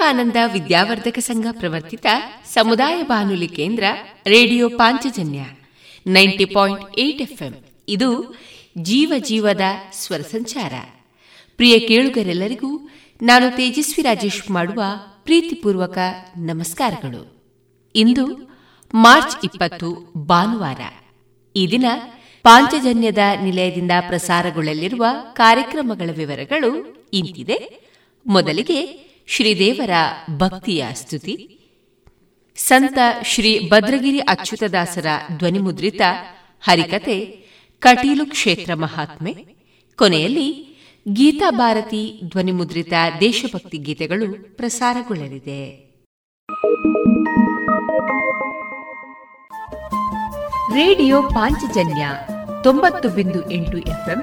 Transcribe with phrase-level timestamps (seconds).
[0.00, 2.06] ವಿವೇಕಾನಂದ ವಿದ್ಯಾವರ್ಧಕ ಸಂಘ ಪ್ರವರ್ತಿತ
[2.52, 3.84] ಸಮುದಾಯ ಬಾನುಲಿ ಕೇಂದ್ರ
[4.26, 5.40] radio Panchajanya
[6.06, 7.52] ninety point eight FM.
[7.88, 8.34] ಇದು
[8.78, 9.60] ಜೀವ ಜೀವದ
[9.92, 10.72] ಸ್ವರ ಸಂಚಾರ.
[11.56, 12.88] ಪ್ರಿಯ ಕೇಳುಗರೆಲ್ಲರಿಗೂ
[13.22, 14.82] ನಾನು ತೇಜಸ್ವಿ ರಾಜೇಶ್ ಮಾಡುವ
[15.24, 15.98] ಪ್ರೀತಿಪೂರ್ವಕ
[16.36, 17.42] ನಮಸ್ಕಾರಗಳು.
[17.94, 18.26] ಇಂದು
[18.94, 20.80] ಮಾರ್ಚ್ ಇಪ್ಪತ್ತು, ಭಾನುವಾರ.
[21.56, 21.84] ಈ ದಿನ
[22.42, 27.90] ಪಾಂಚಜನ್ಯದ ನಿಲಯದಿಂದ ಪ್ರಸಾರಗೊಳ್ಳಲಿರುವ ಕಾರ್ಯಕ್ರಮಗಳ ವಿವರಗಳು ಇಂತಿದೆ.
[28.26, 29.90] ಮೊದಲಿಗೆ ಶ್ರೀದೇವರ
[30.36, 31.60] ಭಕ್ತಿಯ ಸ್ತುತಿ.
[32.56, 35.06] ಸಂತ ಶ್ರೀ ಭದ್ರಗಿರಿ ಅಚ್ಯುತದಾಸರ
[35.36, 36.00] ಧ್ವನಿಮುದ್ರಿತ
[36.60, 37.26] ಹರಿಕತೆ,
[37.78, 39.34] ಕಟೀಲು ಕ್ಷೇತ್ರ ಮಹಾತ್ಮೆ.
[39.96, 40.50] ಕೊನೆಯಲ್ಲಿ
[41.12, 45.90] ಗೀತಾ ಭಾರತಿ ಧ್ವನಿಮುದ್ರಿತ ದೇಶಭಕ್ತಿ ಗೀತೆಗಳು ಪ್ರಸಾರಗೊಳ್ಳಲಿದೆ.
[50.74, 52.08] ರೇಡಿಯೋ ಪಾಂಚಜನ್ಯ
[52.62, 54.22] ತೊಂಬತ್ತು ಬಿಂದು ಎಂಟು ಎಫ್ಎಂ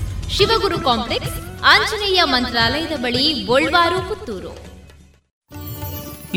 [0.35, 1.37] Shivaguru complex
[1.71, 3.23] Anjaneya ಮಂತ್ರಾಲಯದ ಬಳಿ
[4.09, 4.51] ಪುತ್ತೂರು.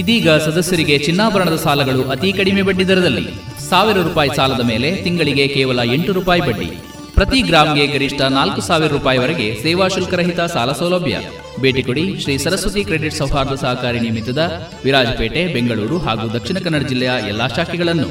[0.02, 3.26] ಇದೀಗ ಸದಸ್ಯರಿಗೆ ಚಿನ್ನಾಭರಣದ ಸಾಲಗಳು ಅತಿ ಕಡಿಮೆ ಬಡ್ಡಿ ದರದಲ್ಲಿ.
[3.68, 6.68] ಸಾವಿರ ರೂಪಾಯಿ ಸಾಲದ ಮೇಲೆ ತಿಂಗಳಿಗೆ ಕೇವಲ ಎಂಟು ರೂಪಾಯಿ ಬಡ್ಡಿ.
[7.16, 11.16] ಪ್ರತಿ ಗ್ರಾಮ್ಗೆ ಗರಿಷ್ಠ ನಾಲ್ಕು ಸಾವಿರ ರೂಪಾಯಿವರೆಗೆ ಸೇವಾ ಶುಲ್ಕರಹಿತ ಸಾಲ ಸೌಲಭ್ಯ.
[11.62, 14.42] ಭೇಟಿ ಕೊಡಿ ಶ್ರೀ ಸರಸ್ವತಿ ಕ್ರೆಡಿಟ್ ಸೌಹಾರ್ದ ಸಹಕಾರಿ ನಿಮಿತ್ತದ
[14.84, 18.08] ವಿರಾಜಪೇಟೆ ಬೆಂಗಳೂರು ಹಾಗೂ ದಕ್ಷಿಣ ಕನ್ನಡ ಜಿಲ್ಲೆಯ ಎಲ್ಲಾ ಶಾಖೆಗಳನ್ನು.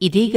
[0.00, 0.36] ಇದೀಗ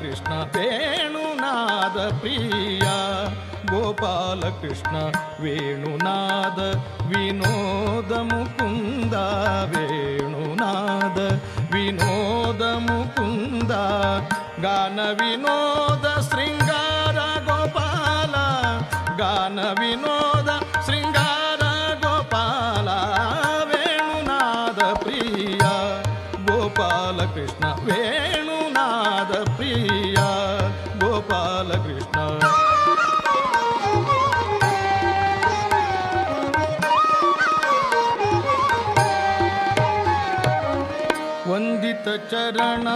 [0.00, 2.80] ಕೃಷ್ಣ ವೇಣುನಾದ ಪ್ರಿಯ.
[3.66, 4.96] ಗೋಪಾಲ ಕೃಷ್ಣ
[5.40, 6.58] ವೇಣುನಾದ,
[7.08, 9.14] ವಿನೋದ ಮುಕುಂದ,
[9.64, 11.18] ವೇಣುನಾದ,
[11.74, 13.70] ವಿನೋದ ಮುಕುಂದ.
[14.62, 18.34] ಗಾನ ವಿನೋದ ಶೃಂಗಾರ ಗೋಪಾಲ,
[19.16, 20.35] ಗಾನ ವಿನೋದ
[42.26, 42.88] ವಂದಿತ ಚರಣ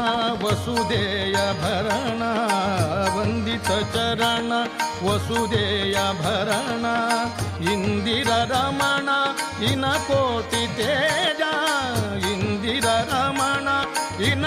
[0.43, 2.23] ವಸುದೇಯ ಭರಣ
[3.17, 4.53] ವಂದಿತ ಚರಣ
[5.05, 6.87] ವಸುದೇಯ ಭರಣ
[7.73, 9.09] ಇಂದಿರ ರಮಣ
[9.71, 11.43] ಇನ ಕೋಟಿ ತೇಜ
[12.33, 13.69] ಇಂದಿರ ರಮಣ
[14.31, 14.47] ಇನ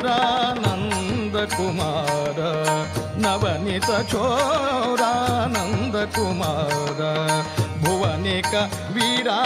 [0.00, 2.38] नवनीतचोरानन्द कुमार
[3.24, 7.00] नवनीत चोरानन्द कुमार
[8.28, 8.54] भुवनेक
[8.92, 9.40] वीरा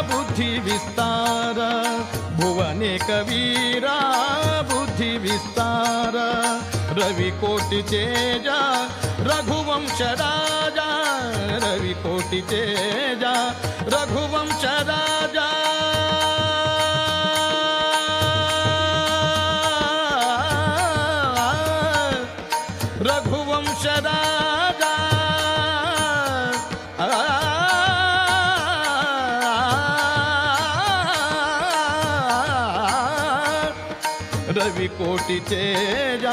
[0.00, 1.58] बुद्धि विस्तार।
[2.40, 3.98] भुवनक वीरा
[4.62, 6.16] बुद्धि विस्तार।
[9.26, 10.88] रघुवंश राजा। रघुवंशराजा
[11.64, 12.42] रविटि
[13.88, 15.63] रघुवंश राजा।
[35.26, 36.24] ಸ್ತುತಿಚೇಜ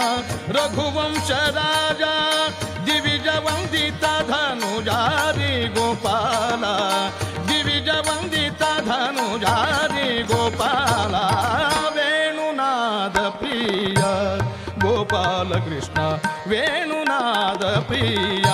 [0.55, 2.03] ರಘುವಂಶ ರಾಜ
[2.88, 6.63] ದಿವಿಜ ವಂದಿತ ಧನುಜಾರಿ ಗೋಪಾಲ
[7.50, 11.13] ದಿವಿಜ ವಂದಿತ ಧನುಜಾರಿ ಗೋಪಾಲ
[11.98, 14.01] ವೇಣುನಾದ ಪ್ರಿಯ
[14.83, 16.00] ಗೋಪಾಲ ಕೃಷ್ಣ
[16.51, 18.50] ವೇಣುನಾದ ಪ್ರಿಯ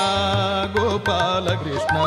[0.78, 1.98] ಗೋಪಾಲ ಕೃಷ್ಣ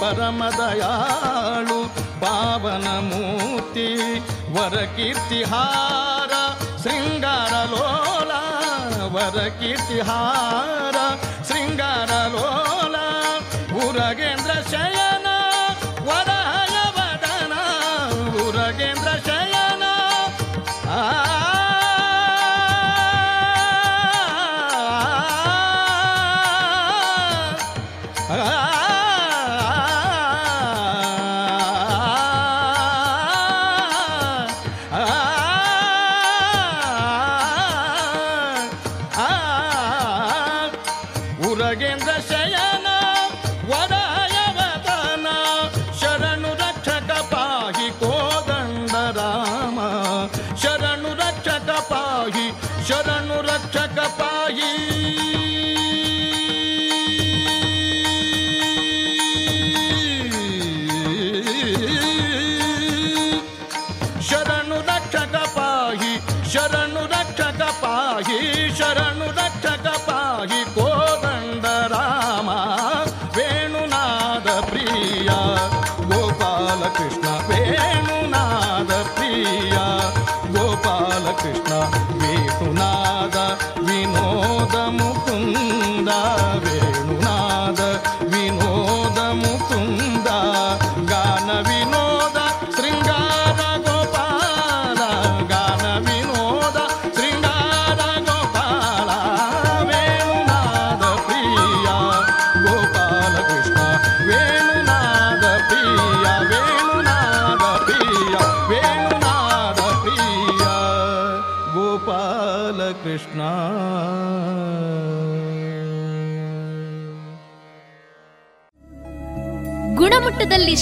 [0.00, 1.78] ಪರಮದಯಾಳು
[2.20, 3.88] ಪಾವನ ಮೂರ್ತಿ
[4.56, 6.32] ವರ ಕೀರ್ತಿಹಾರ
[6.84, 8.32] ಶೃಂಗಾರ ಲೋಲ
[9.14, 10.96] ವರ ಕೀರ್ತಿಹಾರ
[11.48, 12.96] ಶೃಂಗಾರ ಲೋಲ
[13.82, 15.07] ಉರಗೇಂದ್ರ ಶಯನ
[68.26, 68.57] yeah.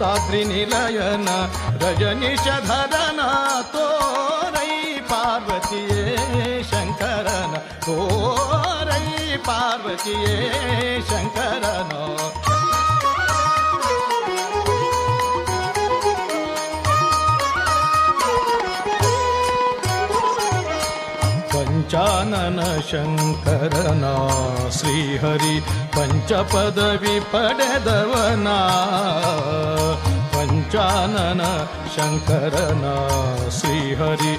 [0.00, 1.28] ताद्रि निलयन
[1.82, 3.30] रजनिश धरना
[3.74, 4.72] तोरै
[5.10, 7.52] पार्वतीये शङ्करन
[7.86, 9.06] तोरै
[9.48, 10.36] पार्वतीये
[11.10, 11.90] शङ्करन।
[21.92, 24.06] ಪಾರ್ವತಿಯೇ ಶಂಕರನ ಪಂಚಾನನ ಶಂಕರನ
[24.76, 25.56] ಶ್ರೀಹರಿ
[25.94, 28.48] ಪಂಚಪದವಿ ಪಡೆದವನ
[30.34, 31.42] ಪಂಚಾನನ
[31.94, 32.86] ಶಂಕರನ
[33.50, 34.32] ಶ್ರೀಹರಿ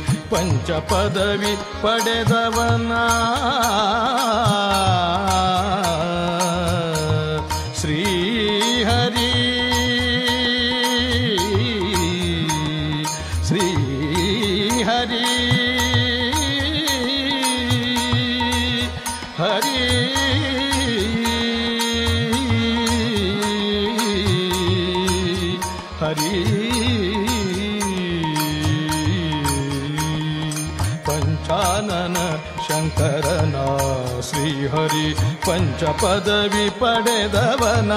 [34.63, 35.07] ಶ್ರೀಹರಿ
[35.45, 37.93] ಪಂಚಪದವಿ ಪಡೆದವನ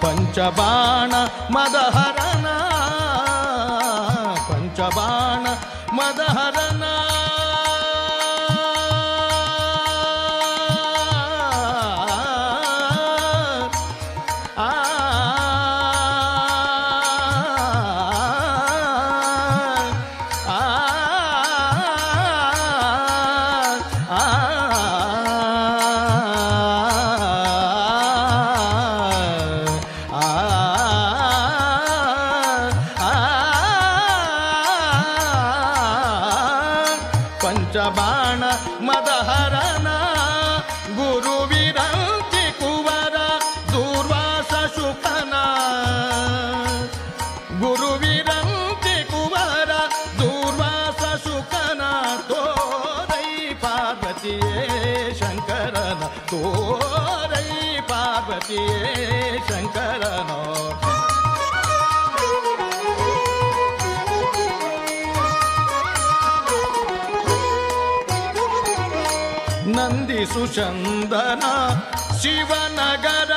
[0.00, 1.12] ಪಂಚಬಾಣ
[1.52, 2.27] ಮದಹರನ
[59.68, 60.40] ಶಂಕರನೋ
[69.74, 71.44] ನಂದಿ ಸುಚಂದನ
[72.20, 73.32] ಶಿವನಗರ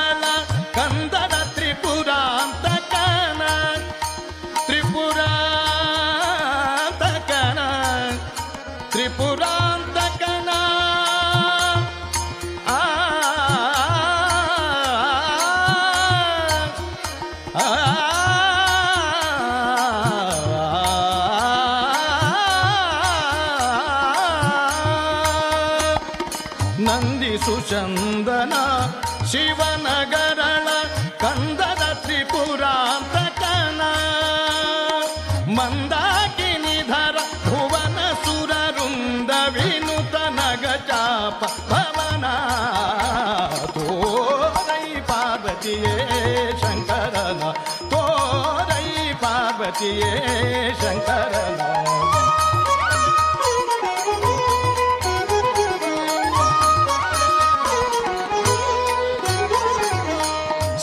[50.82, 51.34] शङ्कर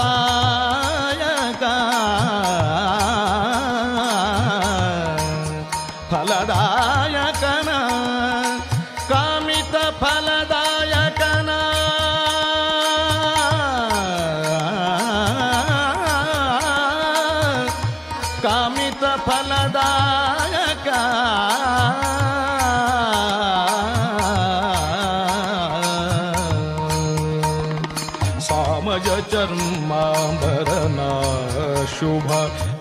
[31.99, 32.29] शुभ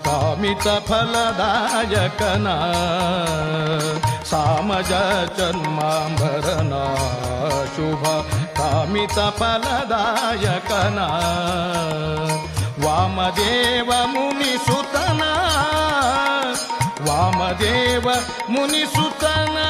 [0.06, 2.56] कामि तफलदायकना
[4.30, 6.82] शामजन्मा भरणा
[7.76, 8.04] शुभ
[8.58, 11.08] कामि तफलदायकना
[12.84, 14.54] वदेव मुनि
[17.08, 18.06] वामदेव
[18.52, 19.66] मुनिसुतना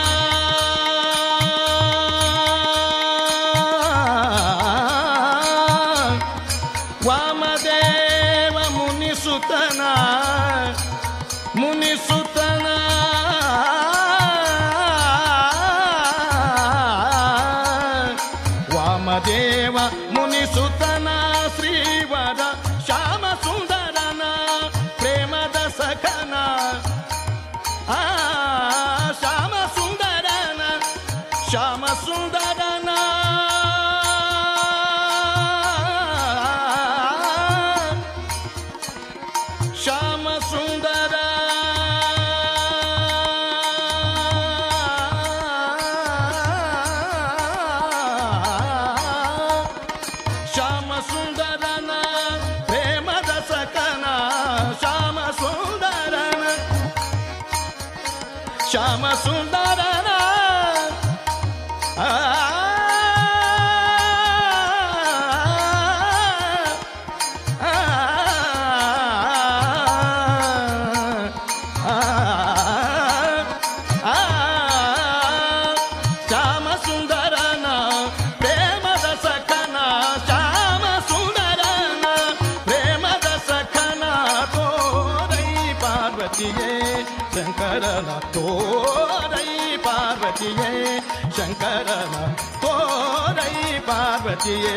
[87.58, 89.46] சங்கரனா தோரை
[89.84, 90.68] பார்வதியே
[91.36, 92.20] சங்கரனா
[92.64, 93.54] தோரை
[93.88, 94.74] பார்வதியே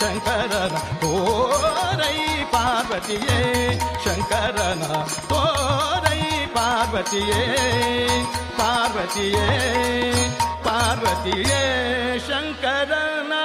[0.00, 2.14] சங்கரனா தோரை
[2.54, 3.38] பார்வதியே
[4.06, 6.20] சங்கரனா தோரை
[6.54, 7.42] பார்வதியே
[8.56, 9.46] பார்வதியே
[10.64, 11.62] பார்வதியே
[12.28, 13.42] சங்கரனா.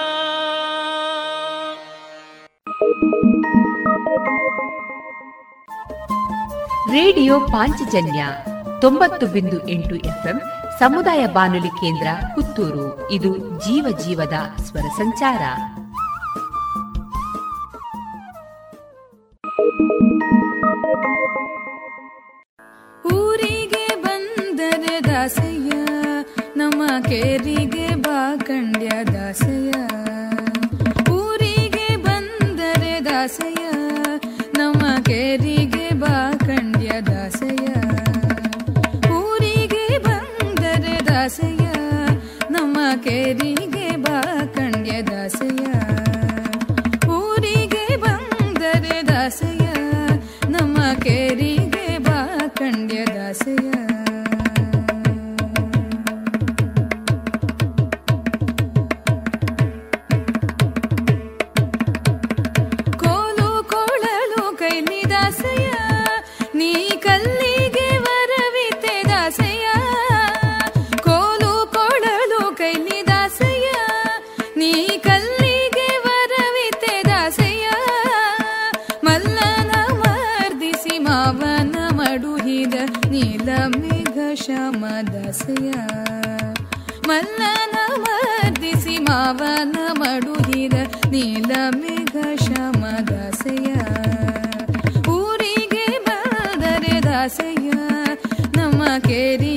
[6.92, 8.22] ರೇಡಿಯೋ ಪಾಂಚಜನ್ಯ
[8.82, 10.38] ತೊಂಬತ್ತು ಬಿಂದು ಎಂಟು ಎಫ್ಎಂ
[10.80, 12.88] ಸಮುದಾಯ ಬಾನುಲಿ ಕೇಂದ್ರ ಪುತ್ತೂರು.
[13.12, 15.44] ಇದು ಜೀವ ಜೀವದ ಸ್ವರ ಸಂಚಾರ.
[23.14, 25.72] ಊರಿಗೆ ಬಂದರೆ ದಾಸಯ್ಯ,
[26.56, 29.72] ನಮ್ಮ ಕೇರಿಗೆ ಬಾಕಂಡ್ಯ ದಾಸಯ್ಯ.
[31.14, 33.66] ಊರಿಗೆ ಬಂದರೆ ದಾಸಯ್ಯ,
[34.58, 35.51] ನಮ್ಮ ಕೇರಿ
[43.06, 43.71] ನಮ್ಮ
[85.06, 85.72] ದಾಸಯ್ಯ
[87.08, 90.76] ಮಲ್ಲನ ಮರ್ದಿಸಿ ಮಾವನ ಮಡುಗಿರ
[91.10, 93.68] ನೀಲ ಮೇಘ ಶಮ ದಾಸಯ.
[95.10, 97.72] ಊರಿಗೆ ಬಂದರೆ ದಾಸಯ್ಯ
[98.56, 99.51] ನಮ್ಮ ಕೇರಿಗೆ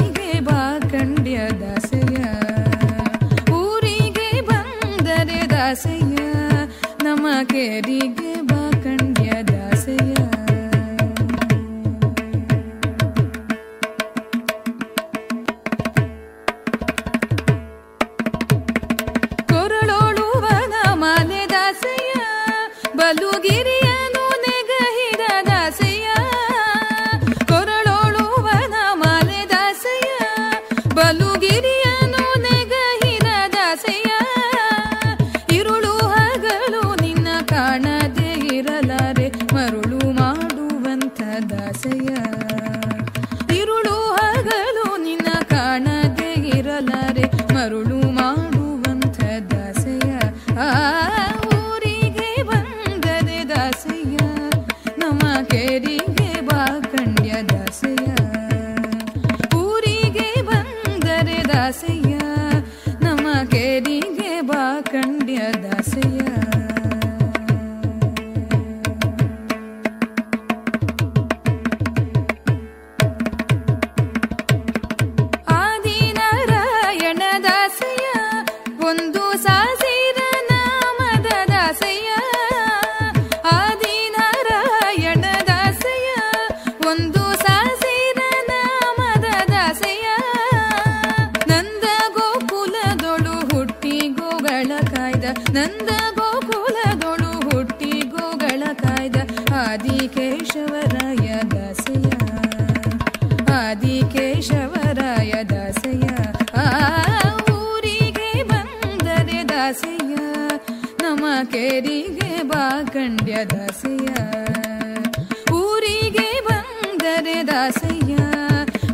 [117.84, 118.16] ದಾಸಯ್ಯ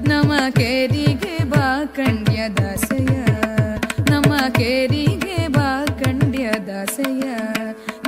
[0.09, 3.17] ನಮ ಕೇರಿಗೆ ಬಾ ಕಂಡ್ಯ ದಾಸಯ್ಯ
[4.11, 7.29] ನಮ ಕೇರಿಗೆ ಬಾ ಕಂಡ್ಯ ದಾಸಯ್ಯ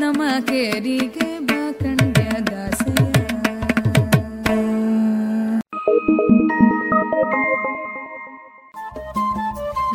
[0.00, 3.02] ನಮ ಕೇರಿಗೆ ಬಾ ಕಂಡ್ಯ ದಾಸಯ್ಯ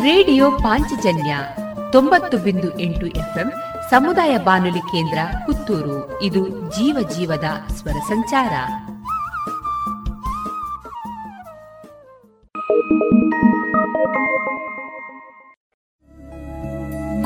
[0.04, 1.38] ರೇಡಿಯೋ ಪಾಂಚಜನ್ಯ
[1.92, 3.52] ತೊಂಬತ್ತು ಬಿಂದು ಎಂಟು ಎಫ್ಎಂ
[3.90, 6.20] ಸಮುದಾಯ ಬಾನುಲಿ ಕೇಂದ್ರ ಪುತ್ತೂರು.
[6.22, 8.54] ಇದು ಜೀವ ಜೀವದ ಸ್ವರ ಸಂಚಾರ.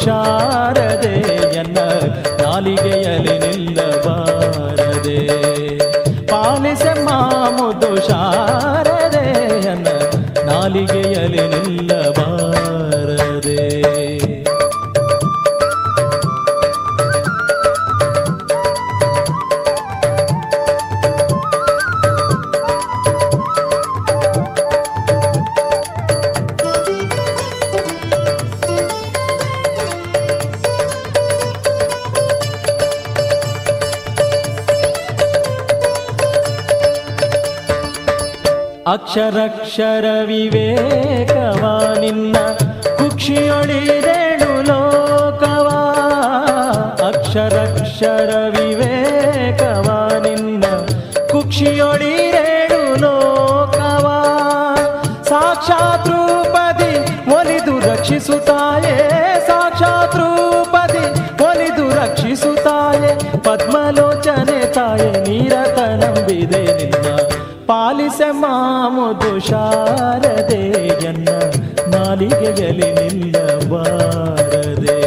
[0.00, 1.14] ಮಾಮುದು ಶಾರದೆ
[1.54, 1.78] ಎನ್ನ
[2.42, 5.18] ನಾಲಿಗೆಯಲ್ಲಿ ನಿಲ್ಲಬಾರದೆ
[6.26, 9.24] ಪಾಲಿಸೆ ಮಾಮುದು ಶಾರದೆ
[9.66, 9.88] ಎನ್ನ
[10.46, 11.79] ನಾಲಿಗೆಯಲ್ಲಿ ನಿಲ್ಲಬಾರದೆ
[39.10, 42.36] ಅಕ್ಷರಕ್ಷರ ವಿವೇಕವ ನಿನ್ನ
[42.96, 45.68] ಕುಕ್ಷಿಯೊಳಿದೇಳು ಲೋಕವ?
[47.08, 50.64] ಅಕ್ಷರಕ್ಷರ ವಿವೇಕವ ನಿನ್ನ
[51.32, 54.18] ಕುಕ್ಷಿಯೊಳಿರೇಳು ಲೋಕವಾ?
[55.28, 56.92] ಸಾಕ್ಷಾತ್ ರೂಪದಿ
[57.34, 58.96] ಒಲಿದು ರಕ್ಷಿಸುತ್ತಾಯೇ?
[59.46, 61.04] ಸಾಕ್ಷಾತ್ ರೂಪದಿ
[61.44, 63.38] ಒಲಿದು ರಕ್ಷಿಸುತ್ತಾಯೆ?
[63.38, 67.18] ಪದ್ಮಲೋಚನೆ ತಾಯೆ, ನೀರತ ನಂಬಿದೆ ನಿನ್ನ
[67.70, 70.62] ಪಾಲಿಸ ಮಾಮುದು ಶಾರದೆ
[71.04, 71.28] ಎನ್ನ
[71.94, 74.98] ನಾಲಿಗೆಯಲ್ಲಿ ನಿಲ್ಲಬಾರದೆ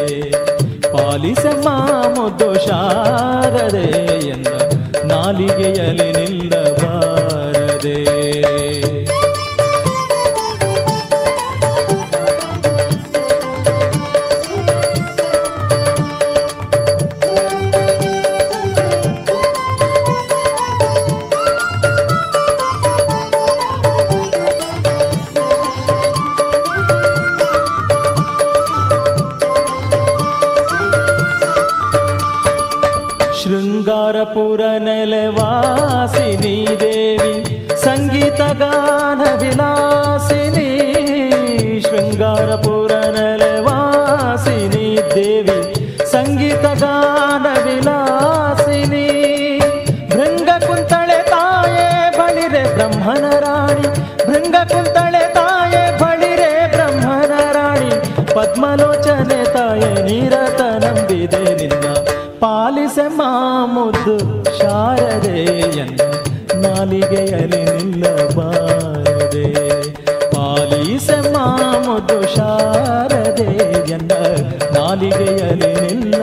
[0.93, 3.87] ಪಾಲಿಸ ಮಾಮುದು ಶಾರದೆ
[4.27, 4.47] ಎನ್ನ
[5.05, 7.97] ನಾಲಿಗೆಯಲ್ಲಿ ನಿಲ್ಲಬಾರದೆ
[61.25, 61.87] ನಂಬಿದೆ ನಿನ್ನ
[62.39, 64.15] ಪಾಲಿಸೆ ಮಾಮುದು
[64.57, 66.01] ಶಾರದೆಯನ್ನ
[66.63, 69.45] ನಾಲಿಗೆಯಲ್ಲಿ ನಿಲ್ಲಬಾರದೆ
[70.33, 74.11] ಪಾಲಿಸೆ ಮಾಮುದು ಶಾರದೆಯನ್ನ
[74.75, 76.22] ನಾಲಿಗೆಯಲ್ಲಿ ನಿಲ್ಲಬಾರದೆ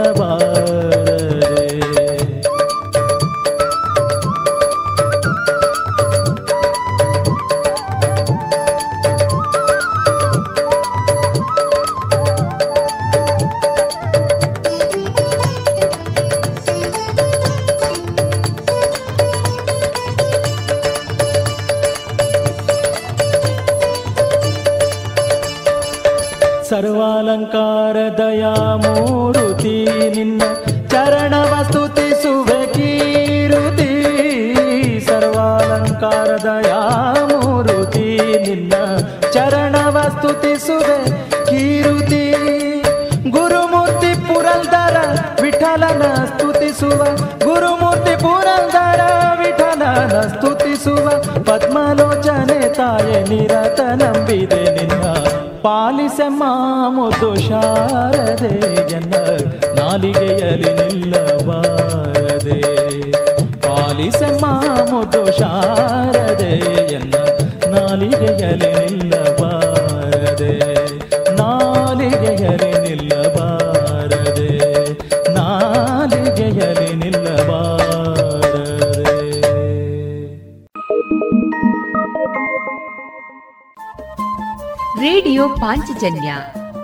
[57.20, 59.14] ಮಾಮುದು ಶಾರದೆ ಜನ
[59.78, 62.60] ನಾಲಿಗೆಯಲ್ಲಿ ನಿಲ್ಲಬಾರದೆ.
[63.60, 66.52] ಪಾಲಿಸ ಮಾಮುದು ಶಾರದೆ
[66.94, 67.14] ಎನ್ನ
[67.74, 70.54] ನಾಲಿಗೆಯಲ್ಲಿ ನಿಲ್ಲಬಾರದೆ.
[71.36, 74.48] ನಾಲಿಗೆಯಲ್ಲಿ ನಿಲ್ಲಬಾರದೆ.
[75.34, 78.00] ನಾಲಿಗೆಯಲ್ಲಿ ನಿಲ್ಲಬಾರದೆ.
[85.00, 86.34] ರೇಡಿಯೋ ಪಾಂಚಜನ್ಯ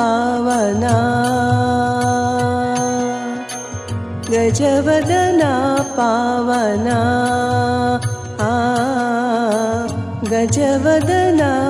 [0.00, 0.96] पावना।
[4.30, 7.00] गजवदना पावना।
[8.40, 8.80] आ
[10.24, 11.69] गजवदना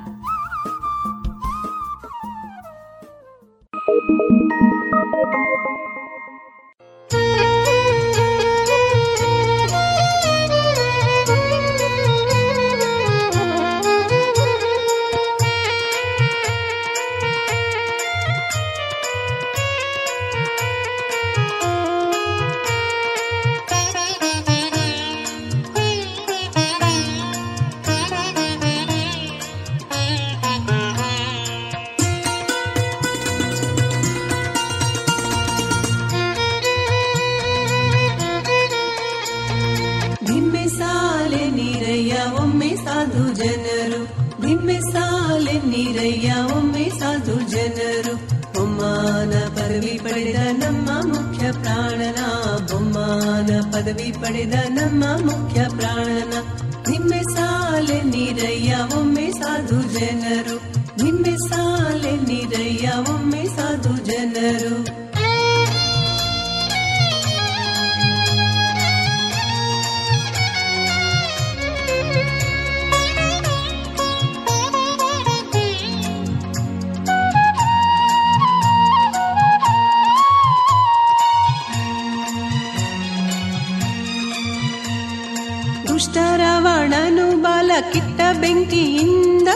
[87.93, 89.47] ಕಿಟ್ಟ ಬೆಂಕಿಯಿಂದ,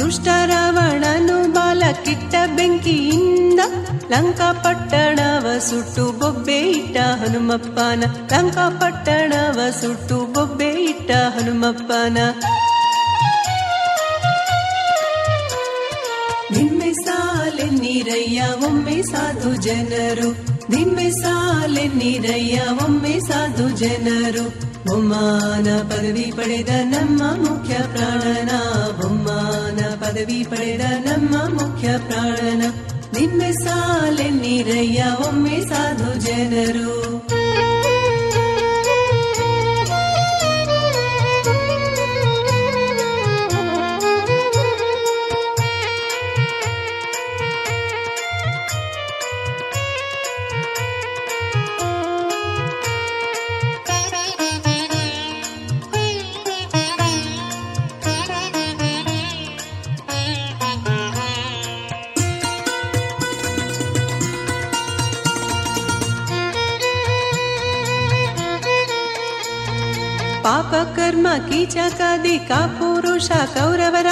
[0.00, 3.60] ದುಷ್ಟರವಣನು ಬಾಲ ಕಿಟ್ಟ ಬೆಂಕಿಯಿಂದ
[4.10, 12.18] ಲಂಕಾ ಪಟ್ಟಣವ ಸುಟ್ಟು ಬೊಬ್ಬೆ ಇಟ್ಟ ಹನುಮಪ್ಪನ ಲಂಕಾ ಪಟ್ಟಣವ ಸುಟ್ಟು ಬೊಬ್ಬೆ ಇಟ್ಟ ಹನುಮಪ್ಪನ.
[16.50, 20.30] ನಿಮ್ಮೆ ಸಾಲೆ ನೀರಯ್ಯ, ಒಮ್ಮೆ ಸಾಧು ಜನರು.
[20.70, 24.67] ನಿಮ್ಮೆ ಸಾಲೆ ನೀರಯ್ಯ, ಒಮ್ಮೆ ಸಾಧು ಜನರು.
[24.88, 28.50] ಬೊಮ್ಮಾನ ಪದವಿ ಪಡೆದ ನಮ್ಮ ಮುಖ್ಯ ಪ್ರಾಣನ,
[29.00, 32.62] ಬೊಮ್ಮಾನ ಪದವಿ ಪಡೆದ ನಮ್ಮ ಮುಖ್ಯ ಪ್ರಾಣನ.
[33.18, 37.17] ನಿನ್ನೆ ಸಾಲೆ ನೀರಯ್ಯ, ಒಮ್ಮೆ ಸಾಧು ಜನರು.
[71.68, 74.06] ಕರ್ಮ ಕೀಚಕಾದಿ ಕಾ ಪುರುಷ ಕೌರವರ,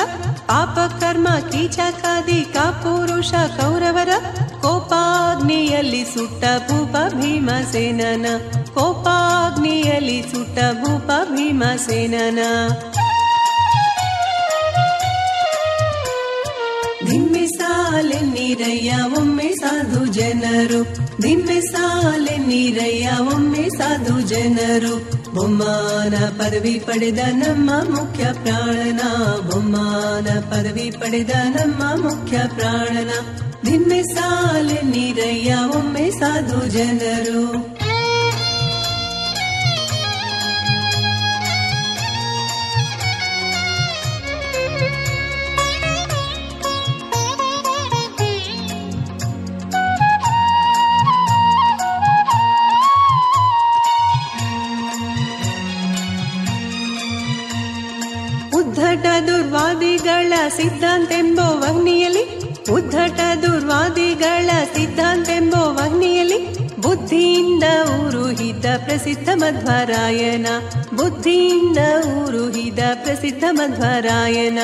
[0.47, 4.09] ಪಾಪ ಕರ್ಮ ಕೀಚಕಾದಿಕ ಪುರುಷ ಕೌರವರ,
[4.63, 8.27] ಕೋಪಾಗ್ನಿಯಲ್ಲಿ ಸುಟ್ಟ ಭೂಪ ಭೀಮಸೇನನ,
[8.75, 12.39] ಕೋಪಾಗ್ನಿಯಲ್ಲಿ ಸುಟ್ಟ ಭೂಪ ಭೀಮಸೇನನ.
[17.11, 20.97] ದಿಮ್ಮೆ ಸಾಲೆ ನೀರಯ್ಯ, ಒಮ್ಮೆ ಸಾಧು ಜನರು.
[21.23, 25.16] ದಿಮ್ಮೆ ಸಾಲೆ ನೀರಯ್ಯ, ಒಮ್ಮೆ ಸಾಧು ಜನರು.
[25.37, 29.03] ಬೊಮ್ಮಾನ ಪದವಿ ಪಡೆದ ನಮ್ಮ ಮುಖ್ಯ ಪ್ರಾಣನ
[29.49, 33.13] ಬೊಮ್ಮಾನ ಪದವಿ ಪಡೆದ ನಮ್ಮ ಮುಖ್ಯ ಪ್ರಾಣನ
[33.67, 37.43] ದಿಮ್ಮೆ ಸಾಲೆ ನೀರಯ್ಯ ಒಮ್ಮೆ ಸಾಧು ಜನರು
[60.49, 67.63] ಸಿದ್ಧಾಂತೆಂಬೋ ವಗ್ನಿಯಲ್ಲಿ ಉದ್ಧಟ ದುರ್ವಾದಿಗಳ ಸಿದ್ಧಾಂತೆಂಬೋ ವಗ್ನಿಯಲ್ಲಿ ಬುದ್ಧಿಯಿಂದ
[68.01, 70.47] ಊರುಹಿದ ಪ್ರಸಿದ್ಧ ಮಧ್ವರಾಯನ,
[70.95, 74.59] ಬುದ್ಧಿಯಿಂದ ಊರುಹಿದ ಪ್ರಸಿದ್ಧ ಮಧ್ವರಾಯನ.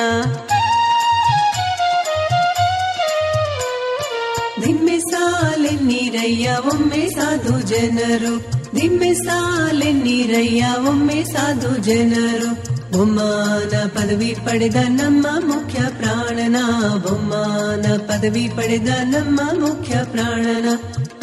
[4.65, 8.37] ನಿಮ್ಮೆ ಸಾಲೆ ನೀರಯ್ಯ, ಒಮ್ಮೆ ಸಾಧು ಜನರು.
[8.73, 12.72] ನಿಮ್ಮೆ ಸಾಲೆ ನೀರಯ್ಯ, ಒಮ್ಮೆ ಸಾಧು ಜನರು.
[12.93, 16.57] ಬೊಮ್ಮಾನ ಪದವಿ ಪಡೆದ ನಮ್ಮ ಮುಖ್ಯ ಪ್ರಾಣನ
[16.97, 20.67] ಬೊಮ್ಮಾನ ಪದವಿ ಪಡೆದ ನಮ್ಮ ಮುಖ್ಯ ಪ್ರಾಣನ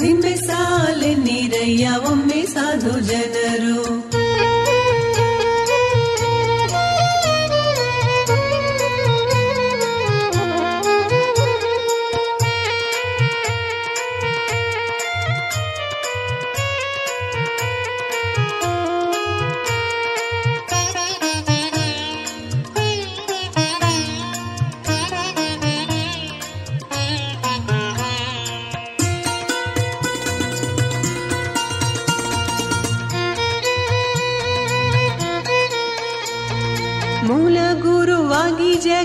[0.01, 3.77] ನಿಮ್ಮೆ ಸಾಲೆ ನೀರಯ್ಯ ಒಮ್ಮೆ ಸಾಧು ಜನರು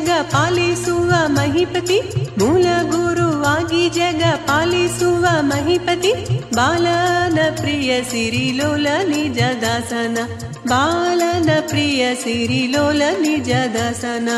[0.07, 1.95] ಜಗ ಪಾಲಿಸುವ ಮಹಿಪತಿ
[2.39, 6.11] ಮೂಲ ಗುರುವಾಗಿ ಜಗ ಪಾಲಿಸುವ ಮಹಿಪತಿ
[6.57, 10.17] ಬಾಲನ ಪ್ರಿಯ ಸಿರಿಲೋಲ ನಿಜ ದಾಸನ
[10.71, 14.29] ಬಾಲನ ಪ್ರಿಯ ಸಿರಿಲೋಲ ನಿಜ ದಾಸನ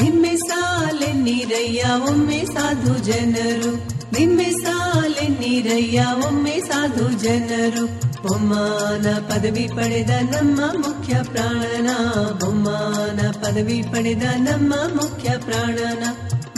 [0.00, 3.72] ನಿಮ್ಮೆ ಸಾಲೆ ನೀರಯ್ಯ ಒಮ್ಮೆ ಸಾಧು ಜನರು
[4.12, 8.06] ನಿಮ್ಮೆ ಸಾಲೆ ನೀರಯ್ಯ, ಒಮ್ಮೆ ಸಾಧು ಜನರು.
[8.34, 11.90] ಒಮ್ಮಾನ ಪದವಿ ಪಡೆದ ನಮ್ಮ ಮುಖ್ಯ ಪ್ರಾಣನ
[12.32, 16.04] ಬೊಮ್ಮಾನ ಪದವಿ ಪಡೆದ ನಮ್ಮ ಮುಖ್ಯ ಪ್ರಾಣನ.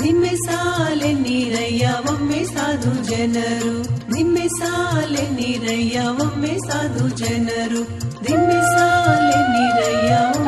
[0.01, 3.83] ನಿಮ್ಮೆ ಸಾಲೆ ನೀರಯ್ಯ, ಒಮ್ಮೆ ಸಾಧು ಜನರು.
[4.15, 7.83] ನಿಮ್ಮೆ ಸಾಲೆ ನೀರಯ್ಯ, ಒಮ್ಮೆ ಸಾಧು ಜನರು.
[8.31, 10.48] ನಿಮ್ಮೆ ಸಾಲೆ ನೀರಯ್ಯ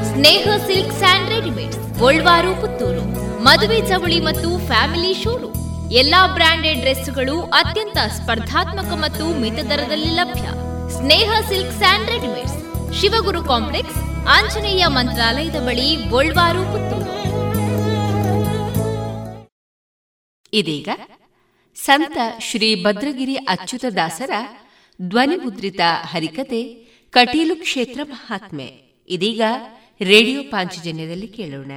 [0.11, 3.03] ಸ್ನೇಹ ಸಿಲ್ಕ್ ಸ್ಯಾಂಡ್ ರೆಡಿಮೇಡ್ಸ್, ಗೋಲ್ವಾರು, ಪುತ್ತೂರು.
[3.43, 5.59] ಮದುವೆ ಚವಳಿ ಮತ್ತು ಫ್ಯಾಮಿಲಿ ಶೋರೂಮ್.
[5.91, 10.45] ಎಲ್ಲಾ ಬ್ರಾಂಡೆಡ್ ಡ್ರೆಸ್ಗಳು ಅತ್ಯಂತ ಸ್ಪರ್ಧಾತ್ಮಕ ಮತ್ತು ಮಿತ ದರದಲ್ಲಿ ಲಭ್ಯ.
[10.97, 12.57] Sneha silk and readymades,
[12.99, 17.09] Shivaguru complex, Anjaneya ಮಂತ್ರಾಲಯದ ಬಳಿ ಗೋಲ್ವಾರು, ಪುತ್ತೂರು.
[20.53, 20.89] ಇದೀಗ
[21.77, 24.31] ಸಂತ ಶ್ರೀ ಭದ್ರಗಿರಿ ಅಚ್ಯುತದಾಸರ
[24.99, 25.81] ಧ್ವನಿಮುದ್ರಿತ
[26.11, 26.63] ಹರಿಕತೆ,
[27.13, 28.69] ಕಟೀಲು ಕ್ಷೇತ್ರ ಮಹಾತ್ಮೆ.
[29.07, 29.41] ಇದೀಗ
[30.01, 31.73] ರೇಡಿಯೋ ಪಾಂಚಜನ್ಯದಲ್ಲಿ ಕೇಳೋಣ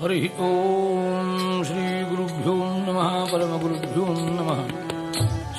[0.00, 1.28] ಹರಿ ಓಂ
[1.64, 2.54] ಶ್ರೀ ಗುರುಭ್ಯೋ
[2.86, 4.60] ನಮಃ ಪರಮ ಗುರುಭ್ಯೋ ನಮಃ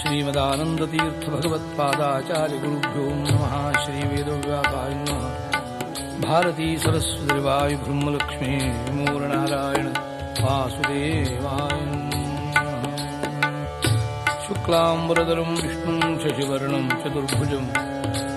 [0.01, 5.29] ಶ್ರೀಮದಾನಂದ ತೀರ್ಥ ಭಗವತ್ಪಾದಾಚಾರ್ಯ ಗುರುಭ್ಯೋ ನಮಃ ಶ್ರೀ ವೇದವ್ಯಾಪಾರಿ ನಮಃ
[6.25, 8.53] ಭಾರತೀ ಸರಸ್ವತಿ ವಾಯು ಬ್ರಹ್ಮಲಕ್ಷ್ಮೀ
[8.97, 9.87] ಮೂರ್ನಾರಾಯಣ
[10.43, 11.79] ವಾಸುದೇವಾಯ
[14.45, 17.65] ಶುಕ್ಲಾಂಬರದರಂ ವಿಷ್ಣು ಶಶಿವರ್ಣಂ ಚತುರ್ಭುಜಂ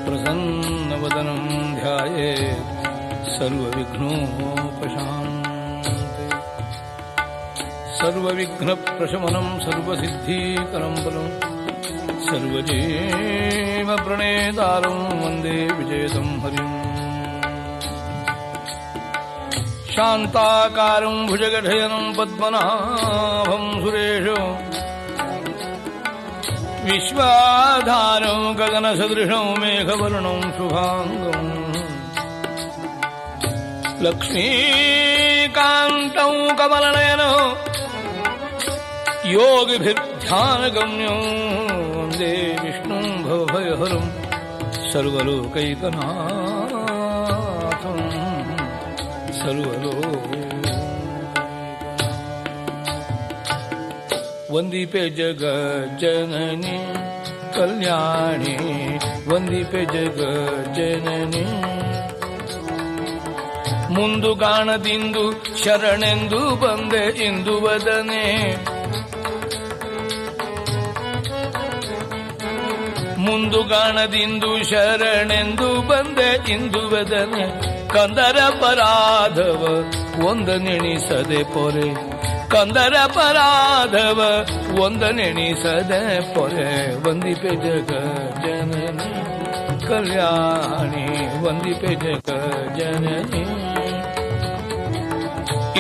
[0.07, 2.37] प्रसन्नवदनं ध्याये
[3.39, 4.37] सर्वविघ्नोपशान्ते।
[7.97, 11.29] सर्वविघ्नप्रशमनं सर्वसिद्धीकरं फलं
[12.27, 13.21] सर्वजीवप्रणेतारं
[15.25, 16.87] वन्दे विजयतं हरिम्।
[19.93, 24.66] शान्ताकारं भुजगढयनं पद्मनाभं सुरेशो
[26.89, 31.51] विश्वाधारौ गगनसदृशौ मेघवर्णौ शुभाङ्गम्।
[34.05, 35.27] लक्ष्मीकान्तौ
[36.59, 37.33] कमलनयनौ
[39.35, 41.17] योगिभिर्ध्यानगम्यौ
[41.97, 42.33] वन्दे
[42.63, 44.07] विष्णुं भवभयहरं
[44.93, 46.01] सर्वलोकैकनाथं
[49.41, 50.36] सर्वलोक
[54.54, 56.78] वन्दिपे जगज्जननी
[57.56, 58.56] कल्याणी
[59.30, 61.46] वन्दिपे ಜಗಜ್ಜನನಿ
[63.96, 65.24] ಮುಂದು ಕಾಣದಿಂದು
[65.64, 68.26] ಶರಣೆಂದು ಬಂದೆ ಇಂದು ವದನೆ
[73.26, 77.46] ಮುಂದು ಕಾಣದಿಂದು ಶರಣೆಂದು ಬಂದೆ ಇಂದು ವದನೆ
[77.88, 79.62] ಕಂದರ ಪರಾಧವ
[80.28, 81.90] ಒಂದನೆಣಿಸದೆ ಪೊರೆ
[82.53, 84.21] ಕಂದರ ಪರಾಧವ
[84.83, 86.01] ಒಂದನೆಣಿಸದೆ
[86.35, 86.69] ಪೊರೆ
[87.05, 87.93] ವಂದಿಪೆ ಜಗ
[88.45, 89.11] ಜನನಿ
[89.87, 91.05] ಕಲ್ಯಾಣಿ
[91.45, 92.29] ವಂದಿಪೆ ಜಗ
[92.79, 93.43] ಜನನಿ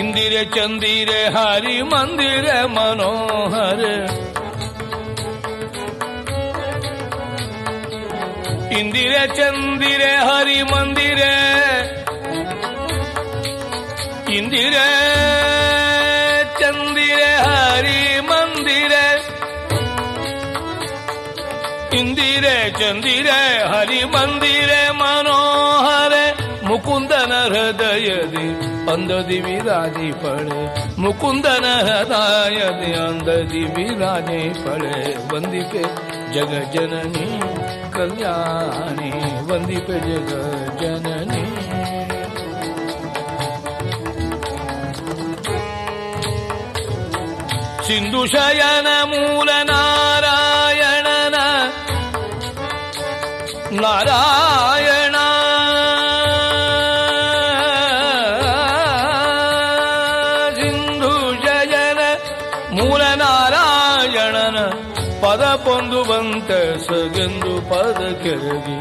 [0.00, 3.82] ಇಂದಿರೆ ಚಂದಿರೆ ಹರಿ ಮಂದಿರ ಮನೋಹರ
[8.78, 11.34] ಇಂದಿರೆ ಚಂದಿರೆ ಹರಿ ಮಂದಿರೆ
[14.34, 14.86] ಇಂದಿರೆ
[21.98, 26.12] ಇಂದಿರೆ ಚಂದಿರೆ, ಹರಿ ಮಂದಿರೆ, ಮನೋಹರ,
[26.66, 28.46] ಮುಕುಂದನ ಹೃದಯದಿ
[28.92, 30.60] ಅಂದದಿ ವಿರಾಜಿ ಪಡೆ
[31.00, 34.96] ಮುಕುಂದನ ಹೃದಯದಿ ಅಂದದಿ ವಿರಾಜಿ ಪಡೆ
[35.34, 35.84] ವಂದಿಪೆ
[36.34, 37.26] ಜಗ ಜನನಿ
[37.92, 39.10] ಕಲ್ಯಾಣಿ,
[39.52, 40.32] ವಂದಿಪೆ ಜಗ
[40.82, 41.44] ಜನನಿ.
[47.86, 49.50] ಸಿಂಧು ಶಯನ ಮೂಲ
[53.80, 55.16] ನಾರಾಯಣ.
[60.54, 61.98] ಸಿಂಧು ಜಯನ
[62.72, 64.58] ಮೂಲ ನಾರಾಯಣನ
[65.22, 68.78] ಪದ ಪೊಂದು ಬಂತೆ ಸಗೆಂದು ಪದ ಕೆರಗಿ.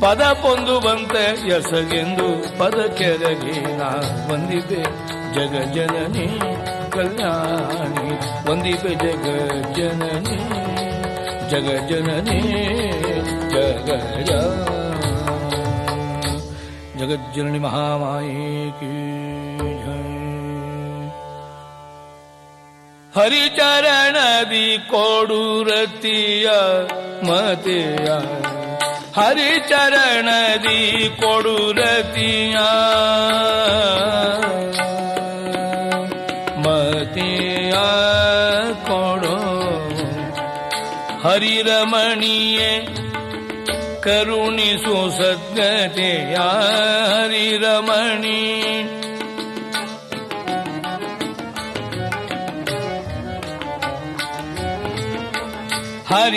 [0.00, 1.14] ಪದ ಪೊಂದು ಬಂತ
[1.46, 3.88] ಎಸಗೆಂದು ಪದ ಕೆರಗಿ ನಾ
[4.30, 4.82] ಬಂದಿದೆ
[5.34, 6.26] ಜಗ ಜನನಿ
[6.92, 8.08] ಕಲ್ಯಾಣಿ.
[8.50, 9.26] ವಂದಿಪೆ ಜಗ
[9.76, 10.71] ಜನನಿ
[11.52, 12.38] ಜಗ ಜನನಿ
[13.52, 13.88] ಜಗ
[16.98, 18.44] ಜಗಜ್ಜನನಿ ಮಹಾಮಾಯಿ
[18.78, 18.90] ಕೀ
[19.82, 19.98] ಜೈ
[23.12, 26.48] ಹರಿಚರಣದಿ ಕೊಡುರತಿಯ
[27.28, 28.08] ಮತೆಯ
[29.18, 30.80] ಹರಿಚರಣದಿ
[31.22, 32.56] ಕೊಡುರತಿಯ
[41.32, 42.70] ಹರಿರಮಣಿಯೇ
[44.00, 46.34] ಕರುಣಿಸು ಸದ್ಗತೆಯ
[47.12, 48.40] ಹರಿರಮಣಿ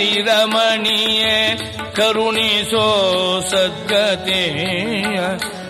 [0.08, 1.38] ಹರಿರಮಣಿಯೇ
[1.96, 2.86] ಕರುಣಿಸೋ
[3.50, 5.20] ಸದ್ಗತೆಯ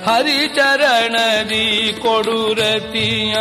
[0.05, 1.65] ಹರಿಚರಣದಿ
[2.01, 3.36] ಕೊಡುರತಿಯ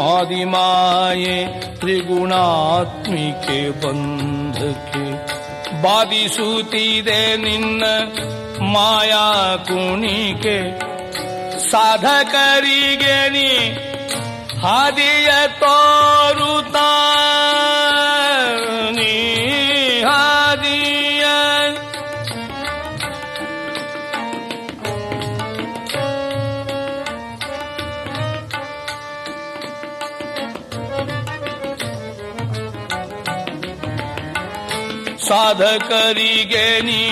[0.00, 5.32] ಆದಿಮಾಯೆ ತ್ರಿಗುಣಾತ್ಮಿಕೆ ಬಂಧಕ್ಕೆ
[5.82, 7.84] ಬಾಧಿಸುತ್ತಿದೆ ನಿನ್ನ
[8.62, 10.80] ಮಾಯಾ ಕುಣಿಕೆ.
[11.70, 13.78] ಸಾಧಕರಿಗೆ ನೀ
[14.58, 16.88] ಹಾದಿಯ ತೋರುತ್ತಾ
[35.32, 37.04] ಸಾಧಕರಿಗೆ ನೀ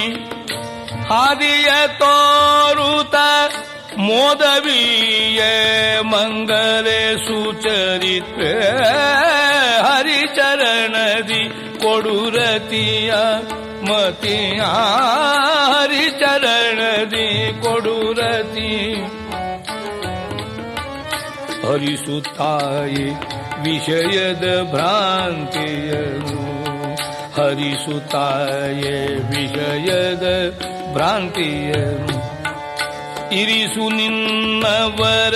[1.04, 3.14] ಹಾದಿಯ ತೋರುತ
[3.96, 5.40] ಮೋದವಿಯ
[6.02, 8.52] ಮಂಗಲೆ ಸುಚರಿತ್ರೆ
[9.82, 11.42] ಹರಿಚರಣದಿ
[11.78, 13.12] ಕೊಡುರತಿಯ
[13.82, 14.60] ಮತಿಯ
[15.74, 18.94] ಹರಿಚರಣದಿ ಕೊಡುರತಿ.
[21.66, 23.08] ಹರಿಸುತ್ತಾಯಿ
[23.64, 26.49] ವಿಷಯದ ಭ್ರಾಂತಿಯನು
[27.40, 30.52] ಹರಿಸುತ್ತಾಯೇ ವಿಷಯದ
[30.92, 31.72] ಭ್ರಾಂತಿಯ
[33.40, 35.34] ಇರಿಸು ನಿನ್ನವರ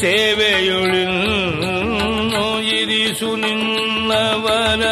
[0.00, 1.04] ಸೇವೆಯೊಳು
[2.62, 4.84] ಇರಿಸು ನಿನ್ನವರ.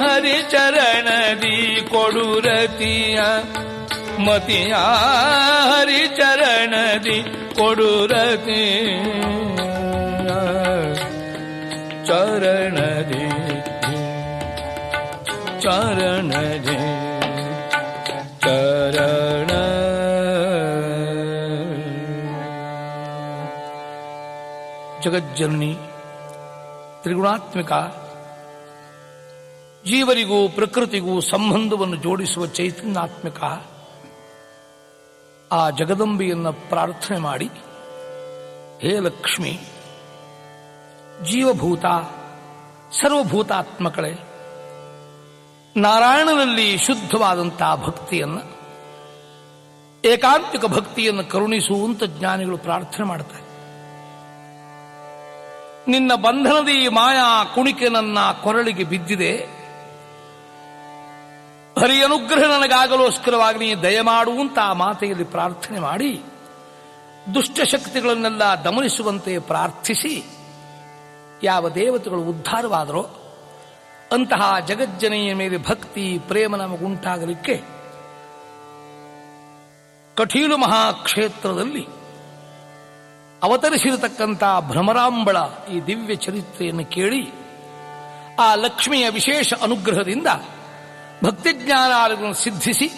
[0.03, 3.21] ಹರಿಚರಣದಿ ಕೊಡುರತಿಯ
[4.19, 4.75] ಮತಿಯ
[5.71, 7.19] ಹರಿಚರಣದಿ
[7.59, 8.63] ಕೊಡುರತಿ
[12.07, 13.25] ಚರಣದಿ
[15.61, 16.79] ಚರಣದಿ
[18.41, 19.53] ಚರಣ
[25.03, 25.73] ಜಗಜ್ಜನನಿ
[27.03, 27.73] ತ್ರಿಗುಣಾತ್ಮಿಕ,
[29.85, 33.41] ಜೀವರಿಗೂ ಪ್ರಕೃತಿಗೂ ಸಂಬಂಧವನ್ನು ಜೋಡಿಸುವ ಚೈತನ್ಯಾತ್ಮಿಕ,
[35.53, 37.49] ಆ ಜಗದಂಬೆಯನ್ನು ಪ್ರಾರ್ಥನೆ ಮಾಡಿ,
[38.83, 39.53] ಹೇ ಲಕ್ಷ್ಮಿ,
[41.23, 41.85] ಜೀವಭೂತ,
[43.01, 44.13] ಸರ್ವಭೂತಾತ್ಮಕಳೆ,
[45.77, 48.59] ನಾರಾಯಣನಲ್ಲಿ ಶುದ್ಧವಾದಂತಹ ಭಕ್ತಿಯನ್ನು,
[50.05, 53.48] ಏಕಾಂತಿಕ ಭಕ್ತಿಯನ್ನು ಕರುಣಿಸುವಂತ ಜ್ಞಾನಿಗಳು ಪ್ರಾರ್ಥನೆ ಮಾಡ್ತಾರೆ.
[55.89, 59.33] ನಿನ್ನ ಬಂಧನದ ಈ ಮಾಯಾ ಕುಣಿಕೆ ನನ್ನ ಕೊರಳಿಗೆ ಬಿದ್ದಿದೆ.
[61.81, 66.21] ಹರಿ ಅನುಗ್ರಹ ನನಗಾಗಲೋಸ್ಕರವಾಗಿ ನೀ ದಯಮಾಡುವಂತ ಆ ಮಾತೆಯಲ್ಲಿ ಪ್ರಾರ್ಥನೆ ಮಾಡಿ
[67.35, 70.25] ದುಷ್ಟಶಕ್ತಿಗಳನ್ನೆಲ್ಲ ದಮನಿಸುವಂತೆ ಪ್ರಾರ್ಥಿಸಿ,
[71.43, 73.03] ಯಾವ ದೇವತೆಗಳು ಉದ್ಧಾರವಾದರೋ
[74.13, 77.57] ಅಂತಹ ಜಗಜ್ಜನೆಯ ಮೇಲೆ ಭಕ್ತಿ ಪ್ರೇಮ ನಮಗುಂಟಾಗಲಿಕ್ಕೆ
[80.17, 81.98] ಕಠೀಲು ಮಹಾಕ್ಷೇತ್ರದಲ್ಲಿ
[83.43, 85.39] ಅವತರಿಸಿರತಕ್ಕಂಥ ಭ್ರಮರಾಂಬಳ
[85.73, 87.23] ಈ ದಿವ್ಯ ಚರಿತ್ರೆಯನ್ನು ಕೇಳಿ
[88.41, 90.29] ಆ ಲಕ್ಷ್ಮಿಯ ವಿಶೇಷ ಅನುಗ್ರಹದಿಂದ
[91.25, 92.89] ಭಕ್ತಿಜ್ಞಾನಾರ್ಗವನ್ನು ಸಿದ್ಧಿಸಿ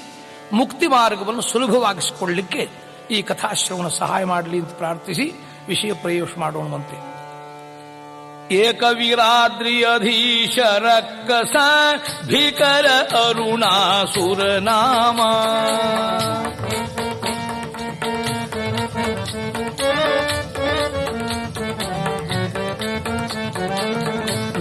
[0.52, 2.64] ಮುಕ್ತಿ ಮಾರ್ಗವನ್ನು ಸುಲಭವಾಗಿಸಿಕೊಳ್ಳಲಿಕ್ಕೆ
[3.10, 5.26] ಈ ಕಥಾಶ್ರವಣ ಸಹಾಯ ಮಾಡಲಿ ಅಂತ ಪ್ರಾರ್ಥಿಸಿ
[5.68, 6.98] ವಿಷಯ ಪ್ರಯೋಗ ಮಾಡೋಣವಂತೆ
[8.62, 10.58] ಏಕವೀರಾದ್ರಿಯಧೀಶ
[11.28, 11.56] ಕಸ
[12.26, 12.86] ಭೀಕರ
[13.20, 15.20] ಅರುಣಾಸುರ ನಾಮ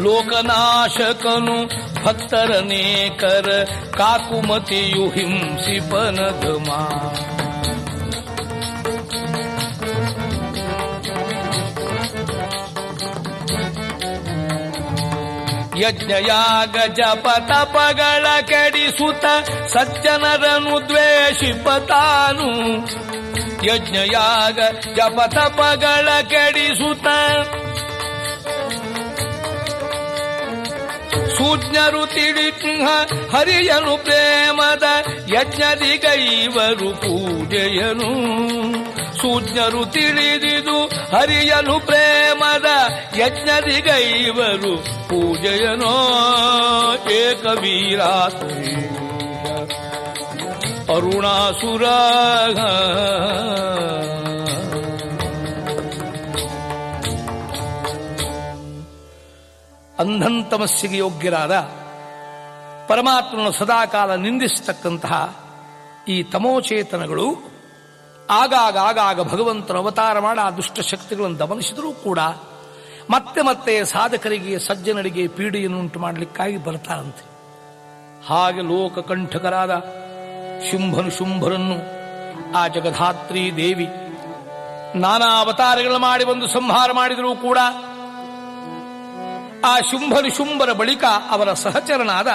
[0.08, 1.58] ಲೋಕನಾಶಕನು
[2.04, 3.48] ಭಕ್ತರನೇಕರ
[3.96, 6.82] ಕಾಕುಮತಿಯು ಹಿಂಸಿಪನಗಮಾ
[15.80, 19.24] ಯಜ್ಞಯಾಗ ಜಪ ತಪಗಳ ಕೆಡಿಸುತ್ತ
[19.72, 22.48] ಸಜ್ಜನರನು ದ್ವೇಷಿಪತಾನು
[23.66, 24.58] ಯಜ್ಞಯಾಗ
[24.96, 27.06] ಜಪ ತಪಗಳ ಕೆಡಿಸುತ್ತ
[31.39, 32.87] ಸೂಜ್ಞರು ತಿಳಿಹ
[33.35, 34.83] ಹರಿಯನು ಪ್ರೇಮದ
[35.33, 38.39] ಯಜ್ಞದಿಗೈವರು ಪೂಜೆಯನು.
[39.17, 42.65] ಸೂಜ್ಞರು ತಿಳಿದಿದು ಹರಿಯನು ಪ್ರೇಮದ
[43.17, 45.95] ಯಜ್ಞದಿಗೈವರು ಪೂಜೆಯನೋ.
[47.11, 48.01] ಏಕವೀರ
[50.89, 51.83] ಅರುಣಾಸುರ
[59.99, 61.55] ಅಂಧಂತಮಸ್ಸಿಗೆ ಯೋಗ್ಯರಾದ
[62.89, 65.15] ಪರಮಾತ್ಮನ ಸದಾಕಾಲ ನಿಂದಿಸತಕ್ಕಂತಹ
[66.07, 67.27] ಈ ತಮೋಚೇತನಗಳು
[68.29, 72.19] ಆಗಾಗ ಆಗಾಗ ಭಗವಂತನ ಅವತಾರ ಮಾಡ ಆ ದುಷ್ಟ ಶಕ್ತಿಗಳನ್ನು ದಮನಿಸಿದರೂ ಕೂಡ
[73.09, 77.23] ಮತ್ತೆ ಮತ್ತೆ ಸಾಧಕರಿಗೆ, ಸಜ್ಜನರಿಗೆ ಪೀಡೆಯನ್ನುಂಟು ಮಾಡಲಿಕ್ಕಾಗಿ ಬರ್ತಾರಂತೆ
[78.27, 79.79] ಹಾಗೆ ಲೋಕಕಂಠಕರಾದ
[80.71, 81.77] ಶುಂಭನು ಶುಂಭರನ್ನು,
[82.57, 83.87] ಆ ಜಗಧಾತ್ರಿ ದೇವಿ
[84.99, 87.57] ನಾನಾ ಅವತಾರಗಳು ಮಾಡಿ ಬಂದು ಸಂಹಾರ ಮಾಡಿದರೂ ಕೂಡ
[89.65, 92.27] ಆ ಶುಂಭರು ಶುಂಭರ ಬಳಿಕ ಅವರ ಸಹಚರನಾದ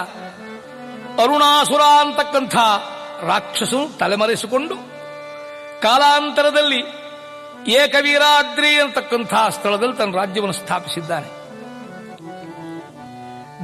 [1.22, 2.56] ಅರುಣಾಸುರ ಅಂತಕ್ಕಂಥ
[3.22, 4.74] ರಾಕ್ಷಸನು ತಲೆಮರೆಸಿಕೊಂಡು
[5.82, 6.80] ಕಾಲಾಂತರದಲ್ಲಿ
[7.70, 11.44] ಏಕವೀರಾದ್ರಿ ಅಂತಕ್ಕಂಥ ಸ್ಥಳದಲ್ಲಿ ತನ್ನ ರಾಜ್ಯವನ್ನು ಸ್ಥಾಪಿಸಿದ್ದಾನೆ.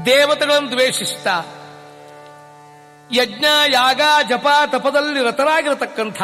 [0.04, 1.42] ದೇವತೆಗಳನ್ನು ದ್ವೇಷಿಸ್ತಾ
[3.12, 6.22] ಯಜ್ಞ, ಯಾಗ, ಜಪ, ತಪದಲ್ಲಿ ರತರಾಗಿರತಕ್ಕಂಥ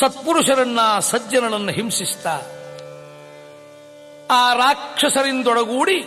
[0.00, 2.40] ಸತ್ಪುರುಷರನ್ನ ಸಜ್ಜನರನ್ನು ಹಿಂಸಿಸ್ತಾ
[4.30, 6.04] ಆ ರಾಕ್ಷಸರಿಂದೊಡಗೂಡಿ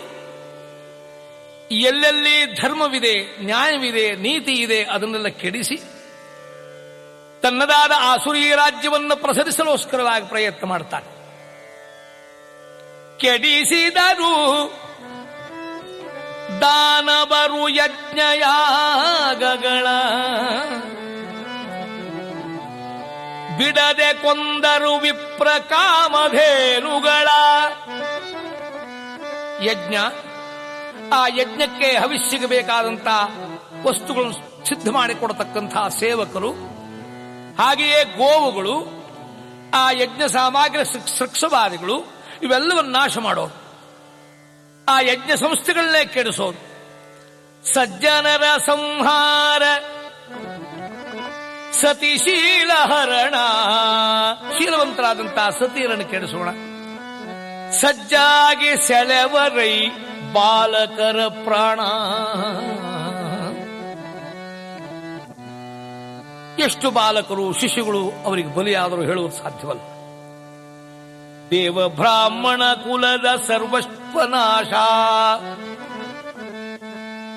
[1.72, 5.78] ಎಲ್ಲೆಲ್ಲಿ ಧರ್ಮವಿದೆ, ನ್ಯಾಯವಿದೆ ನೀತಿ ಇದೆ ಅದನ್ನೆಲ್ಲ ಕೆಡಿಸಿ
[7.42, 11.06] ತನ್ನದಾದ ಆಸುರಿ ರಾಜ್ಯವನ್ನು ಪ್ರಸರಿಸಲೋಸ್ಕರವಾಗಿ ಪ್ರಯತ್ನ ಮಾಡ್ತಾನೆ.
[13.18, 14.74] ಕೆಡಿಸಿದರು
[16.62, 19.88] ದಾನವರು ಯಜ್ಞಯಾಗಗಳ
[23.64, 27.28] ಬಿಡದೆ ಕೊಂದರು ವಿಪ್ರ ಕಾಮಧೇನುಗಳ.
[29.64, 29.96] ಯಜ್ಞ,
[31.14, 33.32] ಆ ಯಜ್ಞಕ್ಕೆ ಹವಿಷ್ಯಗೆ ಬೇಕಾದಂತಹ
[33.84, 36.52] ವಸ್ತುಗಳನ್ನು ಸಿದ್ಧ ಮಾಡಿಕೊಡತಕ್ಕಂತಹ ಸೇವಕರು,
[37.60, 38.76] ಹಾಗೆಯೇ ಗೋವುಗಳು,
[39.74, 41.98] ಆ ಯಜ್ಞ ಸಾಮಗ್ರಿ ಸೃಕ್ಷವಾದಿಗಳು
[42.44, 43.64] ಇವೆಲ್ಲವನ್ನು ನಾಶ ಮಾಡೋರು.
[44.90, 46.62] ಆ ಯಜ್ಞ ಸಂಸ್ಥೆಗಳನ್ನೇ ಕೆಡಿಸೋದು
[47.74, 49.64] ಸಜ್ಜನರ ಸಂಹಾರ.
[51.82, 53.36] ಸತಿಶೀಲ ಹರಣ.
[54.58, 56.50] ಶೀಲವಂತರಾದಂತಹ ಸತಿಯರನ್ನು ಕೆಡಿಸೋಣ
[57.72, 59.88] ಸಜ್ಜಾಗಿ ಸೆಳೆವರೈ
[60.34, 61.80] ಬಾಲಕರ ಪ್ರಾಣ.
[66.60, 69.82] ಎಷ್ಟು ಬಾಲಕರು ಶಿಶುಗಳು ಅವರಿಗೆ ಬಲಿಯಾದರೂ ಹೇಳುವುದು ಸಾಧ್ಯವಲ್ಲ.
[71.52, 74.74] ದೇವ ಬ್ರಾಹ್ಮಣ ಕುಲದ ಸರ್ವಸ್ವನಾಶ.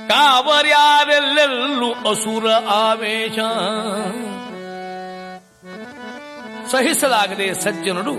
[0.09, 3.38] ಕಾವರ್ಯಾರೆಲ್ಲೆಲ್ಲೂ ಅಸುರ ಆವೇಶ.
[6.70, 8.14] ಸಹಿಸಲಾಗದೆ ಸಜ್ಜನರು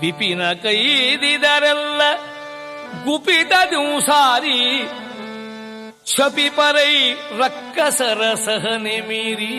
[0.00, 2.00] ವಿಪಿನ ಕೈದಿದರೆಲ್ಲ
[3.04, 4.88] ಗುಪಿತ ದಿವಸಾರಿ
[6.06, 9.54] ಶಪಿಪರೈ ರಕ್ಕಸರ ಸಹನೆ ಮೀರಿ.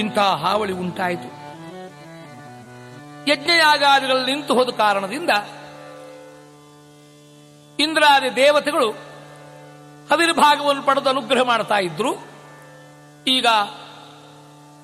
[0.00, 1.37] ಇಂತಹ ಹಾವಳಿ ಉಂಟಾಯಿತು.
[3.28, 5.30] ಯಜ್ಞಯಾಗಾದಿಗಳು ನಿಂತು ಹೋದ ಕಾರಣದಿಂದ
[7.80, 8.90] ಇಂದ್ರಾದಿ ದೇವತೆಗಳು
[10.10, 12.12] ಹವಿರ್ಭಾಗವನ್ನು ಪಡೆದು ಅನುಗ್ರಹ ಮಾಡ್ತಾ ಇದ್ರು.
[13.26, 13.46] ಈಗ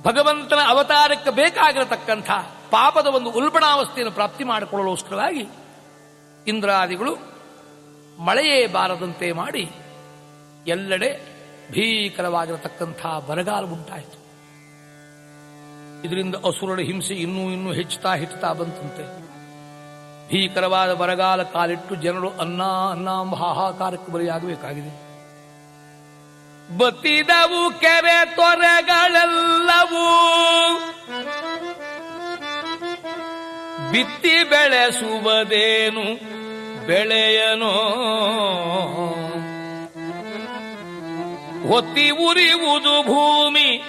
[0.02, 2.30] ಭಗವಂತನ ಅವತಾರಕ್ಕೆ ಬೇಕಾಗಿರತಕ್ಕಂಥ
[2.70, 5.48] ಪಾಪದ ಒಂದು ಉಲ್ಬಣಾವಸ್ಥೆಯನ್ನು ಪ್ರಾಪ್ತಿ ಮಾಡಿಕೊಳ್ಳಲೋಸ್ಕರವಾಗಿ
[6.46, 7.14] ಇಂದ್ರಾದಿಗಳು
[8.18, 9.70] ಮಳೆಯೇ ಬಾರದಂತೆ ಮಾಡಿ
[10.66, 11.10] ಎಲ್ಲೆಡೆ
[11.70, 14.23] ಭೀಕರವಾಗಿರತಕ್ಕಂಥ ಬರಗಾಲ ಉಂಟಾಯಿತು.
[16.04, 19.24] ಇದರಿಂದ ಅಸುರರ ಹಿಂಸೆ ಇನ್ನೂ ಇನ್ನೂ ಹೆಚ್ಚುತ್ತಾ ಹೆಚ್ಚುತ್ತಾ ಬಂತಂತೆ.
[20.28, 25.04] ಭೀಕರವಾದ ಬರಗಾಲ ಕಾಲಿಟ್ಟು ಜನರು ಅನ್ನ ಅನ್ನ ಹಾಹಾಕಾರಕ್ಕೆ ಬಲಿಯಾಗಬೇಕಾಗಿದೆ.
[26.78, 29.08] ಬತ್ತಿದವು ಕೆರೆ ತೊರೆಗಳೆಲ್ಲವೂ.
[33.90, 36.04] ಬಿತ್ತಿ ಬೆಳೆಸುವುದೇನು
[36.86, 37.72] ಬೆಳೆಯನೋ.
[41.68, 43.82] ಹೊತ್ತಿ ಉರಿಯುವುದು ಭೂಮಿ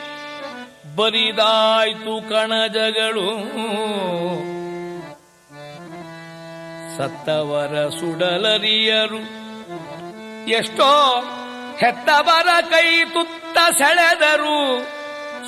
[0.96, 3.30] ಬರಿದಾಯ್ತು ಕಣಜಗಳು.
[6.98, 9.22] ಸತ್ತವರ ಸುಡಲರಿಯರು
[10.48, 10.92] ಎಷ್ಟೋ
[11.80, 14.60] ಹೆತ್ತವರ ಕೈ ತುತ್ತ ಸೆಳೆದರು.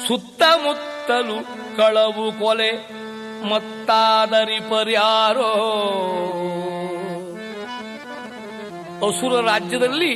[0.08, 1.38] ಸುತ್ತಮುತ್ತಲು
[1.78, 2.72] ಕಳವು ಕೊಲೆ
[3.50, 5.52] ಮತ್ತಾದರಿ ಪರ್ಯಾರೋ
[9.08, 10.12] ಅಸುರ ರಾಜ್ಯದಲ್ಲಿ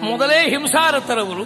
[0.00, 1.44] ಮೊದಲೇ ಹಿಂಸಾರತರವರು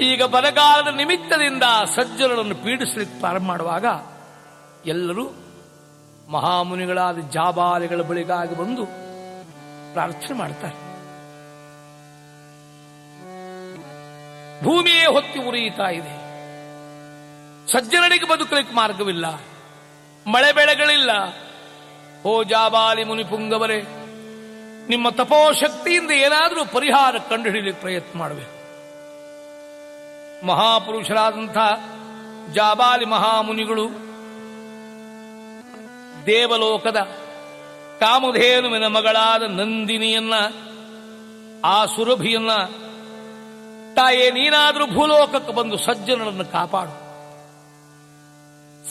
[0.00, 3.86] ಈಗ ಬರಗಾಲದ ನಿಮಿತ್ತದಿಂದ ಸಜ್ಜನರನ್ನು ಪೀಡಿಸಲಿಕ್ಕೆ ಪ್ರಾರಂಭ ಮಾಡುವಾಗ
[4.88, 5.30] ಎಲ್ಲರೂ
[6.28, 8.86] ಮಹಾಮುನಿಗಳಾದ ಜಾಬಾಲಿಗಳ ಬಳಿಗಾಗಿ ಬಂದು
[9.92, 10.90] ಪ್ರಾರ್ಥನೆ ಮಾಡ್ತಾರೆ.
[14.64, 16.14] ಭೂಮಿಯೇ ಹೊತ್ತಿ ಉರಿಯುತ್ತಾ ಇದೆ.
[17.72, 19.26] ಸಜ್ಜನರಿಗೆ ಬದುಕಲಿಕ್ಕೆ ಮಾರ್ಗವಿಲ್ಲ.
[20.26, 21.10] ಮಳೆ ಬೆಳೆಗಳಿಲ್ಲ.
[22.24, 23.82] ಓ ಜಾಬಾಲಿ ಮುನಿಪುಂಗವರೇ
[24.88, 28.59] ನಿಮ್ಮ ತಪೋಶಕ್ತಿಯಿಂದ ಏನಾದರೂ ಪರಿಹಾರ ಕಂಡುಹಿಡಿಯಲಿಕ್ಕೆ ಪ್ರಯತ್ನ ಮಾಡಬೇಕು
[30.46, 31.56] ಮಹಾಪುರುಷರಾದಂಥ
[32.52, 34.10] ಜಾಬಾಲಿ ಮಹಾಮುನಿಗಳು
[36.26, 36.96] ದೇವಲೋಕದ
[38.00, 40.34] ಕಾಮಧೇನುವಿನ ಮಗಳಾದ ನಂದಿನಿಯನ್ನ,
[41.64, 42.50] ಆ ಸುರಭಿಯನ್ನ,
[43.94, 47.10] ತಾಯೇ ನೀನಾದರೂ ಭೂಲೋಕಕ್ಕೆ ಬಂದು ಸಜ್ಜನರನ್ನು ಕಾಪಾಡು.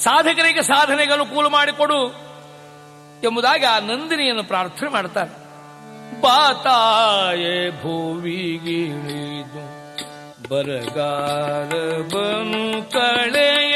[0.04, 2.16] ಸಾಧಕರಿಗೆ ಸಾಧನೆಗೆ ಅನುಕೂಲ ಮಾಡಿಕೊಡು
[3.24, 5.50] ಎಂಬುದಾಗಿ ಆ ನಂದಿನಿಯನ್ನು ಪ್ರಾರ್ಥನೆ ಮಾಡ್ತಾರೆ.
[6.22, 9.69] ಬಾತಾಯೇ ಭೂವಿಗಿಳಿದು.
[10.50, 11.72] ಬರಗಾಲ
[12.12, 13.76] ಬನು ಕಳೆಯ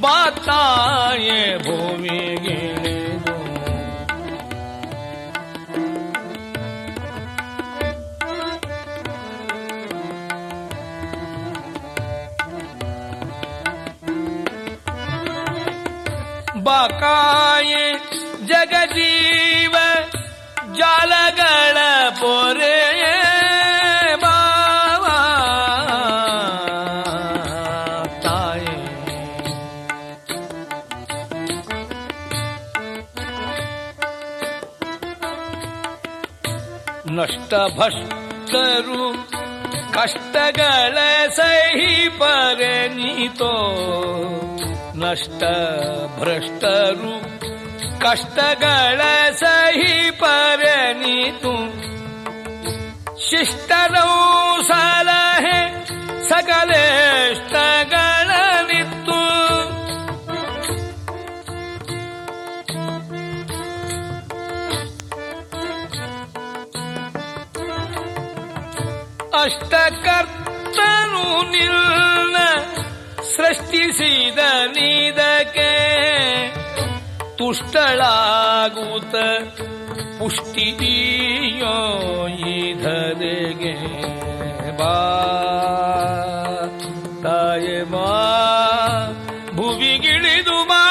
[0.00, 1.28] ಬಾತಾಯ
[1.66, 2.58] ಭೂಮಿಗೆ
[16.60, 17.84] ಬಾಕಾಯೆ
[18.46, 19.74] ಜಗಜೀವ
[20.74, 21.76] ಜಾಲಗಳ
[22.20, 22.77] ಪೊರೆ
[37.27, 39.03] ನಷ್ಟ ಭಷ್ಟರು
[39.91, 40.97] ಕಷ್ಟಗಳ
[41.35, 43.53] ಸಹಿ ಪರನಿತೋ
[44.95, 45.41] ನಷ್ಟ
[46.19, 47.13] ಭ್ರಷ್ಟರು
[47.99, 49.01] ಕಷ್ಟಗಳ
[49.39, 51.53] ಸಹಿ ಪರನಿತು
[53.29, 54.11] ಶಿಷ್ಟರೌ
[54.61, 55.59] ಸಲಹೆ
[56.29, 57.26] ಸಕಲೇಷ್ಟಗಳನಿತ್ತು
[71.42, 72.36] ನಿಲ್ನ
[73.36, 75.72] ಸೃಷ್ಟಿಸಿದ ನೀದಕ್ಕೆ
[77.36, 79.14] ತುಷ್ಟಳಾಗುತ್ತ
[80.18, 81.74] ಪುಷ್ಟಿಯೋ
[82.28, 83.74] ಈಧದೆಗೆ
[84.76, 84.94] ಬಾ.
[87.22, 88.10] ತಾಯೆ ಬಾ,
[89.54, 90.84] ಭುವಿಗಿಳಿದು ಬಾ.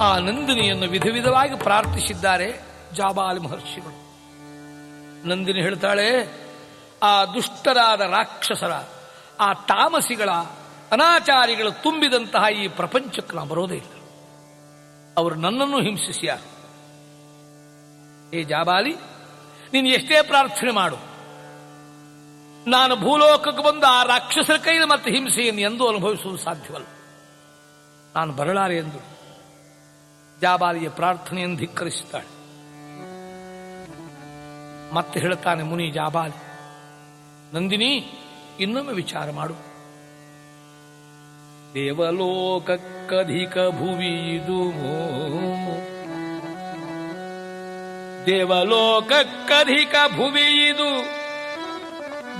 [0.00, 2.71] ಆ ನಂದಿನಿಯನ್ನು ವಿಧ ವಿಧವಾಗಿ ಪ್ರಾರ್ಥಿಸಿದ್ದಾರೆ.
[2.94, 4.12] ಜಾಬಾಲಿ ಮಹರ್ಷಿಗಳು.
[5.28, 6.08] ನಂದಿನಿ ಹೇಳ್ತಾಳೆ,
[7.02, 8.72] ಆ ದುಷ್ಟರಾದ ರಾಕ್ಷಸರ,
[9.40, 10.30] ಆ ತಾಮಸಿಗಳ
[10.92, 13.92] ಅನಾಚಾರಿಗಳು ತುಂಬಿದಂತಹ ಈ ಪ್ರಪಂಚಕ್ಕೆ ನಾ ಬರೋದೇ ಇಲ್ಲ.
[15.16, 16.38] ಅವರು ನನ್ನನ್ನು ಹಿಂಸಿಸ್ಯಾರ
[18.34, 18.94] ಏ ಜಾಬಾಲಿ,
[19.72, 21.12] ನೀನು ಎಷ್ಟೇ ಪ್ರಾರ್ಥನೆ ಮಾಡು.
[22.70, 26.86] ನಾನು ಭೂಲೋಕಕ್ಕೆ ಬಂದು ಆ ರಾಕ್ಷಸರ ಕೈಲಿ ಮತ್ತೆ ಹಿಂಸೆಯನ್ನು ಎಂದು ಅನುಭವಿಸುವುದು ಸಾಧ್ಯವಲ್ಲ.
[28.14, 29.00] ನಾನು ಬರಲಾರೆ ಎಂದು
[30.40, 32.31] ಜಾಬಾಲಿಯ ಪ್ರಾರ್ಥನೆಯನ್ನು ಧಿಕ್ಕರಿಸುತ್ತಾಳೆ
[34.92, 36.38] ಮತ್ತೆ ಹೇಳ್ತಾನೆ ಮುನಿ ಜಾಬಾಲಿ,
[37.54, 37.92] ನಂದಿನಿ,
[38.60, 39.54] ಇನ್ನೊಮ್ಮೆ ವಿಚಾರ ಮಾಡು.
[41.74, 44.60] ದೇವಲೋಕಕ್ಕಧಿಕ ಭುವಿದು
[48.26, 50.90] ದೇವಲೋಕಕ್ಕಧಿಕ ಭುವಿಯಿದು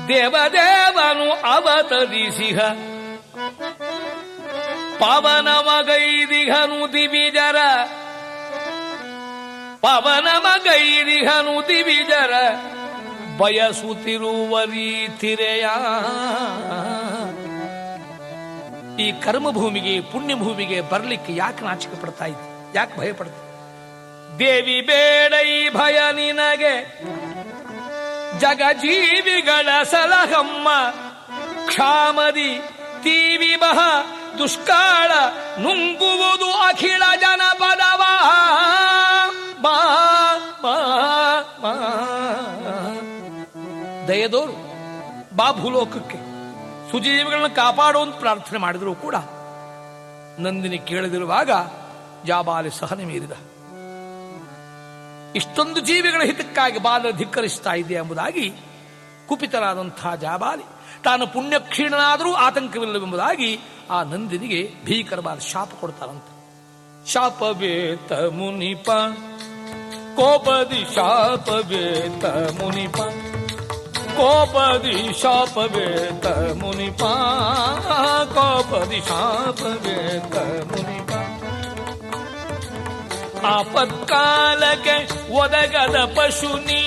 [0.09, 2.59] ದೇವದೇವನು ಅವತರಿಸಿಹ.
[4.99, 7.57] ಪವನಮಗೈದಿಹನು ದಿವಿಜರ
[9.83, 12.33] ಪವನಮಗೈದಿಹನು ದಿವಿಜರ
[13.37, 15.67] ಬಯಸುತ್ತಿರುವ ರೀತಿರೆಯ.
[18.99, 23.41] ಈ ಕರ್ಮಭೂಮಿಗೆ, ಪುಣ್ಯಭೂಮಿಗೆ ಬರಲಿಕ್ಕೆ ಯಾಕೆ ನಾಚಿಕೆ ಪಡ್ತಾ ಇತ್ತು ಯಾಕೆ ಭಯ ಪಡ್ತಾ?
[24.39, 26.75] ದೇವಿ ಬೇಡ ಈ ಭಯ ನಿನಗೆ.
[28.39, 30.69] ಜಗಜೀವಿಗಳ ಸಲಹಮ್ಮ
[31.67, 32.59] ಕ್ಷಾಮದಿ
[33.03, 33.79] ತೀವಿ ಬಹ.
[34.39, 35.11] ದುಷ್ಕಾಳ
[35.59, 38.03] ನುಂಗುವುದು ಅಖಿಳ ಜನಪದವ.
[39.63, 39.77] ಬಾ
[44.09, 44.55] ದಯದೋರು,
[45.37, 46.19] ಬಾ ಭೂಲೋಕಕ್ಕೆ.
[46.91, 49.17] ಸುಜೀವಿಗಳನ್ನ ಕಾಪಾಡುವಂತ ಪ್ರಾರ್ಥನೆ ಮಾಡಿದರೂ ಕೂಡ.
[50.39, 51.51] ನಂದಿನಿ ಕೇಳದಿರುವಾಗ
[52.27, 53.35] ಜಾಬಾಲಿ ಸಹನೆ ಮೀರಿದ.
[55.37, 58.47] ಇಷ್ಟೊಂದು ಜೀವಿಗಳ ಹಿತಕ್ಕಾಗಿ ಬಾಲ ಧಿಕ್ಕರಿಸ್ತಾ ಇದೆ ಎಂಬುದಾಗಿ
[59.29, 60.65] ಕುಪಿತರಾದಂತಹ ಜಾಬಾಲಿ,
[61.05, 63.51] ತಾನು ಪುಣ್ಯಕ್ಷೀಣನಾದರೂ ಆತಂಕವಿಲ್ಲವೆಂಬುದಾಗಿ
[63.93, 66.29] ಆ ನಂದಿನಿಗೆ ಭೀಕರವಾದ ಶಾಪ ಕೊಡ್ತಾರಂತ.
[67.09, 68.91] ಶಾಪವೇತ ಮುನಿಪ,
[70.17, 72.25] ಕೋಪದಿ ಶಾಪವೇತ
[72.59, 72.97] ಮುನಿಪ,
[74.17, 76.27] ಕೋಪದಿ ಶಾಪವೇತ
[76.63, 77.03] ಮುನಿಪ,
[78.35, 80.37] ಕೋಪದಿ ಶಾಪವೇತ
[80.71, 81.13] ಮುನಿಪ.
[83.47, 84.97] ಆಪತ್ಕಾಲಕ್ಕೆ
[85.33, 86.83] ಒದಗದ ಪಶುನಿ,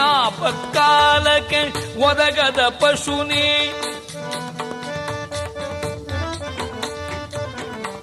[0.00, 1.62] ಆಪತ್ಕಾಲಕ್ಕೆ
[2.06, 3.46] ಒದಗದ ಪಶುನಿ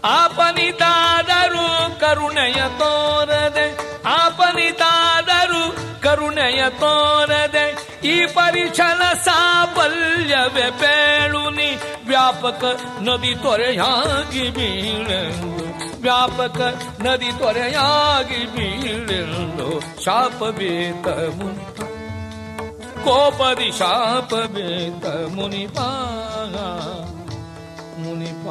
[0.03, 1.67] ಆಪನಿತಾದರೂ
[1.99, 3.67] ಕರುಣೆಯ ತೋರದೆ,
[4.05, 5.63] ಆಪನಿತಾದರೂ
[6.01, 7.65] ಕರುಣೆಯ ತೋರದೆ,
[8.07, 11.71] ಈ ಪರಿಚಲ ಸಾಫಲ್ಯವೇ ಬೇಳುನಿ
[12.07, 12.63] ವ್ಯಾಪಕ
[13.01, 15.51] ನದಿ ತೊರೆಯಾಗಿ ಬೀಳೆಂದು,
[16.01, 16.59] ವ್ಯಾಪಕ
[17.01, 19.69] ನದಿ ತೊರೆಯಾಗಿ ಬೀಳೆಂದು
[20.05, 21.79] ಶಾಪವೇತ ಮುನಿಪ
[23.03, 25.89] ಕೋಪದಿ ಶಾಪವೇತ ಮುನಿಪಾ
[27.99, 28.47] ಮುನಿಪ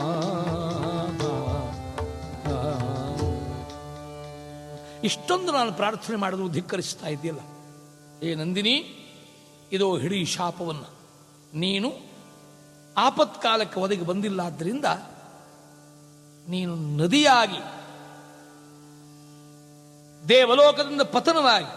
[5.04, 7.40] ಇಷ್ಟೊಂದು ನಾನು ಪ್ರಾರ್ಥನೆ ಮಾಡಿದ್ರು ಧಿಕ್ಕರಿಸ್ತಾ ಇದೆಯಲ್ಲ
[8.22, 9.06] ಏ ನಂದಿನಿ,
[9.72, 10.88] ಇದು ಹಿಡಿ ಶಾಪವನ್ನು.
[11.54, 11.92] ನೀನು
[12.96, 14.84] ಆಪತ್ಕಾಲಕ್ಕೆ ಒದಗಿ ಬಂದಿಲ್ಲ ಆದ್ದರಿಂದ
[16.48, 17.60] ನೀನು ನದಿಯಾಗಿ,
[20.28, 21.72] ದೇವಲೋಕದಿಂದ ಪತನವಾಗಿ,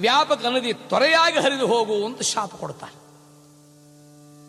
[0.00, 2.98] ವ್ಯಾಪಕ ನದಿ ತೊರೆಯಾಗಿ ಹರಿದು ಹೋಗು ಅಂತ ಶಾಪ ಕೊಡ್ತಾರೆ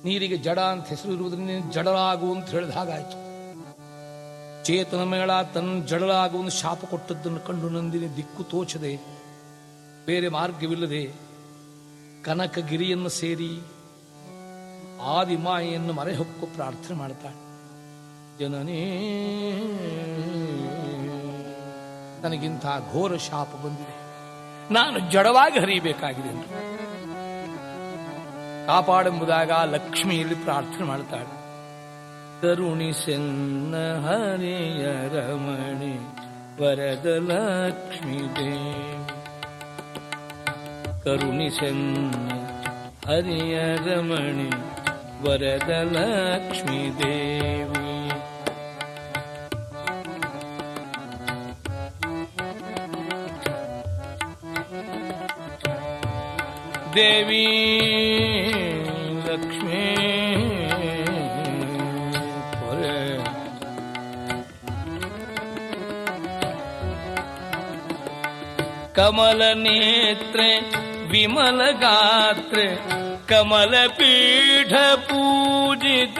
[0.05, 3.28] ನೀರಿಗೆ ಜಡ ಅಂತ ಹೆಸರು ಇರುವುದರಿಂದ ಜಡರಾಗು ಅಂತ ಹೇಳಿದ ಹಾಗಾಯ್ತು.
[4.69, 8.91] ಚೇತನ ಮೇಳ ತನ್ನ ಜಡಲಾಗುವ ಶಾಪ ಕೊಟ್ಟದ್ದನ್ನು ಕಂಡು ನಂದಿನಿ ದಿಕ್ಕು ತೋಚದೆ,
[10.05, 11.01] ಬೇರೆ ಮಾರ್ಗವಿಲ್ಲದೆ
[12.25, 13.49] ಕನಕಗಿರಿಯನ್ನು ಸೇರಿ
[15.15, 17.39] ಆದಿಮಾಯಿಯನ್ನು ಮರೆ ಹೊಕ್ಕು ಪ್ರಾರ್ಥನೆ ಮಾಡ್ತಾಳೆ.
[18.39, 18.83] ಜನನೇ,
[22.25, 23.97] ನನಗಿಂತ ಘೋರ ಶಾಪ ಬಂದಿದೆ.
[24.73, 26.35] ನಾನು ಜಡವಾಗಿ ಹರಿಯಬೇಕಾಗಿದೆ
[28.67, 31.38] ಕಾಪಾಡೆಂಬುದಾಗ ಲಕ್ಷ್ಮಿಯಲ್ಲಿ ಪ್ರಾರ್ಥನೆ ಮಾಡ್ತಾಳೆ.
[34.03, 35.95] हरियरमणि
[36.59, 38.19] वरदलक्ष्मि
[41.57, 42.29] सिंह
[43.07, 44.49] हरियरमणि
[45.25, 47.89] वरदलक्ष्मी देवि
[56.95, 57.45] देवी
[68.99, 70.47] कमलनेत्रे
[71.11, 72.65] विमलगात्र
[73.29, 74.73] विमल गात्र
[75.09, 76.19] पूजित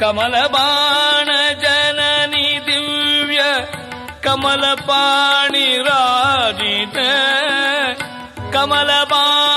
[0.00, 1.28] कमलबाण
[1.62, 3.42] जननी दिव्य
[4.24, 6.96] कमलपाणि राजित
[8.54, 9.49] कमलबाण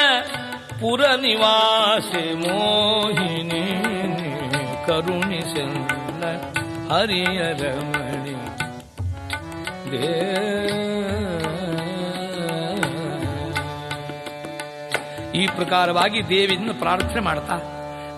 [15.45, 17.57] ಈ ಪ್ರಕಾರವಾಗಿ ದೇವಿಯನ್ನು ಪ್ರಾರ್ಥನೆ ಮಾಡ್ತಾ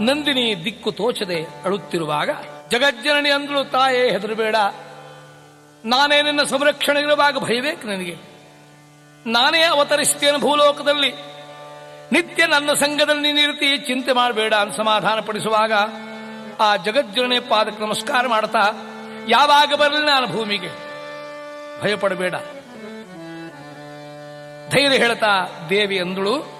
[0.01, 2.29] ನಂದಿನಿ ದಿಕ್ಕು ತೋಚದೆ ಅಳುತ್ತಿರುವಾಗ,
[2.71, 4.55] ಜಗಜ್ಜನನಿ ಅಂದಳು ತಾಯೇ, ಹೆದರಬೇಡ.
[5.85, 8.15] ನಾನೇ ನಿನ್ನ ಸಂರಕ್ಷಣೆ ಇರುವಾಗ ಭಯಬೇಕು ನನಗೆ.
[9.25, 11.11] ನಾನೇ ಅವತರಿಸ್ತೇನೆ ಭೂಲೋಕದಲ್ಲಿ.
[12.11, 14.53] ನಿತ್ಯ ನನ್ನ ಸಂಘದಲ್ಲಿ ನೀನಿರ್ತಿ ಚಿಂತೆ ಮಾಡಬೇಡ.
[14.53, 15.71] ಅಂತ ಸಮಾಧಾನ ಪಡಿಸುವಾಗ
[16.59, 18.71] ಆ ಜಗಜ್ಜನನೇ ಪಾದಕ್ಕೆ ನಮಸ್ಕಾರ ಮಾಡ್ತಾ,
[19.27, 20.69] ಯಾವಾಗ ಬರಲಿ ನಾನು ಭೂಮಿಗೆ?
[21.83, 22.35] ಭಯಪಡಬೇಡ.
[24.71, 26.56] ಧೈರ್ಯ ಹೇಳ್ತಾ ದೇವಿ ಅಂದಳು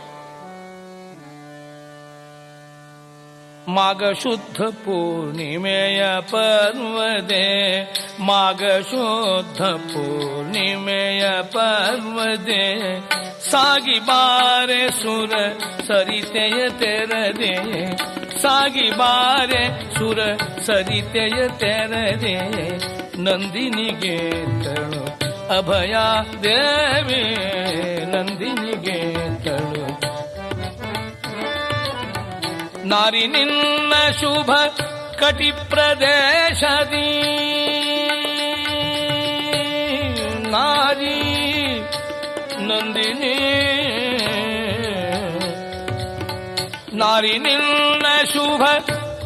[3.75, 5.81] माघ पर्वदे पूर्णिमे
[6.35, 7.43] पर्वदे
[8.27, 8.59] माघ
[13.49, 15.35] सागि बारे सुर
[15.87, 17.11] सरितय तेर
[18.41, 19.63] सागिबारे
[19.97, 20.21] सुर
[20.67, 21.93] सरितय तेर
[23.27, 25.05] नन्दिनी गेन्द्र
[25.57, 26.07] अभया
[26.45, 27.23] देवे
[28.13, 29.26] नन्दििनी गेद्रि
[32.87, 34.51] ನಾರಿ ನಿನ್ನ ಶುಭ
[35.19, 37.21] ಕಟಿ ಪ್ರದೇಶದಿ.
[40.51, 41.79] ನಾರಿ
[42.67, 43.37] ನಂದಿನಿ.
[46.97, 48.63] ನಾರಿ ನಿನ್ನ ಶುಭ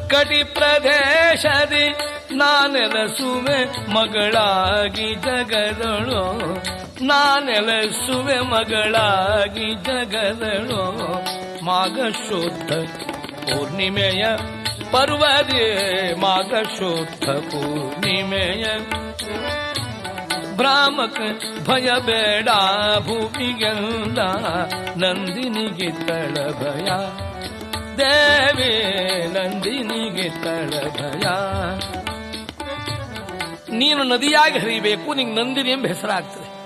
[0.07, 1.89] ಕಟಿ ಪ್ರದೇಶದಿ.
[2.35, 6.37] ನಾನೆಲಸುವೆ ಮಗಳಾಗಿ ಜಗದಳು.
[7.05, 11.01] ನಾನೆಲಸುವೆ ಮಗಳಾಗಿ ಜಗದಳು.
[11.65, 12.11] ಮಾಘ
[13.51, 14.25] ಪೂರ್ಣಿಮೆಯ
[14.91, 16.15] ಪರ್ವದೇ
[16.77, 18.65] ಶುದ್ಧ ಪೂರ್ಣಿಮೆಯ.
[20.55, 21.17] ಭ್ರಾಮಕ
[21.69, 22.49] ಭಯ ಬೇಡ
[22.99, 24.21] ಭೂಮಿಗೆಲ್ಲ
[25.05, 26.89] ನಂದಿನಿಗೆ ತಳ ಭಯ.
[27.97, 28.71] ದೇವಿ
[29.33, 31.27] ನಂದಿನಿಗೆ ತಳ ಭಯ.
[33.75, 36.61] ನೀನು ನದಿಯಾಗಿ ಹರಿಬೇಕು ನಿಂಗೆ ನಂದಿನಿ ಎಂಬ ಹೆಸರಾಗ್ತದೆ.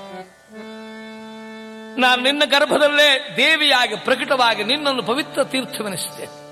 [2.02, 6.44] ನಾನು ನಿನ್ನ ಗರ್ಭದಲ್ಲೇ ದೇವಿಯಾಗಿ ಪ್ರಕಟವಾಗಿ ನಿನ್ನನ್ನು ಪವಿತ್ರ ತೀರ್ಥವೆನಿಸುತ್ತೇನೆ.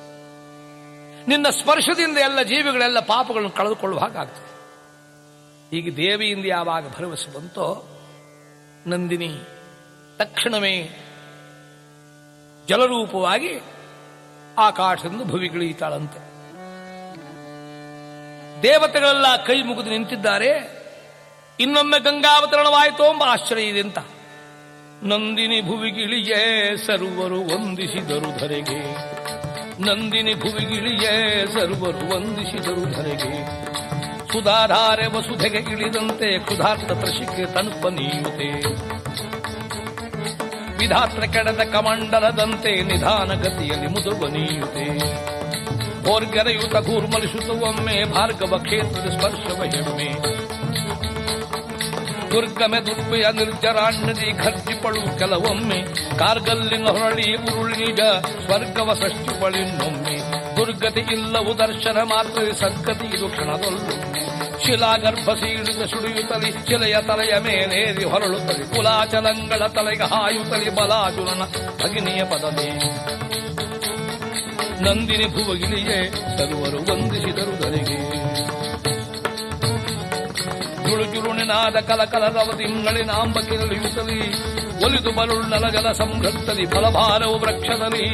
[1.27, 4.53] ನಿನ್ನ ಸ್ಪರ್ಶದಿಂದ ಎಲ್ಲ ಜೀವಿಗಳೆಲ್ಲ ಪಾಪಗಳನ್ನು ಕಳೆದುಕೊಳ್ಳುವ ಹಾಗಾಗ್ತದೆ.
[5.77, 7.87] ಈಗ ದೇವಿಯಿಂದ ಯಾವಾಗ ಭರವಸೆ ಬಂತೋ,
[8.87, 9.39] ನಂದಿನಿ
[10.17, 10.99] ತಕ್ಷಣವೇ
[12.69, 13.61] ಜಲರೂಪವಾಗಿ
[14.57, 16.33] ಆಕಾಶದಿಂದ ಭುವಿಗಿಳಿಯುತ್ತಾಳಂತೆ.
[18.63, 20.83] ದೇವತೆಗಳೆಲ್ಲ ಕೈ ಮುಗಿದು ನಿಂತಿದ್ದಾರೆ.
[21.59, 23.99] ಇನ್ನೊಮ್ಮೆ ಗಂಗಾವತರಣವಾಯಿತು ಎಂಬ ಆಶ್ಚರ್ಯ ಇದೆ ಅಂತ.
[25.03, 29.13] ನಂದಿನಿ ಭುವಿಗಿಳಿಯೇ, ಸರ್ವರು ವಂದಿಸಿದರು ಧರೆಗೆ.
[29.79, 33.63] ನಂದಿನಿ ಭುವಿಗಿಳಿಯೇ ಸರ್ವರು ವಂದಿಸಿದರು ಧರೆಗೆ.
[34.33, 38.49] ಸುಧಾಧಾರೆ ವಸುಧೆಗೆ ಇಳಿದಂತೆ ಕ್ಷುಧಾರ್ಥ ತ್ರಶಿಕೆ ತನುಪ ನೀಯುತೆ.
[40.77, 45.23] ವಿಧಾತ್ರ ಕೆಡದ ಕಮಂಡಲದಂತೆ ನಿಧಾನ ಗತಿಯಲ್ಲಿ ಮುದುವ ನೀಯುತೆ.
[46.11, 49.63] ಓರ್ಗರೆಯುತ ಘೂರ್ಮಲಿಸುತ್ತ ಒಮ್ಮೆ ಭಾರ್ಗವ ಕ್ಷೇತ್ರದ ಸ್ಪರ್ಶವ
[52.33, 55.79] ದುರ್ಗಮೆ ದುರ್ಬೆಯ ನಿರ್ಜರಾಣ್ಯದಿ ಖರ್ಚಿಪಳು ಕೆಲವೊಮ್ಮೆ.
[56.17, 58.01] ಕಾರ್ಗಲ್ಲಿನ ಹೊರಳಿ ಉರುಳಿಗ
[58.45, 60.17] ಸ್ವರ್ಗವ ಸೃಷ್ಟಿಪಳಿನ್ನೊಮ್ಮೆ
[60.57, 63.57] ದುರ್ಗತಿ ಇಲ್ಲವು ದರ್ಶನ ಮಾತ್ರ ಸದ್ಗತಿ ಇದು ಶಿಲಾ
[64.65, 71.41] ಶಿಲಾಗರ್ಭ ಸೀಳಿದ ಸುಡಿಯುತ್ತಲಿ ಶಿಲೆಯ ತಲೆಯ ಮೇಲೇರಿ ಹೊರಳುತ್ತಲಿ ಕುಲಾಚಲಂಗಳ ತಲೆಗೆ ಹಾಯುತ್ತಲಿ ಬಲಾಜುಲನ
[71.83, 72.69] ಭಗಿನಿಯ ಪದವೇ.
[74.81, 77.97] ನಂದಿನಿ ಭುವಗಿಲಿಯೇ ಸರ್ವರು ವಂದಿಸಿದರು ಧರೆಗೆ
[80.89, 84.19] ಜುಳು ಜುಳುಣಿನಾದ ಕಲಕಲ ರವದಿಂಗಳಿನಾಂಬ ಕಿರಳಿಯುತ್ತಲಿ
[84.85, 88.07] ಒಲಿದು ಬಲುಳ್ಳಲಗಲ ಸಂಘತ್ತಲಿ ಫಲಭಾರವು ವೃಕ್ಷದಲ್ಲಿ.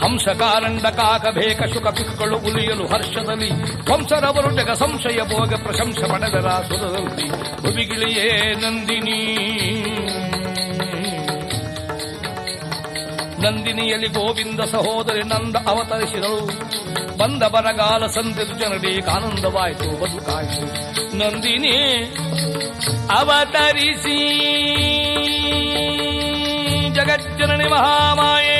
[0.00, 3.50] ಹಂಸಕಾರಂಡ ಕಾಕ ಭೇಕ ಶುಕ ಪಿಕ್ಕಳು ಉಲಿಯಲು ಹರ್ಷದಲ್ಲಿ.
[3.92, 7.30] ಹಂಸರವರು ಜಗ ಸಂಶಯ ಭೋಗ ಪ್ರಶಂಸ ಪಡೆದರ ಸುರದಲ್ಲಿ
[7.62, 9.20] ಭುವಿಗಿಳಿಯೇ ನಂದಿನಿ.
[13.42, 16.79] ನಂದಿನಿಯಲ್ಲಿ ಗೋವಿಂದ ಸಹೋದರಿ ನಂದ ಅವತರಿಸಿದಳು.
[17.20, 21.76] ಬಂದ ಬರಗಾಲ ಸಂದಿರು ಜನರಿಗೆ ಆನಂದವಾಯಿತು ಬದುಕಾಯಿತು ನಂದಿನಿ,
[23.18, 24.18] ಅವತರಿಸಿ.
[26.94, 28.56] ಜಗಜ್ಜನನಿ ಮಹಾಮಾಯೇ.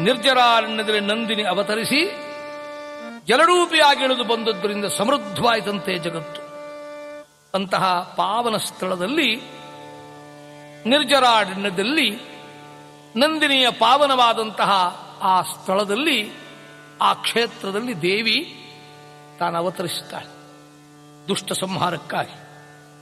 [0.00, 2.04] ನಿರ್ಜರಾರಣ್ಯದಲ್ಲಿ ನಂದಿನಿ ಅವತರಿಸಿ
[3.28, 6.42] ಜಲರೂಪಿಯಾಗಿ ಇಳಿದು ಬಂದದ್ದರಿಂದ ಸಮೃದ್ಧವಾಯಿತಂತೆ ಜಗತ್ತು.
[7.54, 9.36] ಅಂತಹ ಪಾವನ ಸ್ಥಳದಲ್ಲಿ,
[10.86, 12.31] ನಿರ್ಜರಾರಣ್ಯದಲ್ಲಿ
[13.16, 14.70] ನಂದಿನಿಯ ಪಾವನವಾದಂತಹ
[15.22, 16.32] ಆ ಸ್ಥಳದಲ್ಲಿ,
[17.02, 18.58] ಆ ಕ್ಷೇತ್ರದಲ್ಲಿ ದೇವಿ
[19.38, 20.42] ತಾನು ಅವತರಿಸುತ್ತಾಳೆ.
[21.28, 22.42] ದುಷ್ಟ ಸಂಹಾರಕ್ಕಾಗಿ.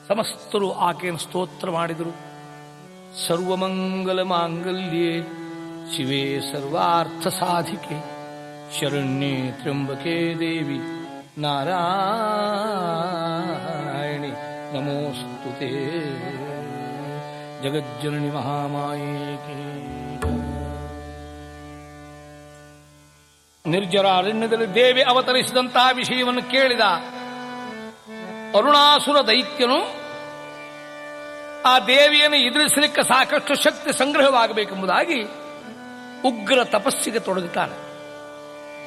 [0.08, 2.30] ಸಮಸ್ತರು ಆಕೆಯನ್ನು ಸ್ತೋತ್ರ ಮಾಡಿದರು.
[3.26, 5.22] ಸರ್ವಮಂಗಲ ಮಾಂಗಲ್ಯೆ,
[5.96, 8.20] ಶಿವೇ ಸರ್ವಾರ್ಥ ಸಾಧಿಕೆ.
[8.80, 10.80] ಶರಣ್ಯೆ ತ್ರ್ಯಂಬಕೆ ದೇವಿ,
[11.40, 11.80] ನಾರಾಯಣಿ,
[14.72, 15.70] ನಮೋಸ್ತುತೆ.
[17.62, 19.69] ಜಗಜ್ಜನನಿ ಮಹಾಮಾಯೇಕೆ.
[23.70, 26.84] ನಿರ್ಜರ ಅರಣ್ಯದಲ್ಲಿ ದೇವಿ ಅವತರಿಸಿದಂತಹ ವಿಷಯವನ್ನು ಕೇಳಿದ
[28.56, 29.80] ಅರುಣಾಸುರ ದೈತ್ಯನು,
[31.64, 35.20] ಆ ದೇವಿಯನ್ನು ಎದುರಿಸಲಿಕ್ಕೆ ಸಾಕಷ್ಟು ಶಕ್ತಿ ಸಂಗ್ರಹವಾಗಬೇಕೆಂಬುದಾಗಿ
[36.28, 37.76] ಉಗ್ರ ತಪಸ್ಸಿಗೆ ತೊಡಗುತ್ತಾನೆ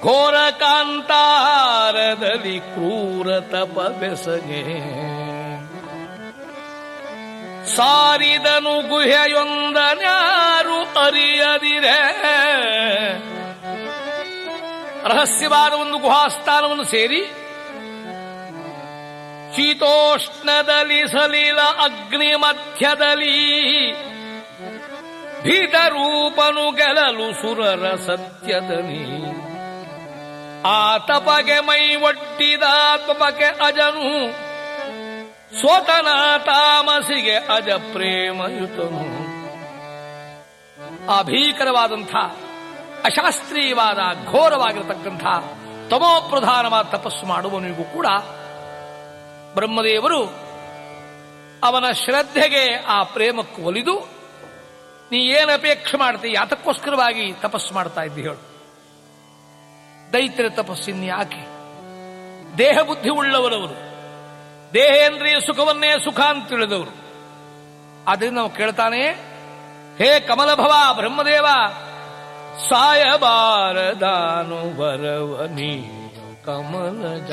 [0.01, 4.63] ಘೋರ ಕಾಂತಾರದಲ್ಲಿ ಕ್ರೂರ ತಪ ಬೆಸಗೆ.
[7.75, 11.99] ಸಾರಿದನು ಗುಹೆಯೊಂದನ್ಯಾರು ಅರಿಯದಿರೆ.
[15.07, 17.21] ರಹಸ್ಯವಾದ ಒಂದು ಗುಹಾಸ್ಥಾನವನ್ನು ಸೇರಿ
[19.55, 23.35] ಶೀತೋಷ್ಣದಲ್ಲಿ ಸಲೀಲ ಅಗ್ನಿ ಮಧ್ಯದಲ್ಲಿ
[25.43, 29.03] ಭೀತರೂಪನು ಗೆಲಲು ಸುರರ ಸತ್ಯದಲ್ಲಿ
[30.65, 32.63] ಆ ತಪಗೆ ಮೈ ಒಟ್ಟಿದ
[33.07, 34.09] ತಪಗೆ ಅಜನು,
[35.59, 36.07] ಸ್ವತನ
[36.37, 39.03] ತಾಮಸಿಗೆ ಅಜ ಪ್ರೇಮಯುತನು
[41.11, 42.15] ಆ ಭೀಕರವಾದಂಥ
[43.05, 45.25] ಅಶಾಸ್ತ್ರೀಯವಾದ ಘೋರವಾಗಿರತಕ್ಕಂಥ
[45.91, 48.07] ತಮೋಪ್ರಧಾನವಾದ ತಪಸ್ಸು ಮಾಡುವವನಿಗೂ ಕೂಡ
[49.53, 50.21] ಬ್ರಹ್ಮದೇವರು
[51.63, 53.95] ಅವನ ಶ್ರದ್ಧೆಗೆ ಆ ಪ್ರೇಮಕ್ಕೂ ಒಲಿದು,
[55.11, 58.41] ನೀ ಏನು ಅಪೇಕ್ಷೆ ಮಾಡ್ತೀಯ ಅದಕ್ಕೋಸ್ಕರವಾಗಿ ತಪಸ್ಸು ಮಾಡ್ತಾ ಇದ್ದಿ ಹೇಳು.
[60.13, 61.43] ದೈತ್ಯರ ತಪಸ್ಸಿನ ಯಾಕೆ?
[62.57, 63.77] ದೇಹ ಬುದ್ಧಿ ಉಳ್ಳವರವರು.
[64.73, 66.93] ದೇಹೇಂದ್ರಿಯ ಸುಖವನ್ನೇ ಸುಖ ಅಂತ ತಿಳಿದವರು.
[68.07, 69.01] ಆದ್ರಿಂದ ನಾವು ಕೇಳ್ತಾನೆ,
[69.97, 71.47] ಹೇ ಕಮಲಭವ ಬ್ರಹ್ಮದೇವ
[72.69, 76.01] ಸಾಯಬಾರದಾನು ಬರವ ನೀನು
[76.45, 77.31] ಕಮಲಜ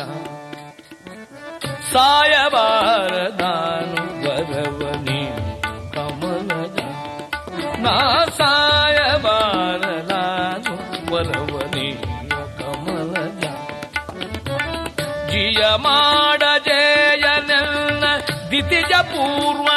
[1.92, 2.82] ಸಾಯಬಾರದಾನು
[4.24, 5.44] ಬರವ ನೀನು
[5.96, 6.78] ಕಮಲಜ
[7.78, 7.96] ನಾ
[8.40, 8.74] ಸಾಯಬಾರದಾನು
[11.12, 12.10] ಬರವ ನೀನು
[12.60, 13.44] ಕಮಲಜ
[15.32, 18.04] ಜಿಯ ಮಾಡ ಜಯನೆಲ್ಲ
[18.50, 19.69] ದಿತಿಜ ಪೂರ್ವಜ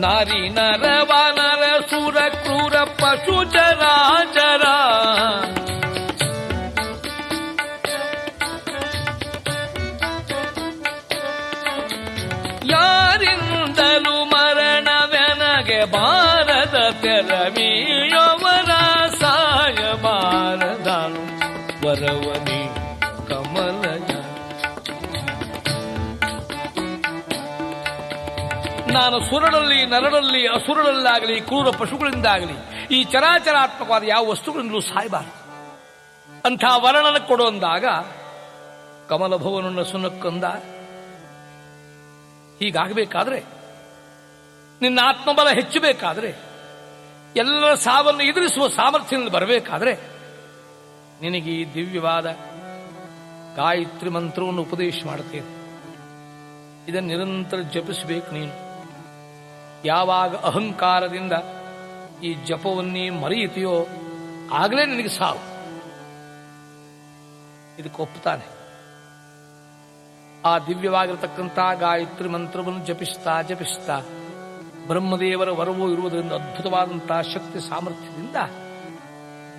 [0.00, 4.64] ನಾರಿ ನರ ವಾನರ ಸುರ ಕ್ರೂರ ಪಶು ಚರಾಚರ
[12.72, 18.72] ಯಾರಿಂದಲೂ ಮರಣವೆನಗೆ ಬಾರದ ತೆರವಿಯವರ
[19.20, 20.88] ಸಾಯ ಬಾರದ
[21.82, 22.62] ವರವನಿ
[23.28, 23.97] ಕಮಲಜ
[28.92, 35.48] ನಾನು ಸುರಳಲ್ಲಿ, ನರಳಲ್ಲಿ, ಅಸುರಳಲ್ಲಾಗಲಿ, ಕ್ರೂರ ಪಶುಗಳಿಂದಾಗಲಿ, ಈ ಚರಾಚರಾತ್ಮಕವಾದ ಯಾವ ವಸ್ತುಗಳಿಂದಲೂ ಸಾಯಬಾರದು.
[36.44, 37.84] ಅಂಥ ವರ್ಣನ ಕೊಡುವಂದಾಗ
[39.08, 40.44] ಕಮಲಭವನನ್ನು ಸುನಕ್ಕಂದ
[42.58, 43.44] ಹೀಗಾಗಬೇಕಾದ್ರೆ,
[44.82, 46.36] ನಿನ್ನ ಆತ್ಮಬಲ ಹೆಚ್ಚಬೇಕಾದ್ರೆ
[47.36, 49.94] ಎಲ್ಲರ ಸಾವನ್ನು ಎದುರಿಸುವ ಸಾಮರ್ಥ್ಯದಲ್ಲಿ ಬರಬೇಕಾದ್ರೆ,
[51.20, 52.26] ನಿನಗೆ ಈ ದಿವ್ಯವಾದ
[53.56, 55.58] ಗಾಯತ್ರಿ ಮಂತ್ರವನ್ನು ಉಪದೇಶ ಮಾಡುತ್ತೇನೆ.
[56.90, 58.67] ಇದನ್ನು ನಿರಂತರ ಜಪಿಸಬೇಕು ನೀನು.
[59.84, 61.32] ಯಾವಾಗ ಅಹಂಕಾರದಿಂದ
[62.22, 63.86] ಈ ಜಪವನ್ನೇ ಮರೆಯುತ್ತೀಯೋ
[64.52, 65.58] ಆಗಲೇ ನಿನಗೆ ಸಾವು.
[67.78, 68.58] ಇದಕ್ಕೆ ಒಪ್ಪುತ್ತಾನೆ.
[70.44, 74.00] ಆ ದಿವ್ಯವಾಗಿರತಕ್ಕಂಥ ಗಾಯತ್ರಿ ಮಂತ್ರವನ್ನು ಜಪಿಸ್ತಾ ಜಪಿಸ್ತಾ
[74.86, 78.36] ಬ್ರಹ್ಮದೇವರ ವರವು ಇರುವುದರಿಂದ ಅದ್ಭುತವಾದಂತಹ ಶಕ್ತಿ ಸಾಮರ್ಥ್ಯದಿಂದ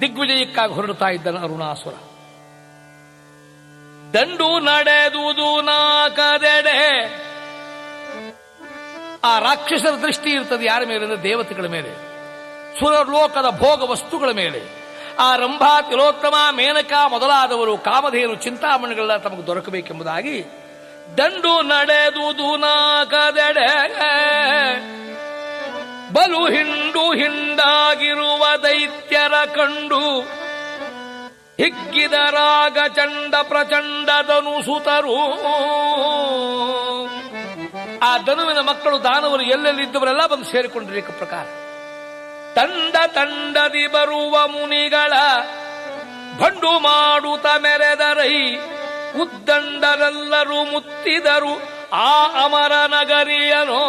[0.01, 1.93] ದಿಗ್ವಿಜಯಕ್ಕಾಗಿ ಹೊರಡುತ್ತಾ ಇದ್ದಾನೆ ಅರುಣಾಸುರ.
[4.13, 7.28] ದಂಡು ನಡೆದುದು ನಾಕದೆಡೆ
[9.23, 11.89] ಆ ರಾಕ್ಷಸರ ದೃಷ್ಟಿ ಇರ್ತದೆ ಯಾರ ಮೇಲೆ ಅಂದ್ರೆ ದೇವತೆಗಳ ಮೇಲೆ.
[12.79, 14.61] ಸುರಲೋಕದ ಭೋಗ ವಸ್ತುಗಳ ಮೇಲೆ.
[15.19, 20.45] ಆ ರಂಭಾ ತಿಲೋತ್ತಮ ಮೇನಕ ಮೊದಲಾದವರು ಕಾಮಧೇನು ಚಿಂತಾಮಣಿಗಳೆಲ್ಲ ತಮಗೆ ದೊರಕಬೇಕೆಂಬುದಾಗಿ
[21.17, 23.67] ದಂಡು ನಡೆದುದು ನಾಕದೆಡೆ
[26.13, 30.21] ಬಲು ಹಿಂಡು ಹಿಂಡಾಗಿರುವ ದೈತ್ಯರ ಕಂಡು
[31.59, 35.17] ಹಿಗ್ಗಿದ ರಾಗ ಚಂಡ ಪ್ರಚಂಡದನು ಧನುಸುತರು
[38.03, 41.45] ಆ ಧನುವಿನ ಮಕ್ಕಳು ದಾನವರು ಎಲ್ಲೆಲ್ಲಿದ್ದವರೆಲ್ಲ ಬಂದು ಸೇರಿಕೊಂಡಿರಲಿಕ್ಕೆ ಪ್ರಕಾರ.
[42.55, 45.13] ತಂಡ ತಂಡದಿ ಬರುವ ಮುನಿಗಳ
[46.39, 48.55] ಬಂಡು ಮಾಡುತ್ತ ಮೆರೆದರೈ
[49.21, 51.61] ಉದ್ದಂಡರೆಲ್ಲರೂ ಮುತ್ತಿದರು
[51.93, 53.81] ಆ ಅಮರ ನಗರಿಯನೋ.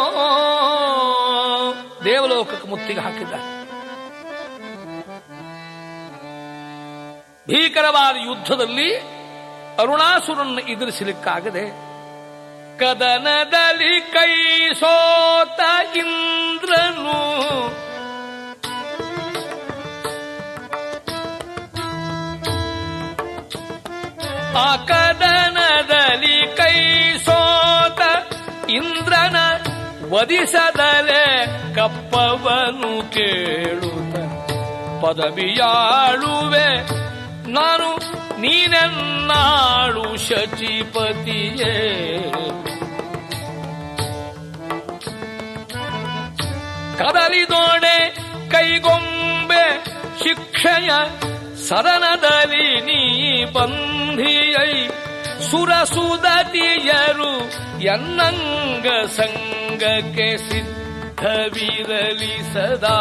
[2.05, 3.61] ದೇವಲೋಕಕ್ಕೆ ಮುತ್ತಿಗೆ ಹಾಕಿದ್ದಾರೆ.
[7.47, 8.99] ಭೀಕರವಾದ ಯುದ್ಧದಲ್ಲಿ
[9.79, 11.90] ಅರುಣಾಸುರನ್ನು ಎದುರಿಸಲಿಕ್ಕಾಗದೆ
[12.81, 14.33] ಕದನದಲ್ಲಿ ಕೈ
[14.73, 15.59] ಸೋತ
[15.95, 17.19] ಇಂದ್ರನು.
[24.59, 26.77] ಆ ಕದನದಲ್ಲಿ ಕೈ
[27.17, 28.01] ಸೋತ
[28.69, 29.37] ಇಂದ್ರನ
[30.13, 31.25] ವದಿಸದಲೆ
[31.75, 34.15] ಕಪ್ಪವನು ಕೇಳುತ್ತ
[35.03, 36.67] ಪದವಿಯಾಳುವೆ
[37.51, 37.87] ನಾನು
[38.41, 41.75] ನೀನೆನ್ನಾಳು ಶಚಿಪತಿಯೇ?
[46.97, 47.97] ಕದಲಿದೋಣೆ
[48.49, 49.83] ಕೈಗೊಂಬೆ
[50.23, 50.91] ಶಿಕ್ಷೆಯ
[51.67, 54.89] ಸದನದಲ್ಲಿ ನೀ ಬಂಧಿಯೈ.
[55.51, 57.31] ಸುರಸುದತಿಯರು
[57.81, 62.97] ಎನ್ನಂಗ ಸಂಗಕ್ಕೆ ಸಿದ್ಧವಿರಲಿ ಸದಾ.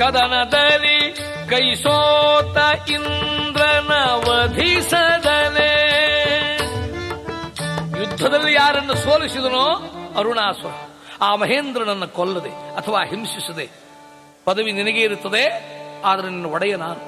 [0.00, 1.12] ಕದನದಲ್ಲಿ
[1.48, 2.58] ಕೈಸೋತ
[2.90, 3.92] ಇಂದ್ರನ
[4.26, 5.72] ವಧಿಸದಲೆ
[8.00, 9.66] ಯುದ್ಧದಲ್ಲಿ ಯಾರನ್ನು ಸೋಲಿಸಿದನೋ
[10.18, 10.72] ಅರುಣಾಸುರ,
[11.22, 13.70] ಆ ಮಹೇಂದ್ರನನ್ನು ಕೊಲ್ಲದೆ ಅಥವಾ ಹಿಂಸಿಸದೆ.
[14.44, 15.44] ಪದವಿ ನಿನಗೆ ಇರುತ್ತದೆ,
[16.04, 17.02] ಆದರೆ ನಿನ್ನ ಒಡೆಯ ನಾನು.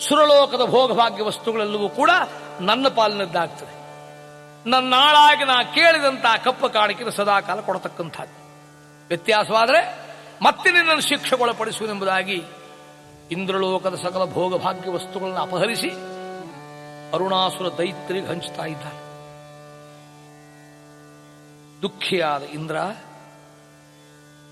[0.00, 2.10] ಸುರಲೋಕದ ಭೋಗಭಾಗ್ಯ ವಸ್ತುಗಳೆಲ್ಲವೂ ಕೂಡ
[2.60, 3.74] ನನ್ನ ಪಾಲಿನದ್ದಾಗ್ತದೆ.
[4.70, 8.38] ನನ್ನಾಳಾಗಿ ನಾ ಕೇಳಿದಂತಹ ಕಪ್ಪ ಕಾಣಿಕೆ ಸದಾಕಾಲ ಕೊಡತಕ್ಕಂಥದ್ದು.
[9.08, 10.05] ವ್ಯತ್ಯಾಸವಾದರೆ
[10.42, 12.38] ಮತ್ತೆ ನಿನ್ನನ್ನು ಶಿಕ್ಷೆಗೊಳಪಡಿಸುವುದೆಂಬುದಾಗಿ
[13.30, 15.90] ಇಂದ್ರಲೋಕದ ಸಕಲ ಭೋಗಭಾಗ್ಯ ವಸ್ತುಗಳನ್ನು ಅಪಹರಿಸಿ
[17.14, 19.00] ಅರುಣಾಸುರ ದೈತ್ರಿಗೆ ಹಂಚುತ್ತಾ ಇದ್ದಾನೆ.
[21.82, 22.76] ದುಃಖಿಯಾದ ಇಂದ್ರ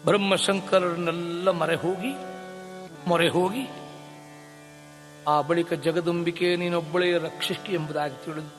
[0.05, 2.13] ಬ್ರಹ್ಮಶಂಕರನ್ನೆಲ್ಲ ಮರೆ ಹೋಗಿ
[3.09, 3.65] ಮೊರೆ ಹೋಗಿ
[5.29, 8.53] ಆ ಬಳಿಕ ಜಗದಂಬಿಕೆ ನೀನೊಬ್ಬಳೇ ರಕ್ಷಿಸಿ ಎಂಬುದಾಗಿ ತಿಳಿದು,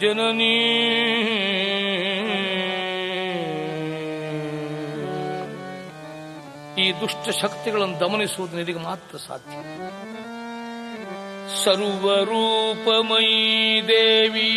[0.00, 0.52] ಜನನೀ
[6.83, 9.55] ಈ ದುಷ್ಟ ಶಕ್ತಿಗಳನ್ನು ದಮನಿಸುವುದು ನಿನಗೆ ಮಾತ್ರ ಸಾಧ್ಯ
[11.63, 13.39] ಸರ್ವರೂಪಮಯೀ
[13.87, 14.49] ದೇವಿ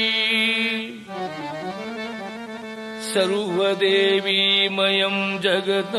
[3.84, 5.94] ಸರ್ವದೇವೀಮಯಂ ಜಗತ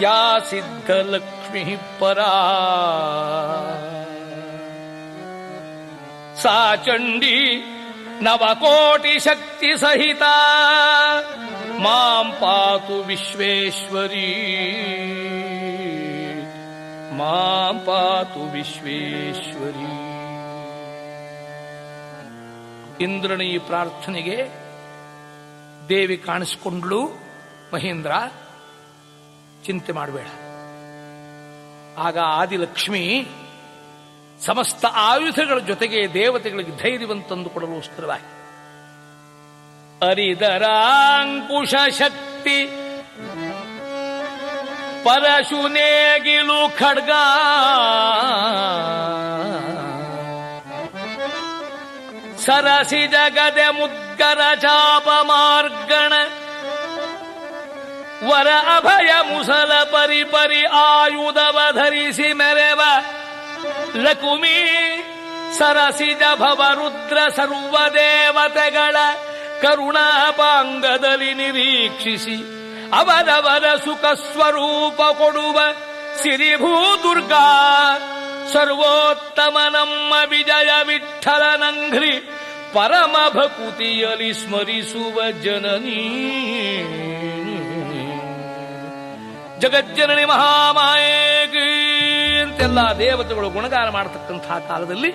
[0.00, 2.18] ಯಾ ಸಿದ್ಧಲಕ್ಷ್ಮಿ मां
[6.42, 7.64] ಸಾ ಚಂಡಿ
[8.22, 10.22] ನವಕೋಟಿ ಶಕ್ತಿ ಸಹಿತ.
[11.78, 14.30] ಮಾಂ ಪಾತು ವಿಶ್ವೇಶ್ವರಿ.
[17.12, 20.02] ಮಾಂ ಪಾತು ವಿಶ್ವೇಶ್ವರಿ.
[23.04, 24.48] ಇಂದ್ರನ ಈ ಪ್ರಾರ್ಥನೆಗೆ
[25.88, 27.06] ದೇವಿ ಕಾಣಿಸಿಕೊಂಡ್ಲು
[27.74, 28.12] ಮಹೇಂದ್ರ.
[29.66, 30.28] ಚಿಂತೆ ಮಾಡಬೇಡ.
[31.98, 33.04] ಆಗ ಆದಿಲಕ್ಷ್ಮಿ
[34.44, 38.28] ಸಮಸ್ತ ಆಯುಧಗಳ ಜೊತೆಗೆ ದೇವತೆಗಳಿಗೆ ಧೈರ್ಯವಂತಂದು ಕೊಡಲುಸ್ಕರವಾಗಿ
[40.08, 42.58] ಅರಿದರಾಂಕುಶ ಶಕ್ತಿ,
[45.04, 47.10] ಪರಶುನೇಗಿಲು ಖಡ್ಗ,
[52.44, 56.12] ಸರಸಿ ಜಗದೆ ಮುದ್ಗರ ಚಾಪ ಮಾರ್ಗಣ
[58.29, 62.81] ವರ ಅಭಯ ಮುಸಲ ಪರಿ ಪರಿ ಆಯುಧವ ಧರಿಸಿ ಮೆರೆವ
[64.03, 64.57] ಲಕುಮಿ
[65.57, 68.95] ಸರಸಿಜ ಭವ ರುದ್ರ ಸರ್ವ ದೇವತೆಗಳ
[69.63, 72.37] ಕರುಣಾಪಾಂಗದಲ್ಲಿ ನಿರೀಕ್ಷಿಸಿ
[72.93, 75.57] ಅವರವರ ಸುಖ ಸ್ವರೂಪ ಕೊಡುವ
[76.21, 76.73] ಸಿರಿಭೂ
[77.03, 77.45] ದುರ್ಗಾ
[78.53, 82.13] ಸರ್ವೋತ್ತಮ ನಮ್ಮ ವಿಜಯ ವಿಠಲನಂಘ್ರಿ
[82.73, 86.01] ಪರಮ ಭಕುತಿಯಲಿ ಸ್ಮರಿಸುವ ಜನನೀ
[89.62, 91.66] ಜಗಜ್ಜನನಿ ಮಹಾಮಾಯೇಗಿ
[92.42, 95.10] ಅಂತೆಲ್ಲ ದೇವತೆಗಳು ಗುಣಗಾರ ಮಾಡತಕ್ಕಂತಹ ಕಾಲದಲ್ಲಿ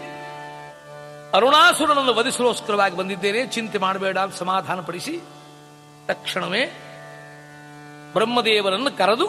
[1.37, 3.41] ಅರುಣಾಸುರನನ್ನು ವಧಿಸಲೋಸ್ಕರವಾಗಿ ಬಂದಿದ್ದೇನೆ.
[3.47, 5.13] ಚಿಂತೆ ಮಾಡಬೇಡ ಅಂತ ಸಮಾಧಾನಪಡಿಸಿ
[6.07, 6.63] ತಕ್ಷಣವೇ
[8.13, 9.27] ಬ್ರಹ್ಮದೇವರನ್ನು ಕರೆದು,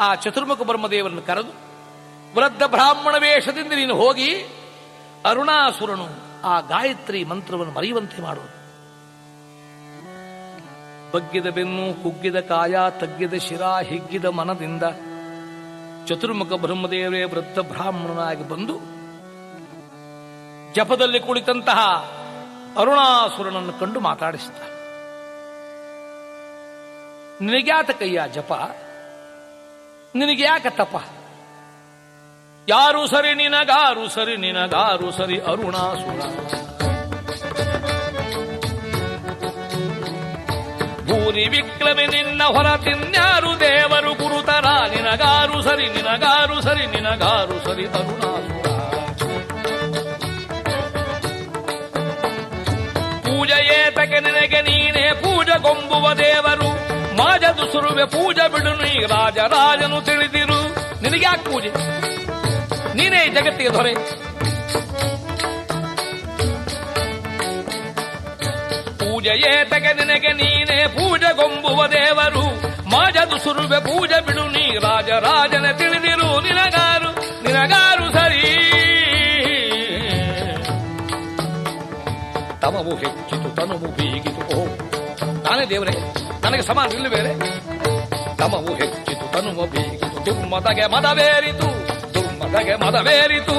[0.00, 1.52] ಆ ಚತುರ್ಮುಖ ಬ್ರಹ್ಮದೇವರನ್ನು ಕರೆದು,
[2.36, 4.30] ವೃದ್ಧ ಬ್ರಾಹ್ಮಣ ವೇಷದಿಂದ ನೀನು ಹೋಗಿ
[5.30, 6.08] ಅರುಣಾಸುರನು
[6.44, 8.61] ಆ ಗಾಯತ್ರಿ ಮಂತ್ರವನ್ನು ಮರೆಯುವಂತೆ ಮಾಡು
[11.14, 14.82] ಬಗ್ಗಿದ ಬೆನ್ನು, ಕುಗ್ಗಿದ ಕಾಯ, ತಗ್ಗಿದ ಶಿರ, ಹಿಗ್ಗಿದ ಮನದಿಂದ
[16.08, 18.76] ಚತುರ್ಮುಖ ಬ್ರಹ್ಮದೇವರೇ ವೃದ್ಧ ಬ್ರಾಹ್ಮಣನಾಗಿ ಬಂದು
[20.72, 21.80] ಜಪದಲ್ಲಿ ಕುಳಿತಂತಹ
[22.78, 24.58] ಅರುಣಾಸುರನನ್ನು ಕಂಡು ಮಾತಾಡಿಸಿದ
[27.40, 28.52] ನಿನಗ್ಯಾತ ಕೈಯ ಜಪ?
[30.14, 30.94] ನಿನಗ್ಯಾಕ ತಪ?
[32.68, 36.20] ಯಾರು ಸರಿ ನಿನಗಾರು ಸರಿ ನಿನಗಾರು ಸರಿ ಅರುಣಾಸುರ.
[41.22, 44.66] ಭೂರಿ ವಿಕ್ರಮೆ ನಿನ್ನ ಹೊರ ತಿನ್ಯಾರು ದೇವರು ಗುರುತರ.
[44.94, 48.66] ನಿನಗಾರು ಸರಿ ನಿನಗಾರು ಸರಿ ನಿನಗಾರು ಸರಿ ಅರುಣಾಸುರ
[53.26, 56.70] ಪೂಜೆಯೇತಕ್ಕೆ ನಿನಗೆ ನೀನೇ ಪೂಜೆಗೊಂಬುವ ದೇವರು.
[57.16, 60.60] ಮಾಜದು ಸುರುವೆ ಪೂಜೆ ಬಿಡು ನೀ ರಾಜ ರಾಜನು ತಿಳಿದಿರು.
[61.02, 61.70] ನಿನಗ್ಯಾಕೆ ಪೂಜೆ?
[62.96, 63.94] ನೀನೇ ಜಗತ್ತಿಗೆ ದೊರೆ.
[69.22, 72.44] ಪೂಜೆಯೇ ತಗೆ ನಿನಗೆ ನೀನೇ ಪೂಜೆಗೊಂಬುವ ದೇವರು.
[72.90, 77.10] ಮಾಜದು ಸುರುವೆ ಪೂಜೆ ಬಿಡು ನೀ ರಾಜ ರಾಜನ ತಿಳಿದಿರು ನಿನಗಾರು
[77.44, 78.42] ನಿನಗಾರು ಸರಿ.
[82.62, 84.42] ತಮವು ಹೆಚ್ಚಿತು, ತನುವು ಬೀಗಿತು.
[84.56, 84.66] ಓ
[85.46, 85.94] ನಾನೇ ದೇವರೇ,
[86.42, 87.32] ನನಗೆ ಸಮಾನ ಇಲ್ಲ ಬೇರೆ.
[88.36, 90.10] ತಮವು ಹೆಚ್ಚಿತು, ತನುವ ಬೀಗಿತು.
[90.26, 91.68] ದುರ್ಮದಗೆ ಮದವೇರಿತು
[92.14, 93.56] ದುರ್ಮದಗೆ ಮದವೇರಿತು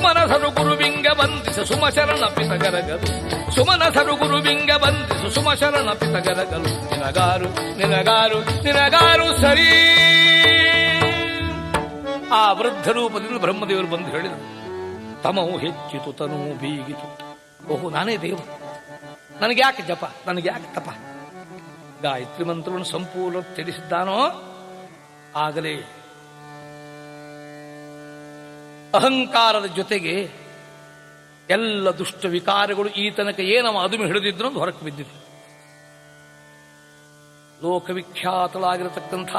[0.00, 3.08] ಸುಮನಸರು ಗುರುವಿಂಗ ಬಂಧಿಸ ಸುಮಶರಣ ಪಿತಗರಗಲು.
[3.54, 6.70] ಸುಮನಸರು ಗುರುವಿಂಗ ಬಂಧಿಸು ಸುಮಶರಣ ಪಿತಗರಗಲು.
[6.90, 7.48] ನಿನಗಾರು
[7.78, 9.68] ನಿನಗಾರು ನಿನಗಾರು ಸರಿ.
[12.32, 14.42] ಆ ವೃದ್ಧ ರೂಪದಿಂದ ಬ್ರಹ್ಮದೇವರು ಬಂದು ಹೇಳಿದರು,
[15.22, 17.08] ತಮವು ಹೆಚ್ಚಿತು ತನೂ ಬೀಗಿತು.
[17.72, 18.46] ಓಹೋ, ನಾನೇ ದೇವರು.
[19.40, 20.04] ನನಗೆ ಯಾಕೆ ಜಪ?
[20.26, 20.88] ನನಗೆ ಯಾಕೆ ತಪ?
[22.02, 24.20] ಗಾಯತ್ರಿ ಮಂತ್ರವನ್ನು ಸಂಪೂರ್ಣ ತಿಳಿಸಿದ್ದಾನೋ?
[25.36, 25.74] ಆಗಲೇ
[28.94, 30.14] ಅಹಂಕಾರದ ಜೊತೆಗೆ
[31.50, 35.14] ಎಲ್ಲ ದುಷ್ಟ ವಿಕಾರಗಳು ಈ ತನಕ ಏನವ ಅದುಮೆ ಹಿಡಿದಿದ್ರು ಅಂತ ಹೊರಕ್ಕೆ ಬಿದ್ದಿದೆ.
[37.62, 39.32] ಲೋಕವಿಖ್ಯಾತಳಾಗಿರತಕ್ಕಂಥ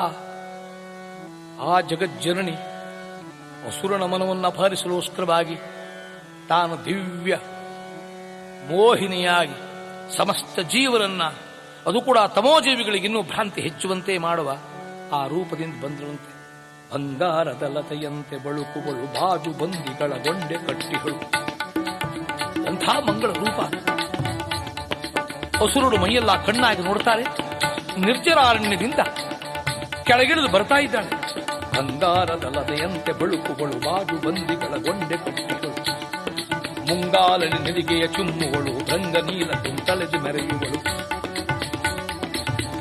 [1.61, 2.56] ಆ ಜಗಜ್ಜನನಿ
[3.68, 5.56] ಅಸುರನ ಮನವನ್ನು ಅಪಹರಿಸಲೋಸ್ಕರವಾಗಿ
[6.49, 7.36] ತಾನು ದಿವ್ಯ
[8.72, 9.57] ಮೋಹಿನಿಯಾಗಿ
[10.18, 11.23] ಸಮಸ್ತ ಜೀವರನ್ನ
[11.88, 14.49] ಅದು ಕೂಡ ತಮೋಜೀವಿಗಳಿಗೆ ಇನ್ನೂ ಭ್ರಾಂತಿ ಹೆಚ್ಚುವಂತೆ ಮಾಡುವ
[15.11, 16.40] ಆ ರೂಪದಿಂದ ಬಂದಿರುವಂತೆ
[16.93, 21.18] ಬಂಗಾರದ ಲತೆಯಂತೆ ಬಳುಕುಗಳು ಬಾಜು ಬಂದಿಗಳ ಗೊಂಡೆ ಕಟ್ಟಿಗಳು
[22.68, 23.59] ಅಂಥ ಮಂಗಳ ರೂಪ.
[25.61, 27.23] ಹಸುರುಡು ಮೈಯೆಲ್ಲ ಕಣ್ಣಾಗಿ ನೋಡ್ತಾರೆ.
[27.97, 28.99] ನಿರ್ಜರಾರಣ್ಯದಿಂದ
[30.03, 31.11] ಕೆಳಗಿಳಿದು ಬರ್ತಾ ಇದ್ದಾಳೆ.
[31.77, 35.72] ಬಂಗಾರದ ಲತೆಯಂತೆ ಬಳುಕುಗಳು ಬಾಜು ಬಂದಿಗಳ ಗೊಂಡೆ ಕಟ್ಟಿಗಳು
[36.89, 39.51] ಮುಂಗಾಲನ ನಿಲಿಗೆಯ ಚುಮ್ಮುಗಳು ರಂಗ ನೀಲ
[40.23, 40.80] ಮೆರೆಯುಗಳು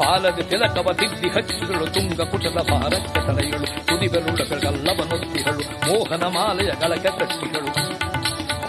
[0.01, 4.09] ಪಾಲದ ತಿಲಕವ ತಿದ್ದಿ ಹಚ್ಚಿಗಳು ತುಂಗ ಕುಟದ ಭಾರತ ತಲೆಗಳು ತುದಿ
[5.89, 8.01] ಮೋಹನ ಮಾಲೆಯ ಗಳಕ ಕಟ್ಟಿಗಳು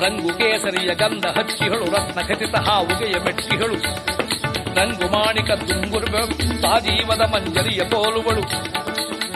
[0.03, 3.76] ರಂಗು ಕೇಸರಿಯ ಗಂಧ ಹಚ್ಚಿಗಳು ರತ್ನ ಖಚಿತ ಹಾವುಗೆಯ ಮೆಟ್ಟಿಗಳು
[4.76, 6.08] ರಂಗು ಮಾಣಿಕ ತುಂಗುರು
[6.62, 8.41] ಸಾಜೀವದ ಮಂಜರಿಯ ಪೋಲುಗಳು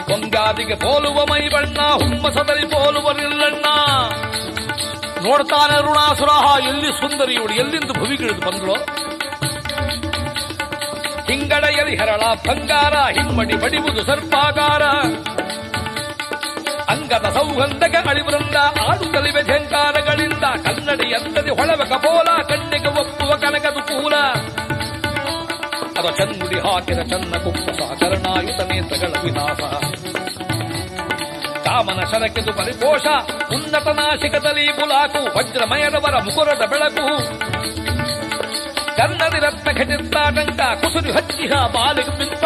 [0.06, 3.66] ಕೊಂಗಾದಿಗೆ ಪೋಲುವ ಮೈ ಬಣ್ಣ ಹುಮ್ಮಸದಲ್ಲಿ ಪೋಲುವ ನಿಲ್ಲಣ್ಣ.
[5.24, 6.28] ನೋಡ್ತಾನೆ ಋಣಾಸುರ
[6.68, 9.05] ಎಲ್ಲಿ ಸುಂದರಿಯೋಡು ಎಲ್ಲಿಂದ ಭುವಿಗಿಳಿದು ಬಂದಳು?
[11.36, 14.82] ಹಿಂಗಡೆಯಲಿ ಹರಳ ಬಂಗಾರ, ಹಿಮ್ಮಡಿ ಬಡಿವುದು ಸರ್ಪಾಗಾರ.
[16.88, 18.56] ಅಂಗದ ಸೌಗಂಧಕ ಅಳಿವೃಂದ
[18.88, 24.14] ಆಡುತ್ತಲಿವೆ ಝಂಕಾರಗಳಿಂದ ಕನ್ನಡಿ ಎಂದದಿ ಹೊಳವ ಕಪೋಲ, ಕಣ್ಣಿಗೆ ಒಪ್ಪುವ ಕನಕದು ಕೂಲ.
[25.98, 29.60] ಅವ ಚನ್ನುಡಿ ಹಾಕಿದ ಚನ್ನ ಕುಪ್ಪಸ, ಕರುಣಾಯುತ ನೇತ್ರಗಳ ವಿನಾಶ.
[31.64, 33.06] ಕಾಮನ ಶರಕೆದು ಪರಿಪೋಷ
[33.54, 37.36] ಉನ್ನತ ನಾಶಿಕದಲ್ಲಿ ಬುಲಾಕು, ವಜ್ರಮಯದವರ ಮುಕುರದ ಬೆಳಕು.
[38.96, 42.44] ಕನ್ನಡಿ ರತ್ನ ಖಚಿತ್ತಾಟಂಕ ಕುಸುರು ಹಚ್ಚಿಹ ಬಾಲಿಗೆ ಬಿಂಪ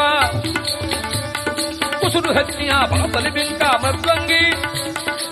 [2.01, 4.51] ಕುಸುರು ಹಚ್ಚಿಹ ಬಾಬಲಿ ಬಿಂಕ ಮೃದ್ವಂಗಿ.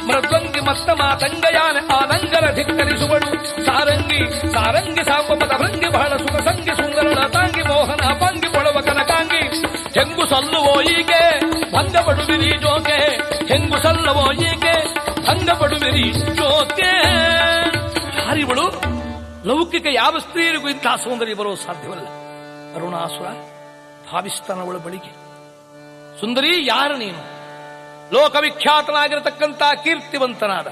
[0.07, 3.65] ಮೃದ್ವಂಗಿ ಮತ್ತ ಮಾತಂಗಯಾನ ಆನಂಗರ ಧಿಕ್ಕರಿಸುವಳು.
[3.67, 9.63] ಸಾರಂಗಿ ಸಾರಂಗಿ ಸಾಂಬಮದ ಭಂಗಿ ಬಹಳ ಸುಖ ಸಂಗಿ ಸುಂದರಳ ತಾಂಗಿ ಮೋಹನ ಪಂಗಿ ಕೊಳವ ಕನಕಾಂಗಿ.
[9.99, 11.41] ಹೆಂಗು ಸಲ್ಲುವೋ ಈಗೆ
[11.73, 13.01] ಭಂಗ ಪಡುವಿರಿ ಜೋಕೆ.
[13.49, 14.95] ಹೆಂಗು ಸಲ್ಲವೋ ಈಗೆ
[15.27, 15.51] ಭಂಗ
[16.35, 16.91] ಜೋಕೆ.
[18.19, 18.98] ಯಾರಿವಳು
[19.49, 22.07] ಲೌಕಿಕ ಯಾವ ಸ್ತ್ರೀಯರಿಗೂ ಇಂತಹ ಸೌಂದರ್ಯ ಬರೋ ಸಾಧ್ಯವಲ್ಲ.
[22.75, 23.27] ಅರುಣಾಸುರ
[24.13, 25.13] ಭಾವಿಸ್ತಾನವಳ ಬಳಿಗೆ.
[26.21, 27.39] ಸುಂದರಿ, ಯಾರು ನೀನು?
[28.15, 30.67] ಲೋಕವಿಖ್ಯಾತನಾಗಿರತಕ್ಕಂಥ ಕೀರ್ತಿವಂತನಾದ,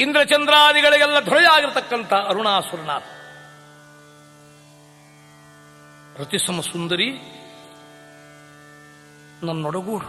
[0.00, 3.02] ಇಂದ್ರಚಂದ್ರಾದಿಗಳಿಗೆಲ್ಲ ಧ್ವಜಾಗಿರತಕ್ಕಂಥ ಅರುಣಾಸುರನಾದ
[6.20, 7.10] ರತಿಸಮ ಸುಂದರಿ,
[9.42, 10.06] ನನ್ನೊಡಗೂಡು.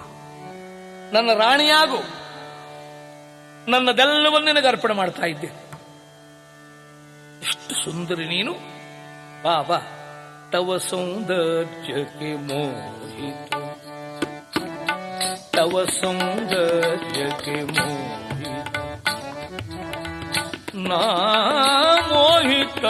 [1.13, 1.99] ನನ್ನ ರಾಣಿಯಾಗು.
[3.71, 5.66] ನನ್ನದೆಲ್ಲವನ್ನು ನಿನಗೆ ಅರ್ಪಣೆ ಮಾಡ್ತಾ ಇದ್ದೆ
[7.41, 8.53] ಎಷ್ಟು ಸುಂದರಿ ನೀನು
[9.43, 9.79] ಬಾಬಾ
[10.51, 13.53] ತವ ಸೌಂದರ್ಯಕ್ಕೆ ಮೋಹಿತ
[15.55, 18.73] ತವ ಸೌಂದರ್ಯಕ್ಕೆ ಮೋಹಿತ
[20.87, 21.01] ನಾ
[22.09, 22.83] ಮೋಹಿತ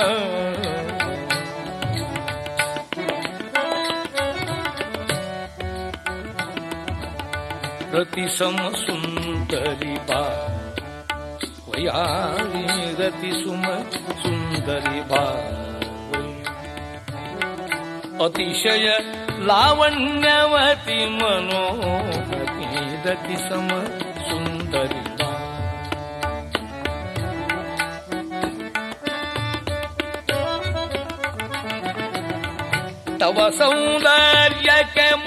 [7.94, 10.22] ರತಿ ಸಮ ಸುಂದರಿ ಬಾ
[11.78, 13.64] ति सुम
[14.22, 15.02] सुन्दरि
[18.26, 18.88] अतिशय
[19.50, 22.66] लावण्यवती मनोरति
[23.44, 23.68] सम
[24.30, 25.04] सुन्दरि
[33.22, 34.72] तव सौन्दर्य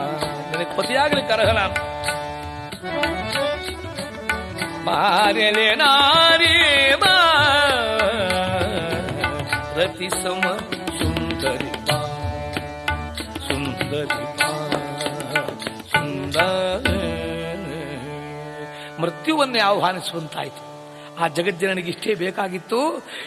[0.50, 1.79] ನಿನಗೆ ಪತಿಯಾಗಲಿ ಅರ್ಹ
[5.00, 6.56] ಬಾರೆಲೆ ನಾರಿ
[6.96, 7.12] ಬಾ.
[9.76, 10.42] ರತಿ ಸಮ
[10.98, 11.70] ಸುಂದರಿ
[13.46, 14.18] ಸುಂದರಿ
[15.92, 16.96] ಸುಂದರ.
[19.00, 20.62] ಮೃತ್ಯುವನ್ನೇ ಆಹ್ವಾನಿಸುವಂತಾಯಿತು
[21.22, 22.80] ಆ ಜಗಜ್ಜನನಿಗೆ ಇಷ್ಟೇ ಬೇಕಾಗಿತ್ತು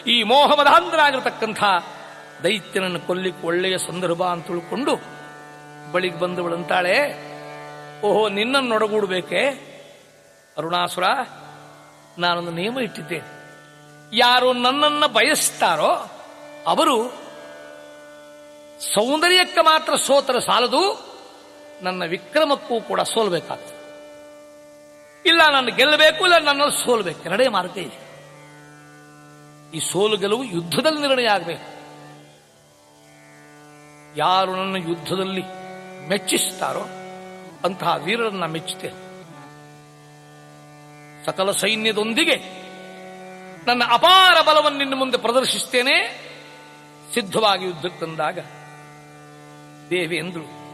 [0.06, 1.62] ಈ ಮೋಹಮದಾಂಧ್ರಾಗಿರತಕ್ಕಂಥ
[2.44, 4.94] ದೈತ್ಯನನ್ನು ಕೊಲ್ಲಿಕ್ಕೆ ಒಳ್ಳೆಯ ಸಂದರ್ಭ ಅಂತ ತಿಳ್ಕೊಂಡು
[5.92, 6.96] ಬಳಿಗೆ ಬಂದವಳಂತಾಳೆ.
[8.06, 9.42] ಓಹೋ ನಿನ್ನನ್ನು ನೊಡಗೂಡಬೇಕೆ
[10.58, 11.04] ಅರುಣಾಸುರ
[12.18, 13.44] ನಾನೊಂದು ನಿಯಮ ಇಟ್ಟಿದ್ದೇನೆ.
[14.16, 16.10] ಯಾರು ನನ್ನನ್ನು ಬಯಸ್ತಾರೋ
[16.66, 17.08] ಅವರು
[18.80, 21.14] ಸೌಂದರ್ಯಕ್ಕೆ ಮಾತ್ರ ಸೋತರ ಸಾಲದು,
[21.82, 23.84] ನನ್ನ ವಿಕ್ರಮಕ್ಕೂ ಕೂಡ ಸೋಲ್ಬೇಕಾಗ್ತದೆ.
[25.28, 27.20] ಇಲ್ಲ, ನಾನು ಗೆಲ್ಲಬೇಕು, ಇಲ್ಲ ನನ್ನ ಸೋಲ್ಬೇಕು.
[27.24, 28.04] ಎರಡೇ ಮಾರ್ಗ ಇದೆ.
[29.76, 31.74] ಈ ಸೋಲು ಗೆಲುವು ಯುದ್ಧದಲ್ಲಿ ನಿರ್ಣಯ ಆಗಬೇಕು.
[34.16, 35.42] ಯಾರು ನನ್ನ ಯುದ್ಧದಲ್ಲಿ
[36.08, 36.82] ಮೆಚ್ಚಿಸ್ತಾರೋ
[37.64, 39.03] ಅಂತಹ ವೀರರನ್ನ ಮೆಚ್ಚುತ್ತೇನೆ.
[41.26, 42.64] ಸಕಲ ಸೈನ್ಯದೊಂದಿಗೆ
[43.66, 46.24] ನನ್ನ ಅಪಾರ ಬಲವನ್ನು ನಿನ್ನ ಮುಂದೆ ಪ್ರದರ್ಶಿಸ್ತೇನೆ.
[47.14, 48.38] ಸಿದ್ಧವಾಗಿ ಯುದ್ಧಕ್ಕೆ ತಂದಾಗ
[49.90, 50.64] ದೇವೇಂದ್ರು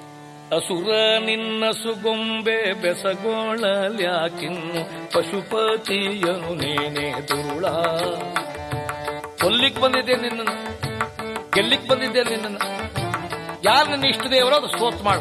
[0.56, 7.64] ಅಸುರ ನಿನ್ನ ಸುಗೊಂಬೆ ಬೆಸಗೋಳಲ್ಯಾಕಿನ್ನು ಪಶುಪತಿಯನು ನೇನೆ ದುರುಳ
[9.43, 10.55] ಕೊಲ್ಲಿಕ್ ಬಂದಿದ್ದೆ ನಿನ್ನನ್ನು,
[11.51, 12.59] ಗೆಲ್ಲಿಕ್ ಬಂದಿದ್ದೆ ನಿನ್ನನ್ನು.
[13.64, 15.20] ಯಾರು ನನ್ನ ಇಷ್ಟ ದೇವರೋ ಅದು ಸ್ತೋತ್ರ ಮಾಡು,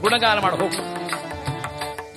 [0.00, 0.98] ಗುಣಗಾನ ಮಾಡು, ಹೋಗು.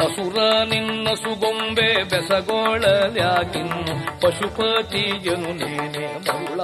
[0.02, 6.62] ಅಸುರ ನಿನ್ನ ಸುಗೊಂಬೆ ಬೆಸಗೋಳಲ್ಯಾಕಿನ್ನು ಪಶುಪತಿಯನು ನೇನೆ ಮರುಳ.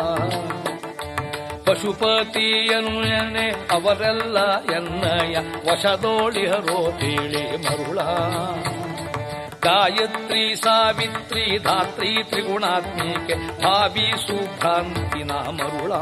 [1.63, 5.37] ಪಶುಪತಿಯನು ಎನೆ ಅವರೆಲ್ಲ ಎನ್ನಯ
[5.71, 7.99] ವಶದೋಳಿಹರೋ ತಿಳಿ ಮರುಳ.
[9.63, 15.93] ಗಾಯತ್ರಿ ಸಾವಿತ್ರಿ ಧಾತ್ರಿ ತ್ರಿಗುಣಾತ್ಮಿಕೆ ಭಾವಿ ಸುಭ್ರಾಂತಿನ ಮರುಳ.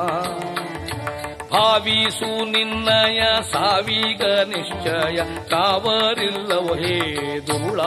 [1.55, 3.21] ಭಾವಿಸು ನಿನ್ನಯ
[3.51, 5.17] ಸಾವಿಗ ನಿಶ್ಚಯ
[5.49, 7.81] ಕಾವರಿಲ್ಲವೋ ಹೇ ದುರುಳ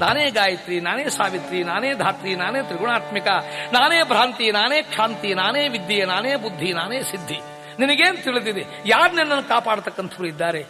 [0.00, 3.28] ನಾನೇ ಗಾಯತ್ರಿ, ನಾನೇ ಸಾವಿತ್ರಿ, ನಾನೇ ಧಾತ್ರಿ, ನಾನೇ ತ್ರಿಗುಣಾತ್ಮಿಕ,
[3.72, 7.38] ನಾನೇ ಭ್ರಾಂತಿ, ನಾನೇ ಕ್ಷಾಂತಿ, ನಾನೇ ವಿದ್ಯೆ, ನಾನೇ ಬುದ್ಧಿ, ನಾನೇ ಸಿದ್ಧಿ.
[7.78, 8.64] ನಿನಗೇನು ತಿಳಿದಿದೆ?
[8.86, 10.62] ಯಾರು ನನ್ನನ್ನು ಕಾಪಾಡತಕ್ಕಂಥವ್ರು ಇದ್ದಾರೆ?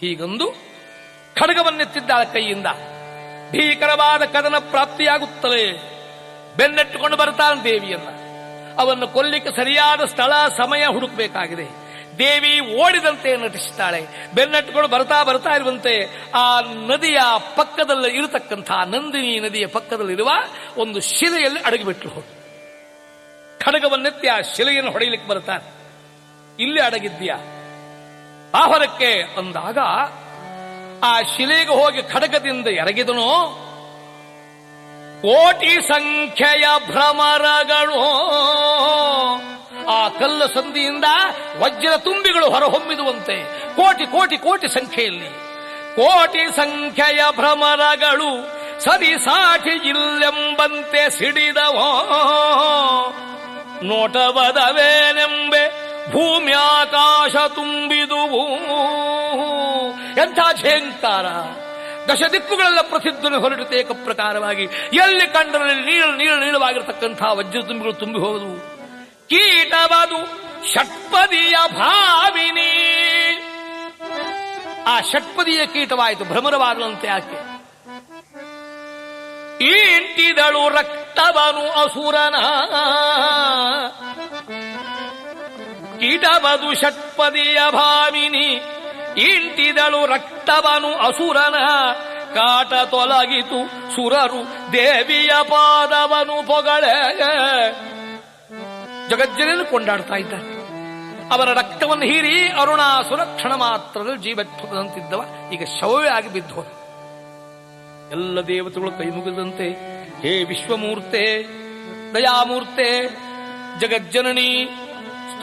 [0.00, 0.46] ಹೀಗೊಂದು
[1.34, 2.66] ಖಡ್ಗವನ್ನೆತ್ತಿದ್ದಾಳೆ ಕೈಯಿಂದ.
[3.50, 5.72] ಭೀಕರವಾದ ಕದನ ಪ್ರಾಪ್ತಿಯಾಗುತ್ತಲೇ
[6.56, 8.21] ಬೆನ್ನೆಟ್ಟುಕೊಂಡು ಬರ್ತಾನೆ ದೇವಿಯನ್ನ.
[8.78, 11.82] ಅವನ್ನು ಕೊಲ್ಲಿಕ್ಕೆ ಸರಿಯಾದ ಸ್ಥಳ, ಸಮಯ ಹುಡುಕಬೇಕಾಗಿದೆ.
[12.18, 14.00] ದೇವಿ ಓಡಿದಂತೆ ನಟಿಸುತ್ತಾಳೆ.
[14.34, 17.18] ಬೆನ್ನಟ್ಟುಗಳು ಬರ್ತಾ ಬರ್ತಾ ಇರುವಂತೆ ಆ ನದಿಯ
[17.56, 20.30] ಪಕ್ಕದಲ್ಲಿ ಇರತಕ್ಕಂತಹ ನಂದಿನಿ ನದಿಯ ಪಕ್ಕದಲ್ಲಿರುವ
[20.76, 22.42] ಒಂದು ಶಿಲೆಯಲ್ಲಿ ಅಡಗಿಬಿಟ್ಟು ಹೋಗಿ
[23.58, 25.82] ಖಡಗವನ್ನೆತ್ತಿ ಆ ಶಿಲೆಯನ್ನು ಹೊಡೆಯಲಿಕ್ಕೆ ಬರ್ತಾನೆ
[26.62, 27.34] ಇಲ್ಲಿ ಅಡಗಿದ್ಯಾ
[28.64, 29.78] ಹೊರಕ್ಕೆ ಅಂದಾಗ
[31.04, 33.28] ಆ ಶಿಲೆಗೆ ಹೋಗಿ ಖಡಗದಿಂದ ಎರಗಿದನು
[35.22, 38.02] ಕೋಟಿ ಸಂಖ್ಯೆಯ ಭ್ರಮರಗಳು.
[39.90, 41.04] ಆ ಕಲ್ಲ ಸಂಧಿಯಿಂದ
[41.58, 43.36] ವಜ್ರ ತುಂಬಿಗಳು ಹೊರಹೊಮ್ಮಿದುವಂತೆ
[43.76, 45.30] ಕೋಟಿ ಕೋಟಿ ಕೋಟಿ ಸಂಖ್ಯೆಯಲ್ಲಿ.
[45.96, 48.30] ಕೋಟಿ ಸಂಖ್ಯೆಯ ಭ್ರಮರಗಳು
[48.80, 51.88] ಸರಿ ಸಾಟಿ ಇಲ್ಲೆಂಬಂತೆ ಸಿಡಿದವೋ.
[53.82, 55.64] ನೋಟವದವೇನೆಂಬೆ
[56.12, 58.44] ಭೂಮಿ ಆಕಾಶ ತುಂಬಿದುವು.
[60.22, 61.26] ಎಂಥ ಝೇಂಕಾರ
[62.08, 64.62] ದಶ ದಿಕ್ಕುಗಳೆಲ್ಲ ಪ್ರಸಿದ್ಧನು ಹೊರಡುತ್ತೆ ಏಕ ಪ್ರಕಾರವಾಗಿ
[64.92, 68.58] ಎಲ್ಲಿ ಕಂಡರಲ್ಲಿ ನೀಳು ನೀಳು ನೀಳವಾಗಿರ್ತಕ್ಕಂತಹ ವಜ್ರ ತುಂಬಿಗಳು ತುಂಬಿ ಹೋದವು.
[69.28, 70.42] ಕೀಟವಾದು
[70.72, 72.70] ಷಟ್ಪದಿಯ ಭಾವಿನಿ.
[74.86, 77.62] ಆ ಷಟ್ಪದಿಯ ಕೀಟವಾಯಿತು ಭ್ರಮರವಾಗಲಂತೆ ಆಕೆ.
[79.64, 82.34] ಈಂಟಿದಳು ರಕ್ತವನು ಅಸುರನ.
[85.98, 88.62] ಕೀಟವಾದು ಷಟ್ಪದಿಯ ಭಾವಿನಿ.
[89.16, 91.54] ಇಂಟಿದಳು ರಕ್ತವನು ಅಸುರನ.
[92.34, 93.60] ಕಾಟ ತೊಲಗಿತು
[93.94, 96.94] ಸುರರು ದೇವಿಯ ಪಾದವನು ಪೊಗಳೆ
[99.10, 100.46] ಜಗಜ್ಜನನ್ನು ಕೊಂಡಾಡ್ತಾ ಇದ್ದಾರೆ
[101.32, 106.62] ಅವರ ರಕ್ತವನ್ನು ಹೀರಿ ಅರುಣಾಸುರ ಕ್ಷಣ ಮಾತ್ರದಲ್ಲಿ ಜೀವತ್ವಂತಿದ್ದವ ಈಗ ಶವವೇ ಆಗಿ ಬಿದ್ದು
[108.12, 109.68] ಎಲ್ಲ ದೇವತೆಗಳು ಕೈ ಮುಗಿದಂತೆ,
[110.22, 111.42] ಹೇ ವಿಶ್ವಮೂರ್ತೆ,
[112.14, 112.88] ದಯಾಮೂರ್ತೆ,
[113.78, 114.64] ಜಗಜ್ಜನನಿ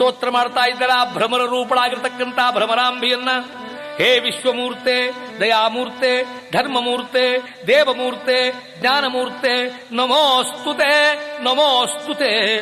[0.00, 3.28] ಸ್ತೋತ್ರ ಮಾಡ್ತಾ ಇದ್ದರ ಭ್ರಮರ ರೂಪಳಾಗಿರ್ತಕ್ಕಂಥ ಭ್ರಮರಾಂಬಿಯನ್ನ.
[3.98, 5.10] ಹೇ ವಿಶ್ವಮೂರ್ತೆ,
[5.40, 12.60] ದಯಾಮೂರ್ತೆ, ಧರ್ಮಮೂರ್ತೆ, ದೇವಮೂರ್ತೆ, ಜ್ಞಾನಮೂರ್ತೆ, ನಮೋಸ್ತುತೆ ನಮೋಸ್ತುತೆ.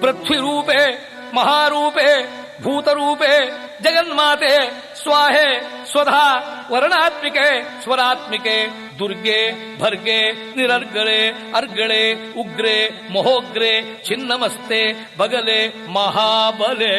[0.00, 3.46] ಪೃಥ್ವಿರೂಪೆ, ಮಹಾರೂಪೆ भूतरूपे,
[3.82, 6.28] जगन्माते, स्वाहे, स्वधा,
[6.70, 14.82] वर्णात्मिके, स्वरात्मिके, दुर्गे, भर्गे, निरर्गले, अर्गले, उग्रे, महोग्रे, छिन्नमस्ते,
[15.18, 16.96] बगले, महाबले।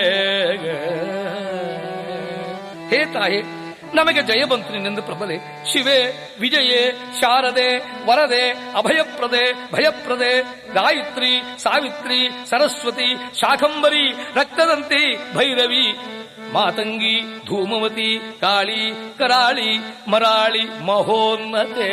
[2.87, 5.37] हे ताहे ನಮಗೆ ಜಯ ಬಂತು ನಿನ್ನೆಂದು ಪ್ರಬಲೆ.
[5.71, 10.41] ಶಿವೆ, ವಿಜಯೇ, ಶಾರದೆ, ವರದೆ, ಅಭಯಪ್ರದೆ, ಭಯಪ್ರದೆ,
[10.73, 15.97] ಗಾಯತ್ರಿ, ಸಾವಿತ್ರಿ, ಸರಸ್ವತಿ, ಶಾಖಂಬರಿ, ರಕ್ತದಂತಿ ಭೈರವಿ.
[16.53, 19.77] ಮಾತಂಗಿ, ಧೂಮವತಿ, ಕಾಳಿ, ಕರಾಳಿ,
[20.07, 21.91] ಮರಾಳಿ, ಮಹೋನ್ನತೆ.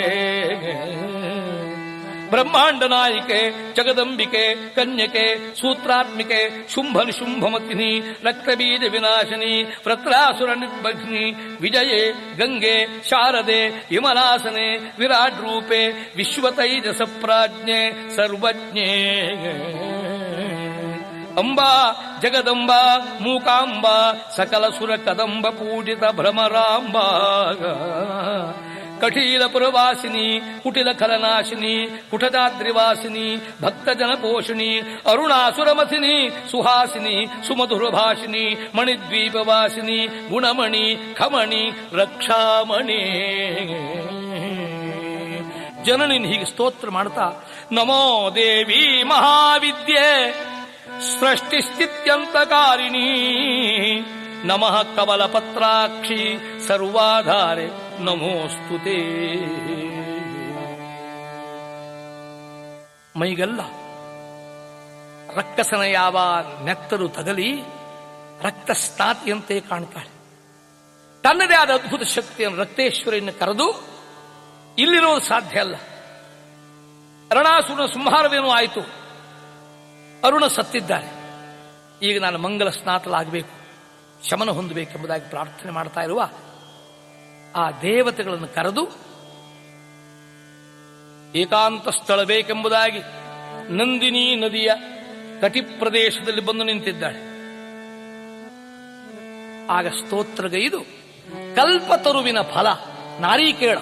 [2.30, 14.92] ಬ್ರಹ್ಮಾಂಡ ನಾಯಿಕೆ, ಜಗದಂಬಿಕೆ, ಕನ್ಯಕೆ, ಸೂತ್ರಾತ್ಮಿಕೆ, ಶುಂಭ ನಿಶುಂಭಮತಿನಿ ರಕ್ತಬೀಜ ವಿನಾಶಿನಿ, ವೃತ್ರಾಸುರ ನಿರ್ಭಗ್ನಿ, ವಿಜಯೇ, ಗಂಗೆ, ಶಾರದೆ ವಿಮಲಾಸನೆ
[14.98, 18.90] ವಿರಾಟ್ ರೂಪೆ ವಿಶ್ವತೈಜಸ ಪ್ರಾಜ್ಞೆ, ಸರ್ವಜ್ಞೆ.
[21.38, 21.92] ಅಂಬಾ,
[22.22, 27.06] ಜಗದಂಬಾ, ಮೂಕಾಂಬಾ, ಸಕಲ ಸುರ ಕದಂಬ ಪೂಜಿತ ಭ್ರಮರಾಂಬಾ
[29.00, 43.02] ಕಟೀಲಪುರವಾಸಿನಿ ಕುಟಿಲ ಖಲನಾಶಿನಿ ಕುಟಜಾದ್ರಿವಾಸಿನಿ ಭಕ್ತಜನ ಪೋಷಿಣಿ ಅರುಣಾಸುರಮಥಿನಿ ಸುಹಾಸಿನಿ ಸುಮಧುರ ಭಾಷಿನಿ ಮಣಿದ್ವೀಪವಾಸಿನಿ, ಗುಣಮಣಿ, ಖಮಣಿ, ರಕ್ಷಾಮಣಿ.
[45.84, 47.32] ಜನನಿನ್ ಹೀಗೆ ಸ್ತೋತ್ರ ಮಾಡ್ತಾ,
[47.72, 50.32] ನಮೋ ದೇವಿ ಮಹಾವಿದ್ಯೆ,
[51.20, 53.08] ಸೃಷ್ಟಿಸ್ಥಿತ್ಯಂತಕಾರಿಣಿ,
[54.44, 57.83] ನಮಃ ಕಮಲಪತ್ರಾಕ್ಷಿ ಸರ್ವಾಧಾರೆ.
[58.00, 58.96] ನಮೋಸ್ತುತೆ
[63.18, 63.60] ಮೈಗಲ್ಲ
[65.34, 66.16] ರಕ್ತಸನ ಯಾವ
[66.64, 67.48] ನೆತ್ತರು ತಗಲಿ
[68.40, 70.10] ರಕ್ತಸ್ನಾತಿಯಂತೆ ಕಾಣ್ತಾಳೆ.
[71.22, 73.68] ತನ್ನದೇ ಆದ ಅದ್ಭುತ ಶಕ್ತಿಯನ್ನು ರಕ್ತೇಶ್ವರಿಯನ್ನು ಕರೆದು
[74.78, 75.76] ಇಲ್ಲಿರೋದು ಸಾಧ್ಯ ಅಲ್ಲ.
[77.30, 78.82] ಅರುಣಾಸುರನ ಸಂಹಾರವೇನು ಆಯಿತು.
[80.26, 81.10] ಅರುಣ ಸತ್ತಿದ್ದಾರೆ
[82.06, 83.54] ಈಗ ನಾನು ಮಂಗಲ ಸ್ನಾತಲಾಗಬೇಕು,
[84.28, 86.20] ಶಮನ ಹೊಂದಬೇಕೆಂಬುದಾಗಿ ಪ್ರಾರ್ಥನೆ ಮಾಡ್ತಾ ಇರುವ
[87.54, 88.84] ಆ ದೇವತೆಗಳನ್ನು ಕರೆದು
[91.34, 93.00] ಏಕಾಂತ ಸ್ಥಳ ಬೇಕೆಂಬುದಾಗಿ
[93.68, 94.70] ನಂದಿನಿ ನದಿಯ
[95.40, 97.20] ಕಟಿ ಪ್ರದೇಶದಲ್ಲಿ ಬಂದು ನಿಂತಿದ್ದಾಳೆ.
[99.70, 100.80] ಆಗ ಸ್ತೋತ್ರಗೈದು
[101.56, 102.68] ಕಲ್ಪತರುವಿನ ಫಲ
[103.20, 103.78] ನಾರೀಕೇಳ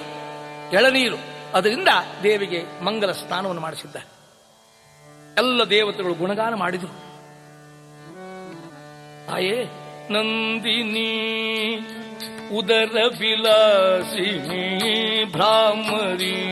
[0.73, 1.19] ಎಳನೀರು,
[1.55, 1.91] ಅದರಿಂದ
[2.23, 4.09] ದೇವಿಗೆ ಮಂಗಲ ಸ್ನಾನವನ್ನು ಮಾಡಿಸಿದ್ದಾರೆ
[5.39, 6.95] ಎಲ್ಲ ದೇವತೆಗಳು ಗುಣಗಾನ ಮಾಡಿದರು.
[9.27, 9.57] ತಾಯೇ,
[10.11, 11.09] ನಂದಿನಿ
[12.53, 16.51] उदरविलासिनी भ्रामरी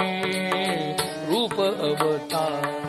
[1.31, 2.80] रूप अवतार।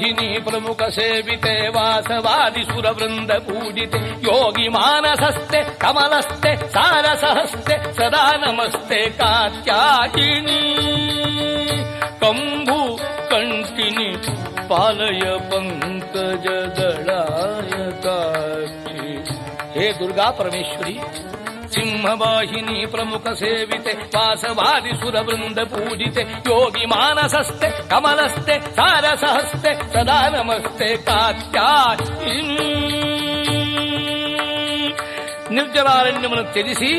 [0.00, 10.60] हिनी प्रमुख सेविते वासवादि सुरवृन्द पूजिते योगिमानसस्ते कमलस्ते सारसहस्ते सदा नमस्ते कात्याचिनी
[12.22, 12.78] कम्भु
[13.32, 14.08] कण्टिनि
[14.70, 16.92] पालय पङ्कजदलाय
[18.06, 19.00] कापि
[19.76, 20.96] हे दुर्गा परमेश्वरी
[21.74, 31.68] ಸಿಂಹವಾಹಿನಿ ಪ್ರಮುಖ ಸೇವಿತೆ, ವಾಸವಾದಿ ಸುರವೃಂದ ಪೂಜಿತೆ, ಯೋಗಿ ಮಾನಸಸ್ತೆ, ಕಮಲಸ್ತೆ, ಸಾರಸಹಸ್ತೆ, ಸದಾ ನಮಸ್ತೆ ಕಾತ್ಯಾ.
[35.56, 36.92] ನಿರ್ಜಲಾರಣ್ಯವನ್ನು ತ್ಯಜಿಸಿ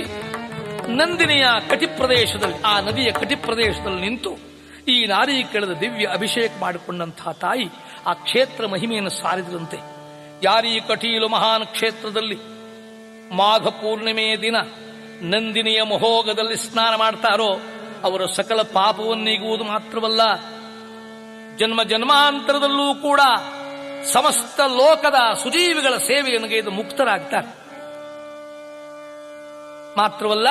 [0.95, 4.31] ನಂದಿನಿಯ ಕಟಿ ಪ್ರದೇಶದಲ್ಲಿ ಆ ನದಿಯ ಕಟಿ ಪ್ರದೇಶದಲ್ಲಿ ನಿಂತು
[4.93, 7.67] ಈ ನಾರಿ ಕೆಳದ ದಿವ್ಯ ಅಭಿಷೇಕ ಮಾಡಿಕೊಂಡಂತಹ ತಾಯಿ
[8.07, 9.79] ಆ ಕ್ಷೇತ್ರ ಮಹಿಮೆಯನ್ನು ಸಾರಿದಂತೆ,
[10.43, 12.37] ಯಾರೀ ಕಟೀಲು ಮಹಾನ್ ಕ್ಷೇತ್ರದಲ್ಲಿ
[13.31, 14.55] ಮಾಘ ಪೂರ್ಣಿಮೆಯ ದಿನ
[15.21, 17.49] ನಂದಿನಿಯ ಮಹೋಗದಲ್ಲಿ ಸ್ನಾನ ಮಾಡ್ತಾರೋ
[18.03, 20.21] ಅವರ ಸಕಲ ಪಾಪವನ್ನೀಗುವುದು ಮಾತ್ರವಲ್ಲ,
[21.57, 23.21] ಜನ್ಮ ಜನ್ಮಾಂತರದಲ್ಲೂ ಕೂಡ
[24.11, 27.49] ಸಮಸ್ತ ಲೋಕದ ಸುಜೀವಿಗಳ ಸೇವೆಯನ್ನು ಗೈದು ಮುಕ್ತರಾಗ್ತಾರೆ.
[29.97, 30.47] ಮಾತ್ರವಲ್ಲ,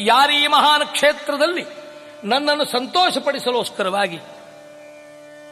[0.00, 1.64] ಯಾರೀ ಮಹಾನ್ ಕ್ಷೇತ್ರದಲ್ಲಿ
[2.24, 4.16] ನನ್ನನ್ನು ಸಂತೋಷಪಡಿಸಲೋಸ್ಕರವಾಗಿ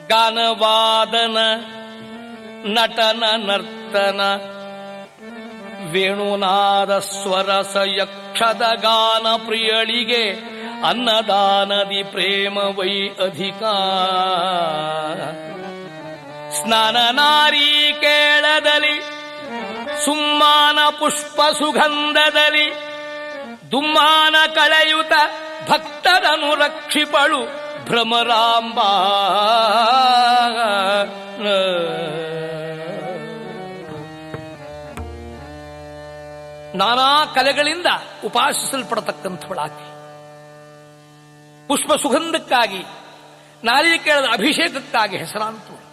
[0.08, 1.38] ಗಾನವಾದನ,
[2.64, 4.20] ನಟನ, ನರ್ತನ
[5.94, 10.24] ವೇಣುನಾದ ಸ್ವರಸ ಯಕ್ಷದ ಗಾನ ಪ್ರಿಯಳಿಗೆ
[10.88, 12.94] ಅನ್ನದಾನದಿ ಪ್ರೇಮ ವೈ
[13.26, 13.62] ಅಧಿಕ.
[16.56, 17.68] ಸ್ನಾನ ನಾರಿ
[18.00, 18.96] ಕೇಳದಲಿ,
[20.04, 22.68] ಸುಮ್ಮಾನ ಪುಷ್ಪ ಸುಗಂಧದಲ್ಲಿ
[23.70, 25.14] ದುಮ್ಮಾನ ಕಳೆಯುತ
[25.70, 27.40] ಭಕ್ತರನು ರಕ್ಷಿಪಳು
[27.84, 28.78] ಭ್ರಮರಾಂಬ.
[36.74, 37.86] ನಾನಾ ಕಲೆಗಳಿಂದ
[38.24, 39.94] ಉಪಾಸಿಸಲ್ಪಡತಕ್ಕಂಥವಳಾಕೆ
[41.68, 42.82] ಪುಷ್ಪ ಸುಗಂಧಕ್ಕಾಗಿ
[43.64, 45.84] ನಾರಿಕೇಳದ ಅಭಿಷೇಕಕ್ಕಾಗಿ ಹೆಸರಾಂತವಳು.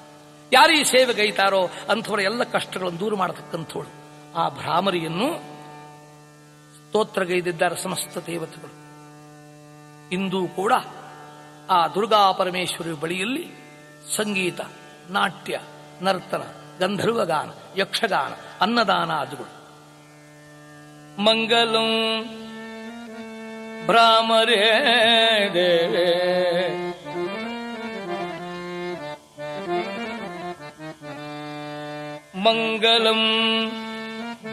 [0.53, 4.01] ಯಾರು ಈ ಸೇವೆಗೈತಾರೋ ಅಂಥವರ ಎಲ್ಲ ಕಷ್ಟಗಳನ್ನು ದೂರ ಮಾಡತಕ್ಕಂಥವಳು.
[4.35, 5.39] ಆ ಭ್ರಾಮರಿಯನ್ನು
[6.73, 8.81] ಸ್ತೋತ್ರಗೈದಿದ್ದಾರೆ ಸಮಸ್ತ ದೇವತೆಗಳು.
[10.09, 10.73] ಇಂದೂ ಕೂಡ
[11.69, 13.47] ಆ ದುರ್ಗಾ ಪರಮೇಶ್ವರಿ ಬಳಿಯಲ್ಲಿ
[14.15, 14.59] ಸಂಗೀತ,
[15.09, 15.59] ನಾಟ್ಯ,
[16.01, 16.43] ನರ್ತನ,
[16.79, 18.31] ಗಂಧರ್ವಗಾನ, ಯಕ್ಷಗಾನ,
[18.61, 19.60] ಅನ್ನದಾನ ಆದಿಗಳು.
[21.26, 21.89] मङ्गलं
[25.56, 26.10] देवे
[32.45, 33.22] मङ्गलं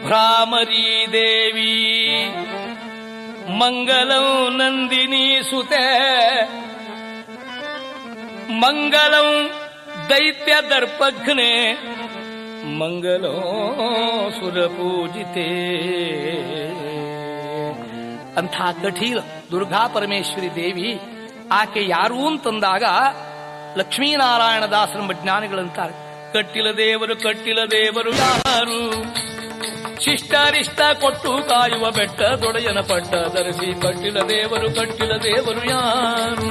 [0.05, 1.75] भ्रामरी देवी।
[3.59, 5.85] मङ्गलौ नन्दिनी सुते।
[8.61, 9.29] मङ्गलं
[10.09, 11.51] दैत्यदर्पघ्ने
[12.65, 13.35] ಮಂಗಲೋ
[14.39, 15.47] ಸುರಪೂಜಿತೆ
[18.37, 19.19] ಅಂಥ ಕಠೀಲ
[19.51, 20.99] ದುರ್ಗಾ ಪರಮೇಶ್ವರಿ ದೇವಿ
[21.51, 22.83] ಆಕೆ ಯಾರು ಅಂತಂದಾಗ
[23.77, 28.79] ಲಕ್ಷ್ಮೀನಾರಾಯಣ ದಾಸರ ಜ್ಞಾನಿಗಳಂತಾರೆ ಕಟ್ಟಿಲ ದೇವರು ಕಟ್ಟಿಲ ದೇವರು ಯಾರು?
[30.01, 36.49] ಶಿಷ್ಟರಿಷ್ಟ ಕೊಟ್ಟು ಕಾಯುವ ಬೆಟ್ಟ ದೊಡೆಯನ ಪಟ್ಟ ಧರಿಸಿ ಕಟ್ಟಿಲ ದೇವರು ಕಟ್ಟಿಲ ದೇವರು ಯಾರು?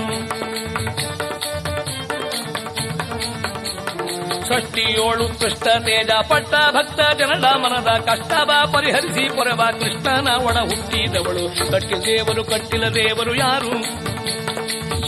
[4.49, 11.73] ಷಷ್ಟಿಯೋಳು ಕೃಷ್ಣ ತೇಜ, ಪಟ್ಟ ಭಕ್ತ ಜನದ ಮನದ ಕಷ್ಟವ ಪರಿಹರಿಸಿ ಪೊರವ ಕೃಷ್ಣನ ಒಣ ಹುಟ್ಟಿದವಳು.
[11.73, 13.73] ಕಟ್ಟಿಲ ದೇವರು ಕಟ್ಟಿಲ ದೇವರು ಯಾರು?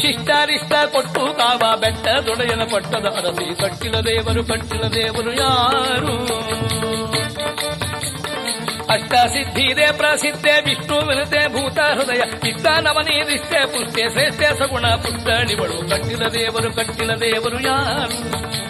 [0.02, 6.14] ಶಿಷ್ಟರಿಷ್ಟ ಕೊಟ್ಟು ಕಾವ ಬೆಟ್ಟ ದೊಡೆಯನ ಪಟ್ಟದ ಅರಸಿ ಕಟ್ಟಿಲ ದೇವರು ಕಟ್ಟಿಲ ದೇವರು ಯಾರು?
[8.90, 12.48] ಅಷ್ಟ ಸಿದ್ಧಿದೆ ಪ್ರಸಿದ್ಧೆ ವಿಷ್ಣು ವಿನತೆ ಭೂತ ಹೃದಯ.
[12.48, 18.69] ಇಷ್ಟ ನವನೀರಿಷ್ಟೆ ಪುಷ್ಟೆ ಶ್ರೇಷ್ಠ ಸಗುಣ ಪುಷ್ಟಣಿಗಳು ಕಟ್ಟಿಲ ದೇವರು ಕಟ್ಟಿಲ ದೇವರು ಯಾರು?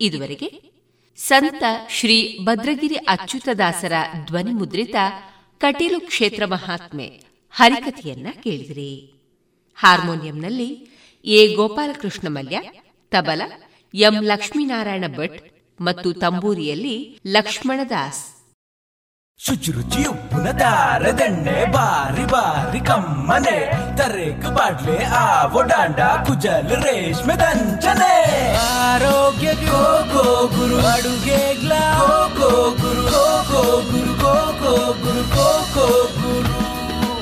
[0.00, 0.81] ಇದುವರೆಗೆ
[1.28, 3.92] ಸಂತ ಶ್ರೀ ಭದ್ರಗಿರಿ ಅಚ್ಯುತದಾಸರ
[4.26, 4.94] ಧ್ವನಿ ಮುದ್ರಿತ
[5.58, 9.12] ಕಟೀಲು ಕ್ಷೇತ್ರ ಮಹಾತ್ಮೆ ಹರಿಕಥೆಯನ್ನ ಕೇಳಿದಿರಿ.
[9.74, 10.88] ಹಾರ್ಮೋನಿಯಂನಲ್ಲಿ
[11.24, 12.60] ಎ ಗೋಪಾಲಕೃಷ್ಣ ಮಲ್ಯ,
[13.10, 13.42] ತಬಲ
[13.94, 15.40] ಎಂ ಲಕ್ಷ್ಮೀನಾರಾಯಣ ಭಟ್
[15.80, 18.31] ಮತ್ತು ತಂಬೂರಿಯಲ್ಲಿ ಲಕ್ಷ್ಮಣದಾಸ್.
[19.38, 20.50] ಶುಚಿರುಚಿ ಉಪ್ಪಿನ
[21.10, 23.72] ದಂಡೆ ಬಾರಿ ಬಾರಿ ಕಮ್ಮನೆ.
[23.96, 28.14] ತರೇಕು ಬಾಡ್ಲೆ ಆವೋ ಡಾಂಡ ಕುಜಲ್ ರೇಷ್ಮೆ ದಂಚನೆ.
[28.54, 32.06] ಆರೋಗ್ಯ ಗೋ ಗೋ ಗುರು ಅಡುಗೆ ಗ್ಲಾ.
[32.38, 36.52] ಗೋ ಗುರು ಗೋ ಗೋ ಗುರು ಗೋ ಗೋ ಗುರು ಗೋ ಗೋ ಗುರು.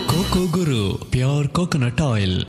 [0.06, 2.44] Coco Guru pure coconut oil.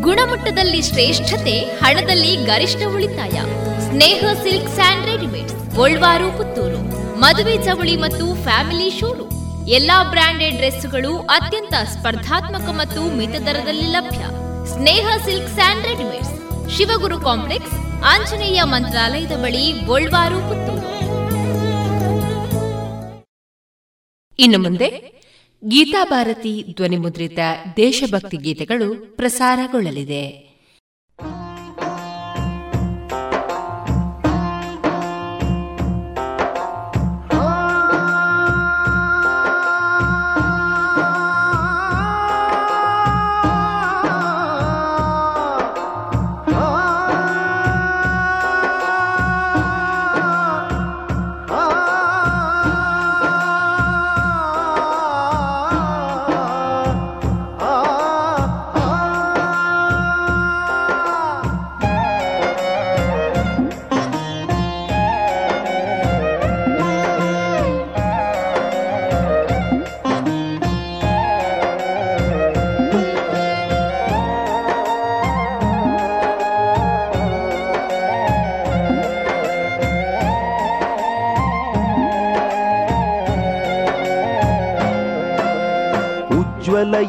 [0.00, 3.40] ಗುಣಮಟ್ಟದಲ್ಲಿ ಶ್ರೇಷ್ಠತೆ ಹಣದಲ್ಲಿ ಗರಿಷ್ಠ ಉಳಿತಾಯ.
[3.80, 6.99] ಸ್ನೇಹ ಸಿಲ್ಕ್ ಸ್ಯಾಂಡ್ ರೆಡಿಮೇಡ್ಸ್ ಗೋಲ್ವಾರು ಪುತ್ತೂರು.
[7.20, 9.68] ಮದುವೆ ಚವಳಿ ಮತ್ತು ಫ್ಯಾಮಿಲಿ ಶೋರೂಮ್.
[9.68, 14.18] ಎಲ್ಲಾ ಬ್ರಾಂಡೆಡ್ ಡ್ರೆಸ್ಗಳು ಅತ್ಯಂತ ಸ್ಪರ್ಧಾತ್ಮಕ ಮತ್ತು ಮಿತ ದರದಲ್ಲಿ ಲಭ್ಯ.
[14.66, 16.76] Sneha silk and readymades.
[16.76, 17.74] Shivaguru complex,
[18.04, 20.90] Anjaneya ಮಂತ್ರಾಲಯದ ಬಳಿ ಗೋಲ್ವಾರು ಪುತ್ತೂರು.
[24.38, 24.88] ಇನ್ನು ಮುಂದೆ
[25.68, 27.38] ಗೀತಾಭಾರತಿ ಧ್ವನಿಮುದ್ರಿತ
[27.76, 30.49] ದೇಶಭಕ್ತಿ ಗೀತೆಗಳು ಪ್ರಸಾರಗೊಳ್ಳಲಿದೆ.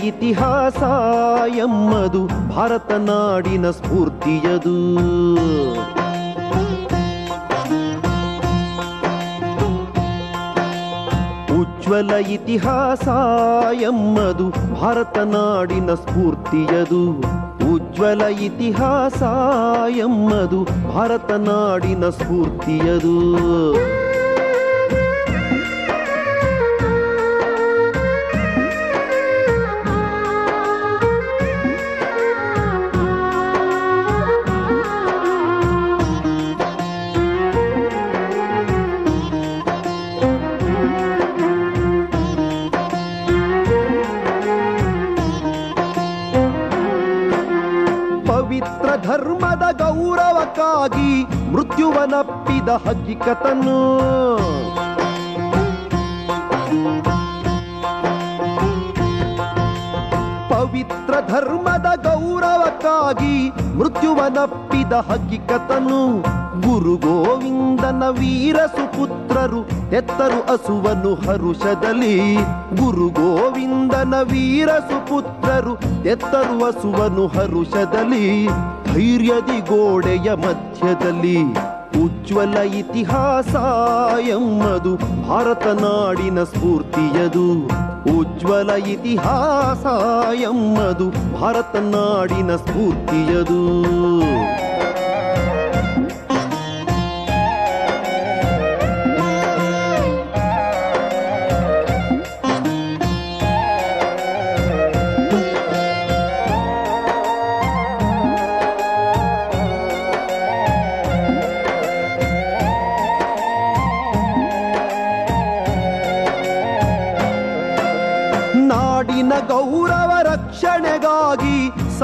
[0.04, 0.82] ಇತಿಹಾಸ
[1.56, 4.76] ಎಮ್ಮದು, ಭಾರತ ನಾಡಿನ ಸ್ಫೂರ್ತಿಯದು.
[11.62, 13.08] ಉಜ್ವಲ ಇತಿಹಾಸ
[13.82, 14.50] ಎಮ್ಮದು,
[14.82, 17.02] ಭಾರತ ನಾಡಿನ ಸ್ಫೂರ್ತಿಯದು.
[17.74, 19.22] ಉಜ್ವಲ ಇತಿಹಾಸ
[19.96, 23.16] ಎಮ್ಮದು, ಭಾರತ ನಾಡಿನ ಸ್ಫೂರ್ತಿಯದು.
[52.22, 53.78] ಮೃತ್ಯುವನಪ್ಪಿದ ಹಕ್ಕಿಕತನು
[60.50, 66.02] ಪವಿತ್ರ ಧರ್ಮದ ಗೌರವಕ್ಕಾಗಿ ಮೃತ್ಯುವನಪ್ಪಿದ ಹಕ್ಕಿಕತನು
[66.62, 69.62] ಗುರು ಗೋವಿಂದನ ವೀರ ಸುಪುತ್ರರು
[69.96, 72.36] ಎತ್ತರು ಅಸುವನು ಹರುಷದಲ್ಲಿ.
[72.76, 75.74] ಗುರು ಗೋವಿಂದನ ವೀರ ಸುಪುತ್ರರು
[76.06, 78.48] ಎತ್ತರು ಅಸುವನು ಹರುಷದಲ್ಲಿ.
[78.94, 83.56] ಧೈರ್ಯದಿ ಗೋಡೆಯ ಮಧ್ಯದಲ್ಲಿ ಉಜ್ವಲ ಇತಿಹಾಸ
[84.20, 84.96] ಎಮ್ಮದು
[85.28, 87.68] ಭಾರತ ನಾಡಿನ ಸ್ಫೂರ್ತಿಯದು.
[88.20, 89.86] ಉಜ್ವಲ ಇತಿಹಾಸ
[90.34, 93.62] ಎಮ್ಮದು ಭಾರತ ನಾಡಿನ ಸ್ಫೂರ್ತಿಯದು.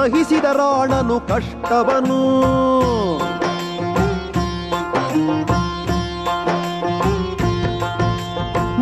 [0.08, 2.20] ಸಹಿಸಿದ ರಾಣನು ಕಷ್ಟವನು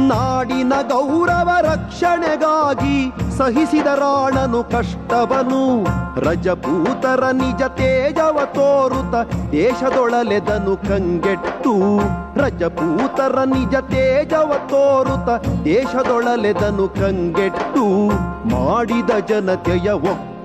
[0.07, 5.83] ನಾಡಿನ ಗೌರವ ರಕ್ಷಣೆಗಾಗಿ ಸಹಿಸಿದ ರಾಣನು ಕಷ್ಟವನು.
[6.19, 9.15] ರಜಪೂತರ ನಿಜ ತೇಜವ ತೋರುತ
[9.51, 11.97] ದೇಶದೊಳಲೆದನು ಕಂಗೆಟ್ಟು.
[12.39, 18.07] ರಜಪೂತರ ನಿಜ ತೇಜವ ತೋರುತ ದೇಶದೊಳಲೆದನು ಕಂಗೆಟ್ಟು.
[18.49, 19.91] ಮಾಡಿದ ಜನತೆಯ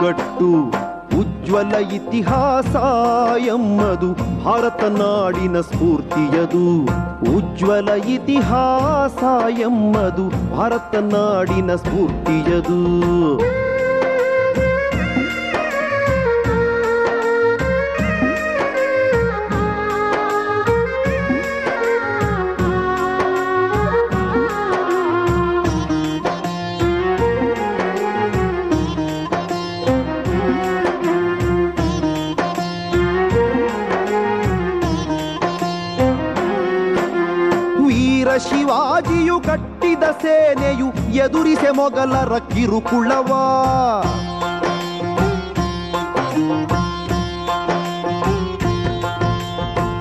[0.00, 0.48] ಒಕ್ಕಟ್ಟು
[1.20, 2.74] ಉಜ್ವಲ ಇತಿಹಾಸ
[3.38, 4.12] ಎಮ್ಮದು
[4.44, 6.84] ಭಾರತ ನಾಡಿನ ಸ್ಫೂರ್ತಿಯದು.
[7.36, 12.80] ಉಜ್ವಲ ಇತಿಹಾಸ ಎಮ್ಮದು ಭಾರತ ನಾಡಿನ ಸ್ಫೂರ್ತಿಯದು.
[41.30, 43.32] ಎದುರಿಸೆ ಮೊಗಲರ ಕಿರುಕುಳವ.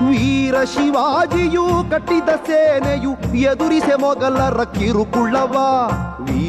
[0.08, 5.54] ವೀರ ಶಿವಾಜಿಯು ಕಟ್ಟಿದ ಸೇನೆಯು ಎದುರಿಸೆ ಮೊಗಲರ ಕಿರುಕುಳವ.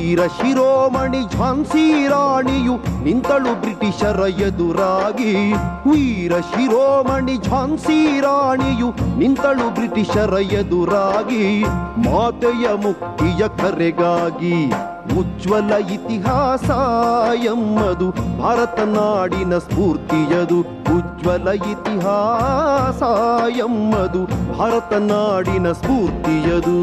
[0.01, 5.53] ವೀರ ಶಿರೋಮಣಿ ಝಾನ್ಸಿ ರಾಣಿಯು ನಿಂತಳು ಬ್ರಿಟಿಷರ ಎದುರಾಗಿ.
[5.91, 11.63] ವೀರ ಶಿರೋಮಣಿ ಝಾನ್ಸಿ ರಾಣಿಯು ನಿಂತಳು ಬ್ರಿಟಿಷರ ಎದುರಾಗಿ.
[12.07, 14.69] ಮಾತೆಯ ಮುಕ್ತಿಯ ಕರೆಗಾಗಿ
[15.19, 16.69] ಉಜ್ವಲ ಇತಿಹಾಸ
[17.45, 18.09] ಎಮ್ಮದು
[18.41, 20.59] ಭಾರತ ನಾಡಿನ ಸ್ಫೂರ್ತಿಯದು.
[20.97, 23.03] ಉಜ್ವಲ ಇತಿಹಾಸ
[23.57, 24.25] ಎಮ್ಮದು
[24.57, 26.77] ಭಾರತ ನಾಡಿನ ಸ್ಫೂರ್ತಿಯದು.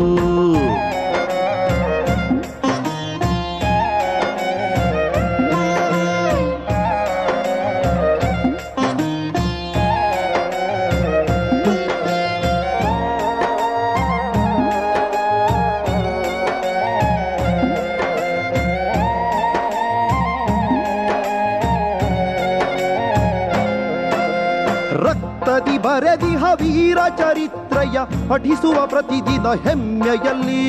[26.55, 27.99] ವೀರ ಚರಿತ್ರೆಯ
[28.29, 30.69] ಪಠಿಸುವ ಪ್ರತಿದಿನ ಹೆಮ್ಮೆಯಲ್ಲಿ.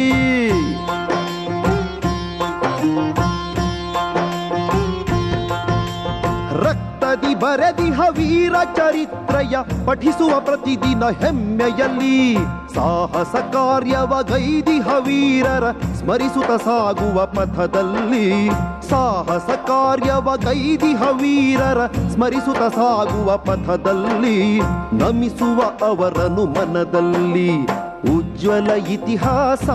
[6.63, 12.35] ರಕ್ತದಿ ಬರೆದಿಹ ವೀರ ಚರಿತ್ರೆಯ ಪಠಿಸುವ ಪ್ರತಿದಿನ ಹೆಮ್ಮೆಯಲ್ಲಿ.
[12.73, 18.49] ಸಾಹಸ ಕಾರ್ಯವ ಗೈದಿಹ ವೀರರ ಸ್ಮರಿಸುತ್ತ ಸಾಗುವ ಪಥದಲ್ಲಿ
[18.89, 24.59] ಸಾಹಸ ಕಾರ್ಯವ ಕೈದಿಹ ವೀರರ ಸ್ಮರಿಸುತ್ತ ಸಾಗುವ ಪಥದಲ್ಲಿ
[24.93, 27.65] ನಮಿಸುವ ಅವರನು ಮನದಲ್ಲಿ
[28.17, 29.69] ಉಜ್ವಲ ಇತಿಹಾಸ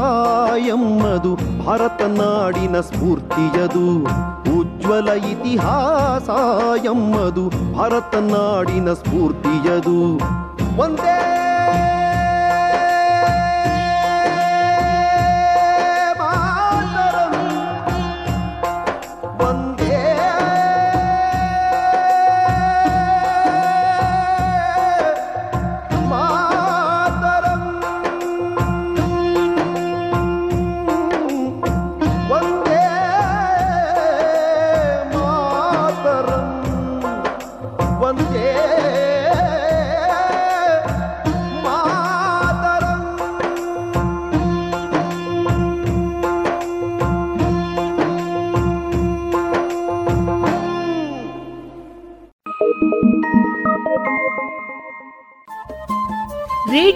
[0.58, 4.04] ಎಮ್ಮದು ಭಾರತ ನಾಡಿನ ಸ್ಫೂರ್ತಿಯದು.
[4.58, 6.28] ಉಜ್ವಲ ಇತಿಹಾಸ
[6.84, 10.16] ಎಮ್ಮದು ಭಾರತ ನಾಡಿನ ಸ್ಫೂರ್ತಿಯದು.
[10.82, 11.43] ಒಂದೇ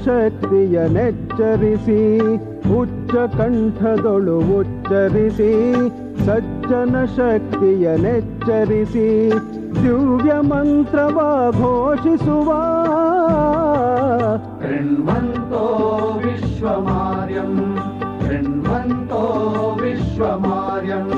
[0.00, 1.98] ಶಕ್ತಿಯ ನೆಚ್ಚರಿಸಿ
[2.78, 5.50] ಉಚ್ಚ ಕಂಠದೊಳು ಉಚ್ಚರಿಸಿ
[6.26, 9.06] ಸಜ್ಜನ ಶಕ್ತಿಯ ನೆಚ್ಚರಿಸಿ
[9.82, 11.18] ದಿವ್ಯ ಮಂತ್ರವ
[11.52, 12.50] ಘೋಷಿಸುವ
[14.64, 15.62] ೃಣ್ವಂತೋ
[16.24, 17.52] ವಿಶ್ವಮಾರ್ಯಂ
[18.30, 19.22] ೃಣ್ವಂತೋ
[19.82, 21.08] ವಿಶ್ವಮಾರ್ಯಂ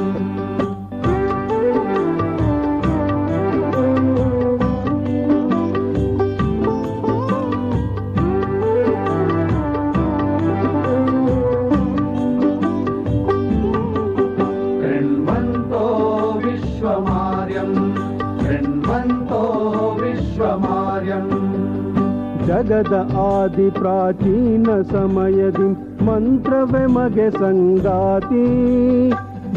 [22.54, 25.68] ಜಗದ ಆದಿ ಪ್ರಾಚೀನ ಸಮಯದಿ
[26.06, 28.46] ಮಂತ್ರವೆ ಮಗೆ ಸಂಗಾತಿ.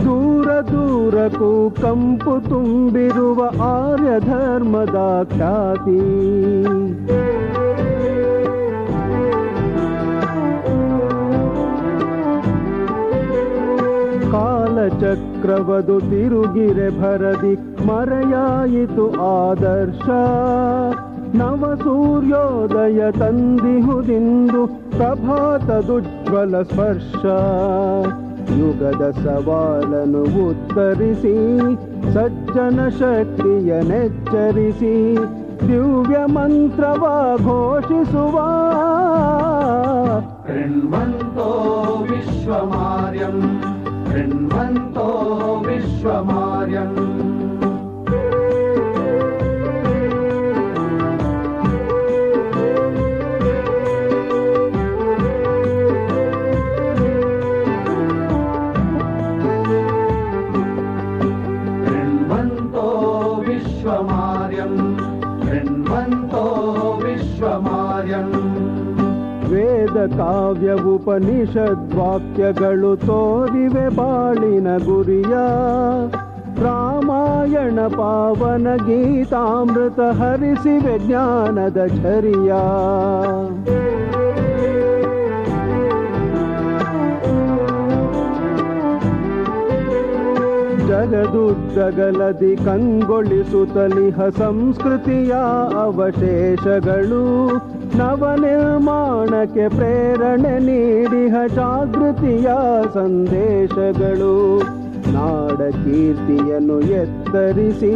[0.05, 6.01] ದೂರ ದೂರಕ್ಕೂ ಕಂಪು ತುಂಬಿರುವ ಆರ್ಯ ಧರ್ಮದ ಖ್ಯಾತಿ.
[14.32, 17.55] ಕಾಲಚಕ್ರವದು ತಿರುಗಿರೆ ಭರದಿ
[17.86, 19.06] ಮರೆಯಾಯಿತು
[19.48, 20.09] ಆದರ್ಶ.
[21.35, 27.24] ನವ ಸೂರ್ಯೋದಯ ತಂದಿಹುದಿಂದು ಪ್ರಭಾತದುಜ್ವಲ ಸ್ಪರ್ಶ.
[28.59, 31.59] ಯುಗದ ಸವಾಲನು ಉತ್ತರಿಸಿ,
[32.15, 35.19] ಸಜ್ಜನ ಶಕ್ತಿಯ ನೆಚ್ಚರಿಸಿ,
[35.69, 38.43] ದಿವ್ಯ ಮಂತ್ರವ ಘೋಷಿಸುವ.
[40.48, 43.62] ೃಣ್ವಂತೋ ವಿಶ್ವಮಾರ್ಯಂ
[44.15, 45.09] ೃಣ್ವಂತೋ
[45.66, 47.26] ವಿಶ್ವಮಾರ್ಯಂ.
[70.08, 75.36] ಕಾವ್ಯ ಉಪನಿಷದ್ವಾಕ್ಯಗಳು ತೋರಿವೆ ಬಾಳಿನ ಗುರಿಯ.
[76.62, 82.52] ರಾಮಾಯಣ ಪಾವನ ಗೀತಾಮೃತ ಹರಿಸಿವೆ ಜ್ಞಾನದ ಛರಿಯ
[91.05, 95.34] ಜಗದುದ್ದಗಲದಿ ಕಂಗೊಳಿಸುತ್ತಲಿಹ ಸಂಸ್ಕೃತಿಯ
[95.84, 97.23] ಅವಶೇಷಗಳು
[97.99, 102.49] ನವನಿರ್ಮಾಣಕ್ಕೆ ಪ್ರೇರಣೆ ನೀಡಿಹ ಜಾಗೃತಿಯ
[102.93, 104.35] ಸಂದೇಶಗಳು
[105.13, 107.93] ನಾಡ ಕೀರ್ತಿಯನ್ನು ಎತ್ತರಿಸಿ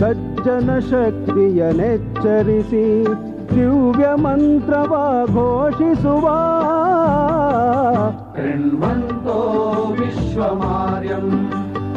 [0.00, 2.86] ಸಜ್ಜನ ಶಕ್ತಿಯ ನೆಚ್ಚರಿಸಿ
[3.52, 4.94] ದಿವ್ಯ ಮಂತ್ರವ
[5.36, 6.26] ಘೋಷಿಸುವ
[8.36, 9.36] ವಿಶ್ವಮಾರ್ಯಂ कृण्वन्तो
[9.98, 11.67] विश्वमार्यम्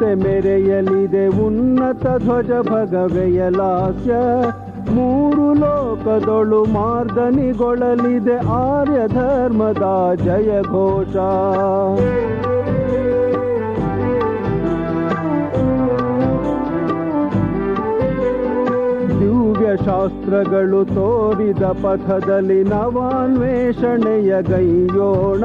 [0.00, 4.12] ಮತ್ತೆ ಮೆರೆಯಲಿದೆ ಉನ್ನತ ಧ್ವಜ ಭಗವೆಯಲಾಸ್ಯ
[4.90, 9.84] ಮೂರು ಲೋಕದೊಳು ಮಾರ್ದನಿಗೊಳ್ಳಲಿದೆ ಆರ್ಯ ಧರ್ಮದ
[10.24, 11.16] ಜಯ ಘೋಷ.
[19.86, 25.44] ಶಾಸ್ತ್ರಗಳು ತೋರಿದ ಪಥದಲ್ಲಿ ನವಾನ್ವೇಷಣೆಯ ಗೈಯೋಣ.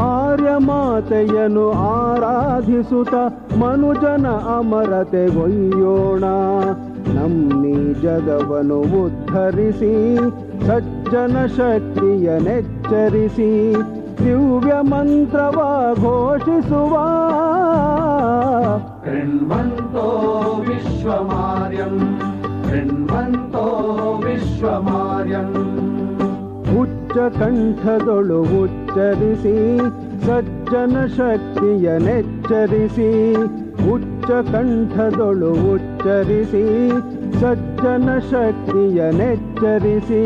[0.00, 3.14] ಆರ್ಯಮಾತೆಯನ್ನು ಆರಾಧಿಸುತ್ತ
[3.54, 6.24] ಮನುಜನ ಅಮರತೆ ಅಮರತೆಗೊಯ್ಯೋಣ
[7.14, 10.16] ನಮ್ಮಿ ಜಗವನ್ನು ಉದ್ಧರಿಸಿ,
[10.66, 13.74] ಸಜ್ಜನ ಶಕ್ತಿಯ ನೆಚ್ಚರಿಸಿ,
[14.18, 16.94] ದಿವ್ಯ ಮಂತ್ರವ ಘೋಷಿಸುವ.
[19.04, 20.06] ಕೃಣ್ವಂತೋ
[20.68, 22.20] ವಿಶ್ವಮಾರ್ಯಂ
[22.64, 23.64] ಕೃಣ್ವಂತೋ
[24.24, 25.99] ವಿಶ್ವಮಾರ್ಯಂ.
[26.81, 29.55] ಉಚ್ಚ ಕಂಠದೊಳು ಉಚ್ಚರಿಸಿ
[30.25, 33.09] ಸಜ್ಜನ ಶಕ್ತಿಯನೆಚ್ಚರಿಸಿ
[33.93, 36.63] ಉಚ್ಚ ಕಂಠದೊಳು ಉಚ್ಚರಿಸಿ
[37.41, 40.23] ಸಜ್ಜನ ಶಕ್ತಿಯನೆಚ್ಚರಿಸಿ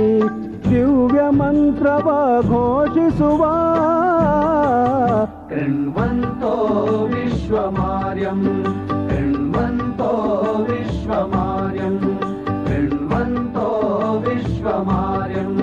[0.69, 2.07] ದಿವ್ಯ ಮಂತ್ರವ
[2.51, 3.41] ಘೋಷಿಸುವ
[5.51, 6.51] कृण्वन्तो
[7.11, 8.43] विश्वमार्यम्
[9.09, 10.09] कृण्वन्तो
[10.67, 11.97] विश्वमार्यम्
[12.67, 13.65] कृण्वन्तो
[14.25, 15.62] विश्वमार्यम् कृण्वन्तो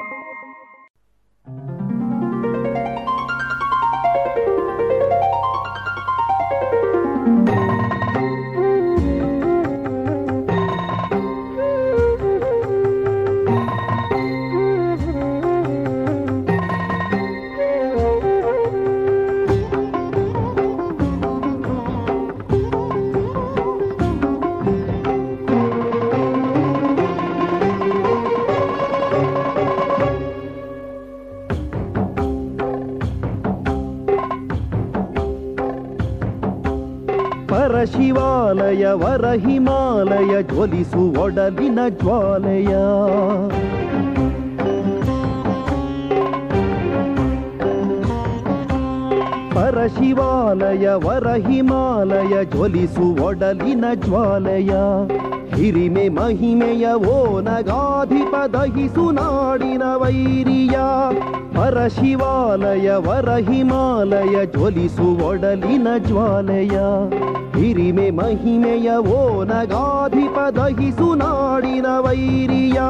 [37.81, 42.67] ಪರಶಿವಾಲಯ ವರ ಹಿಮಾಲಯ ಜ್ವಲಿಸು ಒಡಲಿನ ಜ್ವಾಲೆಯ.
[49.55, 54.71] ಪರಶಿವಾಲಯ ವರ ಹಿಮಾಲಯ ಜ್ವಲಿಸು ಒಡಲಿನ ಜ್ವಾಲೆಯ.
[55.61, 60.71] ಹಿರಿಮೆ ಮಹಿಮೆಯ ಓ ನಗಾಧಿಪ ದಹಿಸು ನಾಡಿನ ವೈರಿಯ.
[61.55, 66.79] ಪರಶಿವಾಲಯ ವರ ಹಿಮಾಲಯ, ಜ್ವಲಿಸು ಒಡಲಿನ ಜ್ವಾಲಯ.
[67.59, 72.81] ಹಿರಿಮೆ ಮಹಿಮೆಯ ಓ ನಗಾಧಿಪ ದಹಿಸು ನಾಡಿನ ವೈರಿಯ.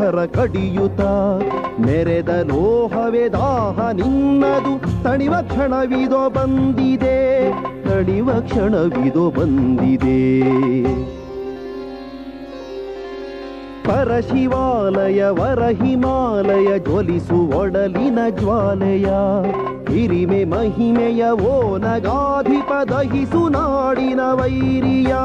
[0.09, 1.01] ಉಡಿಮ್ಲೆಚ್ಛರ ಕಡಿಯುತ್ತ,
[1.79, 5.03] ನೆರೆದ ಲೋಹವೇ ದಾಹ ನಿನ್ನದು.
[5.03, 7.51] ತಣಿವ ಕ್ಷಣವಿದೋ ಬಂದಿದೆ,
[7.83, 10.41] ತಣಿವ ಕ್ಷಣವಿದೋ ಬಂದಿದೆ.
[13.83, 19.05] ಪರಶಿವಾಲಯ ವರ ಹಿಮಾಲಯ ಜ್ವಲಿಸು ಒಡಲಿನ ಜ್ವಾಲೆಯ.
[19.89, 25.15] ಹಿರಿಮೆ ಮಹಿಮೆಯ ಓ ನಗಾಧಿಪ ದಹಿಸು ನಾಡಿನ ವೈರಿಯ.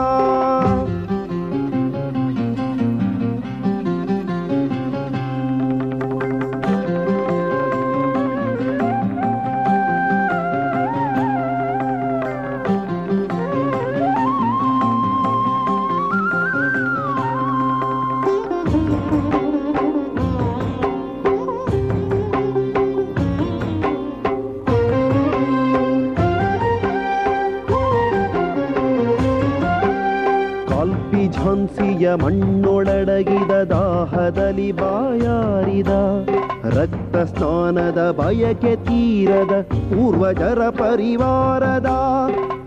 [38.11, 41.87] ಬಯಕೆ ತೀರದ ಪೂರ್ವಜರ ಪರಿವಾರದ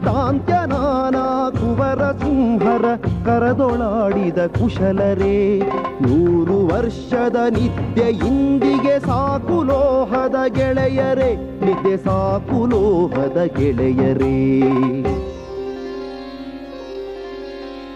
[0.05, 1.15] ತಾಂತ್ಯನಾನ
[1.49, 2.85] ಕುವರ ಸಿಂಹರ
[3.25, 5.59] ಕರದೊಳಾಡಿದ ಕುಶಲರೇ,
[6.01, 14.35] ನೂರು ವರ್ಷದ ನಿತ್ಯ ಇಂದಿಗೆ ಸಾಕು ಲೋಹದ ಗೆಳೆಯರೇ ನಿದ್ದೆ ಸಾಕು ಲೋಹದ ಗೆಳೆಯರೇ.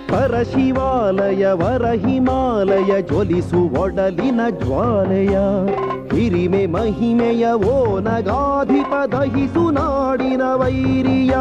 [0.09, 5.37] ಪರಶಿವಾಲಯ ವರ ಹಿಮಾಲಯ ಜ್ವಲಿಸು ಒಡಲಿನ ಜ್ವಾಲೆಯ
[6.13, 11.33] ಹಿರಿಮೆ ಮಹಿಮೆಯ ಓ ನಗಾಧಿಪ ದಹಿಸು ನಾಡಿನ ವೈರಿಯ.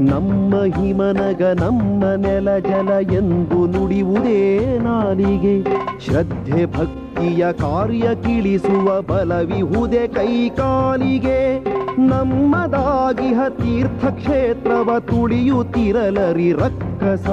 [0.00, 5.62] ನಮ್ಮ ಹಿಮನಗ ನಮ್ಮ ನೆಲ ಜಲ ಎಂದು ನುಡಿಯುವುದೇ ನಾಲಿಗೆ.
[6.00, 11.73] ಶ್ರದ್ಧೆ ಭಕ್ತಿಯ ಕಾರ್ಯ ಕಿಳಿಸುವ ಬಲವಿಹುದೆ ಕೈಕಾಲಿಗೆ.
[11.98, 17.26] ನಮ್ಮದಾಗಿಹ ತೀರ್ಥಕ್ಷೇತ್ರವ ತುಳಿಯುತ್ತಿರಲರಿ ರಕ್ಕಸ.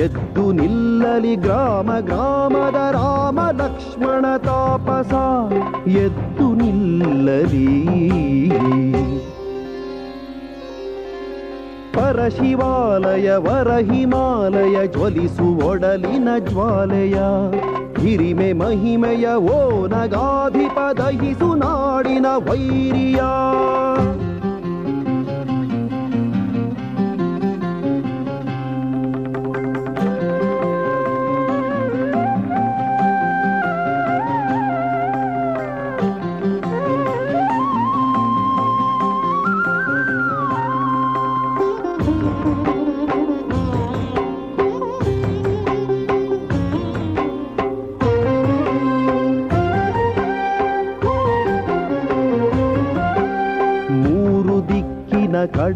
[0.00, 5.12] ಎದ್ದು ನಿಲ್ಲಲಿ ಗ್ರಾಮ ಗ್ರಾಮದ ರಾಮ ಲಕ್ಷ್ಮಣ ತಾಪಸ.
[5.88, 7.88] ಎದ್ದು ನಿಲ್ಲಲಿ.
[11.92, 17.18] ಪರಶಿವಾಲಯ ವರ ಹಿಮಾಲಯ ಜ್ವಲಿಸು ಒಡಲಿನ ಜ್ವಾಲೆಯ.
[17.98, 23.20] ಹಿರಿಮೆ ಮಹಿಮೆಯ ಓ ನಗಾಧಿಪ ದಹಿಸು ನಾಡಿನ ವೈರಿಯ.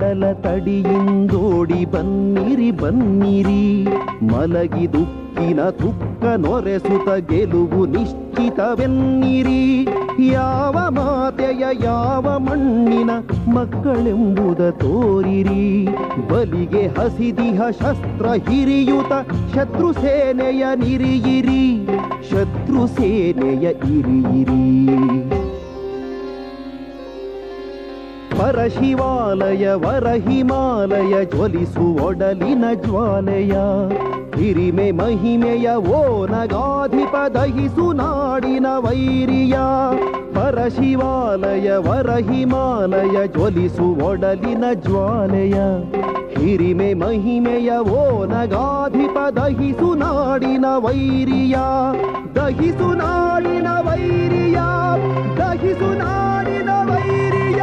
[0.03, 3.89] ಕಡಲ ತಡಿಯಿಂದೋಡಿ ಬನ್ನಿರಿ ಬನ್ನಿರಿ.
[4.23, 9.89] ಮಲಗಿ ದುಕ್ಕಿನ ತುಕ್ಕ ನೊರೆಸುತ ಗೆಲುವು ನಿಶ್ಚಿತವೆನ್ನಿರಿ.
[10.33, 13.11] ಯಾವ ಮಾತೆಯ ಯಾವ ಮಣ್ಣಿನ
[13.55, 15.89] ಮಕ್ಕಳೆಂಬುದ ತೋರಿರಿ.
[16.31, 19.13] ಬಲಿಗೆ ಹಸಿದಿಹ ಶಸ್ತ್ರ ಹಿರಿಯುತ
[19.55, 21.89] ಶತ್ರು ಸೇನೆಯ ನಿರಿಯಿರಿ.
[22.31, 25.32] ಶತ್ರು ಸೇನೆಯ ಇರಿಯಿರಿ.
[28.43, 33.53] ಪರಶಿವಾಲಯ ವರ ಹಿಮಾಲಯ ಜ್ವಲಿಸು ಒಡಲಿನ ಜ್ವಾಲೆಯ.
[34.37, 39.59] ಹಿರಿಮೆ ಮಹಿಮೆಯ, ಓ ನಗಾಧಿಪ ದಹಿಸು ನಾಡಿನ ವೈರಿಯ.
[40.35, 45.55] ಪರಶಿವಾಲಯ ವರ ಹಿಮಾಲಯ ಜ್ವಲಿಸು ಒಡಲಿನ ಜ್ವಾಲೆಯ.
[46.39, 51.57] ಹಿರಿಮೆ ಮಹಿಮೆಯ, ಓ ನಗಾಧಿಪ ದಹಿಸು ನಾಡಿನ ವೈರಿಯ.
[52.35, 54.59] ದಹಿಸು ನಾಡಿನ ವೈರಿಯ,
[55.39, 57.63] ದಹಿಸು ನಾಡಿನ ವೈರಿಯ.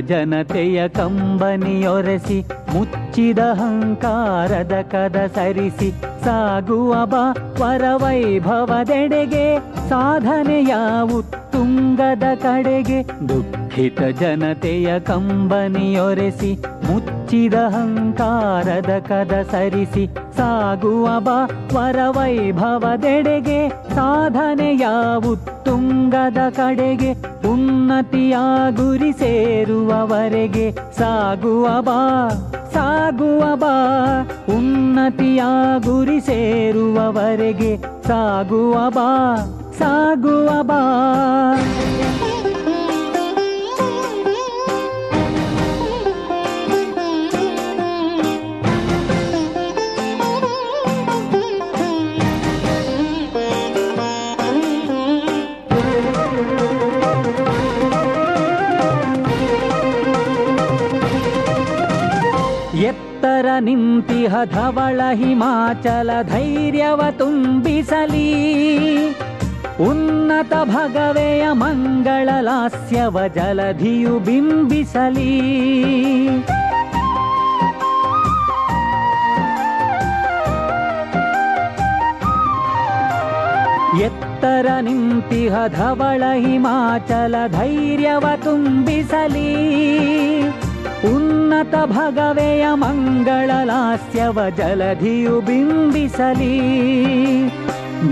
[0.00, 2.44] ಜನತೆಯ ಕಂಬನಿಯೊರೆಸಿ,
[2.74, 5.90] ಮುಚ್ಚಿದ ಹಂಕಾರದ ಕದ ಸರಿಸಿ,
[6.24, 9.58] ಸಾಗುವ ಬಾ ವರವೈಭವದೆಡೆಗೆ,
[9.88, 10.74] ಸಾಧನೆಯ
[11.18, 20.06] ಉತ್ತುಂಗದ ಕಡೆಗೆ, ದುಃಖಿತ ಜನತೆಯ ಕಂಬನಿಯೊರೆಸಿ ಮುಚ್ಚ ಮುಚ್ಚಿದ ಹಂಕಾರದ ಕದ ಸರಿಸಿ
[20.36, 27.12] ಸಾಗುವ ಬಾ ವರವೈಭವದೆಡೆಗೆ ಸಾಧನೆಯಾವು ತುಂಗದ ಕಡೆಗೆ.
[27.48, 28.36] ಉನ್ನತಿಯ
[28.70, 30.72] ಗುರಿ ಸೇರುವವರೆಗೆ.
[30.72, 32.28] ಸಾಗುವ ಬಾ
[32.74, 33.76] ಸಾಗುವ ಬಾ.
[34.56, 35.42] ಉನ್ನತಿಯ
[35.84, 37.76] ಗುರಿ ಸೇರುವವರೆಗೆ.
[38.08, 39.36] ಸಾಗುವ ಬಾ
[39.78, 40.84] ಸಾಗುವ ಬಾ.
[63.58, 68.28] ನಿಂತಿಹ ಧವಳ ಹಿಮಾಚಲ ಧೈರ್ಯವ ತುಂಬಿಸಲಿ.
[69.80, 75.32] ಉನ್ನತ ಭಗವೆಯ ಮಂಗಳ ಲಾಸ್ಯವ ಜಲಧಿಯು ಬಿಂಬಿಸಲಿ.
[84.02, 89.48] ಎತ್ತರ ನಿಂತಿಹ ಧವಳ ಹಿಮಾಚಲ ಧೈರ್ಯವ ತುಂಬಿಸಲಿ.
[91.04, 96.58] ಉನ್ನತ ಭಗವೆಯ ಮಂಗಳ ಲಾಸ್ಯವ ಜಲಧಿಯು ಬಿಂಬಿಸಲಿ.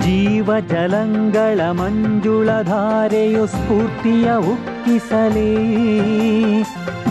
[0.01, 5.57] ಜೀವ ಜಲಂಗಳ ಮಂಜುಳಧಾರೆಯು ಸ್ಫೂರ್ತಿಯ ಉಕ್ಕಿಸಲಿ.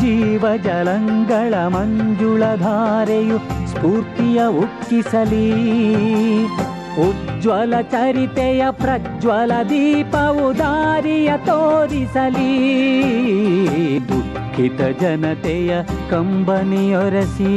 [0.01, 3.37] ಜೀವ ಜಲಂಗಳ ಮಂಜುಳಧಾರೆಯು
[3.67, 5.51] ಸ್ಫೂರ್ತಿಯ ಉಕ್ಕಿಸಲಿ.
[7.09, 12.75] ಉಜ್ವಲ ಚರಿತೆಯ ಪ್ರಜ್ವಲ ದೀಪವು ದಾರಿಯ ತೋರಿಸಲಿ.
[14.55, 15.71] ದುಃಖಿತ ಜನತೆಯ
[16.09, 17.55] ಕಂಬನಿಯೊರಸಿ.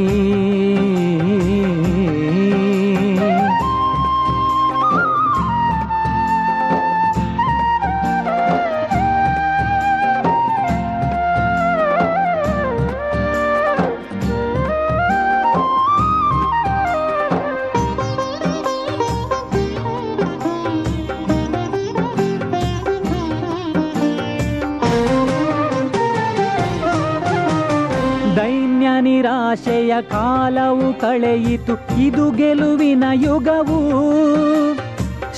[29.89, 33.78] ನಿರಾಶೆಯ ಕಾಲವು ಕಳೆಯಿತು, ಇದು ಗೆಲುವಿನ ಯುಗವು.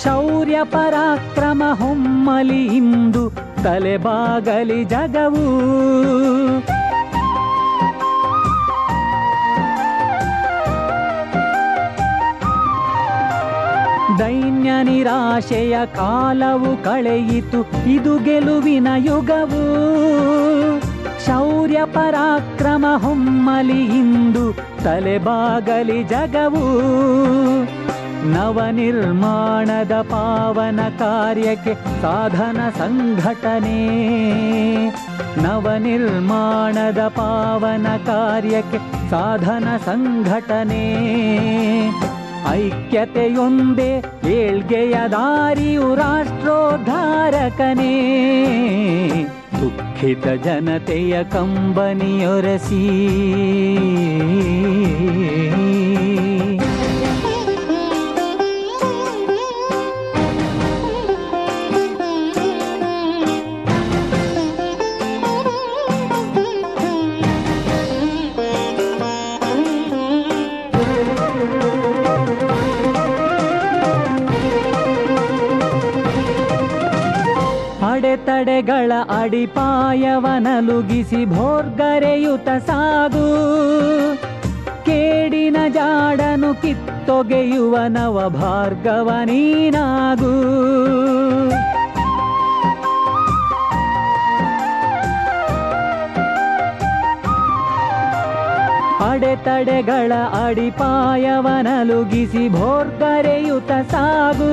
[0.03, 3.25] ಶೌರ್ಯ ಪರಾಕ್ರಮ ಹೊಮ್ಮಲಿ ಇಂದು
[3.63, 5.45] ತಲೆಬಾಗಲಿ ಜಗವು.
[14.19, 17.61] ದೈನ್ಯ ನಿರಾಶೆಯ ಕಾಲವು ಕಳೆಯಿತು,
[17.91, 19.65] ಇದು ಗೆಲುವಿನ ಯುಗವು.
[21.27, 24.53] ಶೌರ್ಯ ಪರಾಕ್ರಮ ಹೊಮ್ಮಲಿ ಇಂದು
[24.85, 26.83] ತಲೆಬಾಗಲಿ ಜಗವು.
[28.33, 33.87] ನವನಿರ್ಮಾಣದ ಪಾವನ ಕಾರ್ಯಕ್ಕೆ ಸಾಧನ ಸಂಘಟನೆ.
[35.43, 40.95] ನವನಿರ್ಮಾಣದ ಪಾವನ ಕಾರ್ಯಕ್ಕೆ ಸಾಧನ ಸಂಘಟನೆ.
[42.51, 47.01] ಐಕ್ಯತೆಯೊಂದೇ ಏಳ್ಗೆಯ ದಾರಿಯು ರಾಷ್ಟ್ರೋದ್ಧಾರಕನೇ.
[49.61, 52.85] ದುಃಖಿತ ಜನತೆಯ ಕಂಬನಿಯೊರಸಿ.
[78.21, 78.93] ಅಡೆತಡೆಗಳ
[79.23, 83.25] ಅಡಿಪಾಯವನಲುಗಿಸಿ ಭೋರ್ಗರೆಯುತ ಸಾಗು
[84.87, 90.35] ಕೇಡಿನ ಜಾಡನು ಕಿತ್ತೊಗೆಯುವ ನವ ಭಾರ್ಗವ ನೀನಾಗು
[99.11, 100.13] ಅಡೆತಡೆಗಳ
[100.45, 104.53] ಅಡಿಪಾಯವನಲುಗಿಸಿ ಭೋರ್ಗರೆಯುತ ಸಾಗು.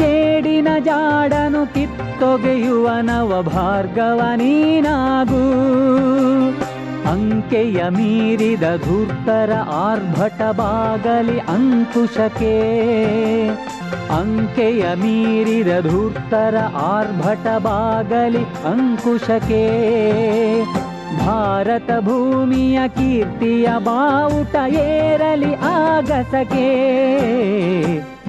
[0.00, 5.44] ಕೇಡಿನ ಜಾಡನು ಕಿತ್ತೊಗೆಯುವ ನವ ಭಾರ್ಗವ ನೀನಾಗು.
[7.10, 9.52] ಅಂಕೆಯ ಮೀರಿದ ಧೂರ್ತರ
[9.88, 12.56] ಆರ್ಭಟ ಬಾಗಲಿ ಅಂಕುಶಕ್ಕೆ.
[14.10, 19.64] ಅಂಕೆಯ ಮೀರಿದ ಧೂರ್ತರ ಆರ್ಭಟ ಬಾಗಲಿ ಅಂಕುಶಕ್ಕೆ.
[21.18, 26.68] ಭಾರತ ಭೂಮಿಯ ಕೀರ್ತಿಯ ಬಾವುಟ ಏರಲಿ ಆಗಸಕೆ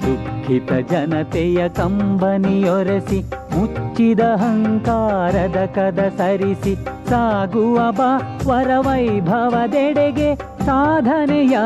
[0.02, 6.74] ದುಃಖಿತ ಜನತೆಯ ಕಂಬನಿಯೊರೆಸಿ, ಮುಚ್ಚಿದ ಅಹಂಕಾರದ ಕದ ಸರಿಸಿ,
[7.08, 10.34] ಸಾಗುವ ಬಾ ವರವೈಭವದೆಡೆಗೆ,
[10.66, 11.58] ಸಾಧನೆಯ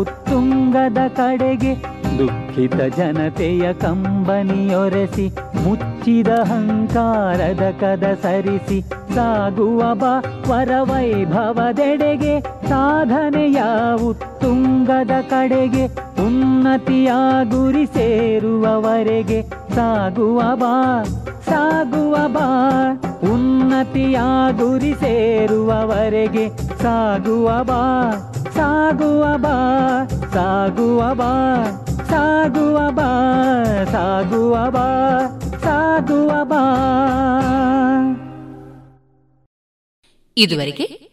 [0.00, 1.74] ಉತ್ತುಂಗದ ಕಡೆಗೆ.
[2.18, 8.80] ದುಃಖಿತ ಜನತೆಯ ಕಂಬನಿಯೊರೆಸಿ, ಮುಚ್ಚಿದ ಅಹಂಕಾರದ ಕದ ಸರಿಸಿ,
[9.14, 13.62] ಸಾಗುವ ಬಾ ವರವೈಭವದೆಡೆಗೆ, ಸಾಧನೆಯ
[14.08, 16.01] ಉತ್ತುಂಗದ ಕಡೆಗೆ.
[16.26, 17.12] ಉನ್ನತಿಯ
[17.50, 19.42] ಗುರಿ ಸೇರುವವರೆಗೆ
[19.74, 21.04] ಸಾಗುವ ಬಾ
[21.46, 22.46] ಸಾಗುವ ಬಾ.
[23.32, 24.18] ಉನ್ನತಿಯ
[24.56, 26.48] ಗುರಿ ಸೇರುವವರೆಗೆ
[26.82, 28.10] ಸಾಗುವ ಬಾ
[28.54, 29.56] ಸಾಗುವ ಬಾ
[30.32, 31.32] ಸಾಗುವ ಬಾ
[32.08, 33.10] ಸಾಗುವ ಬಾ
[33.92, 34.88] ಸಾಗುವ ಬಾ
[35.62, 36.62] ಸಾಗುವ ಬಾ.
[40.36, 41.12] ಇದುವರೆಗೆ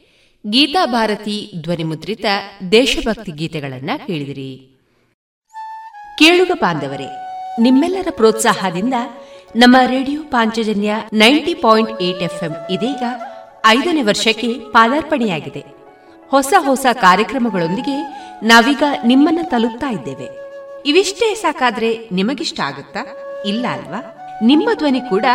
[0.49, 2.25] ಗೀತಾ ಭಾರತಿ ಧ್ವನಿಮುದ್ರಿತ
[2.71, 4.78] ದೇಶಭಕ್ತಿ ಗೀತೆಗಳನ್ನ ಕೇಳಿದಿರಿ.
[6.19, 7.07] ಕೇಳುಗ ಬಾಂಧವರೇ,
[7.59, 8.93] ನಿಮ್ಮೆಲ್ಲರ ಪ್ರೋತ್ಸಾಹದಿಂದ
[9.55, 13.03] ನಮ್ಮ radio Panchajanya ninety point eight FM ಇದೀಗ
[13.65, 15.65] ಐದನೇ ವರ್ಷಕ್ಕೆ ಪಾದಾರ್ಪಣೆಯಾಗಿದೆ.
[16.29, 18.01] ಹೊಸ ಹೊಸ ಕಾರ್ಯಕ್ರಮಗಳೊಂದಿಗೆ
[18.43, 20.27] ನಾವೀಗ ನಿಮ್ಮನ್ನ ತಲುಪ್ತಾ ಇದ್ದೇವೆ.
[20.85, 23.05] ಇವಿಷ್ಟೇ ಸಾಕಾದ್ರೆ ನಿಮಗಿಷ್ಟ ಆಗುತ್ತಾ?
[23.45, 24.15] ಇಲ್ಲ ಅಲ್ವಾ?
[24.43, 25.25] ನಿಮ್ಮ ಧ್ವನಿ ಕೂಡ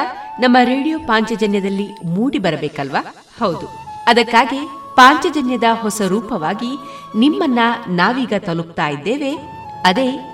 [0.40, 3.14] ನಮ್ಮ ರೇಡಿಯೋ ಪಾಂಚಜನ್ಯದಲ್ಲಿ ಮೂಡಿ ಬರಬೇಕಲ್ವಾ?
[3.40, 3.68] ಹೌದು.
[4.06, 6.76] ಅದಕ್ಕಾಗಿ ಪಾಂಚಜನ್ಯದ ಹೊಸ ರೂಪವಾಗಿ
[7.18, 7.58] ನಿಮ್ಮನ್ನ
[7.88, 9.36] ನಾವೀಗ ತಲುಪ್ತಾ ಇದ್ದೇವೆ.
[9.84, 10.33] ಅದೇ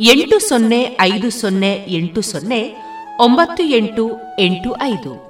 [0.00, 2.74] ಎಂಟು ಸೊನ್ನೆ ಐದು ಸೊನ್ನೆ ಎಂಟು ಸೊನ್ನೆ
[3.20, 5.29] ಒಂಬತ್ತು ಎಂಟು ಎಂಟು ಐದು.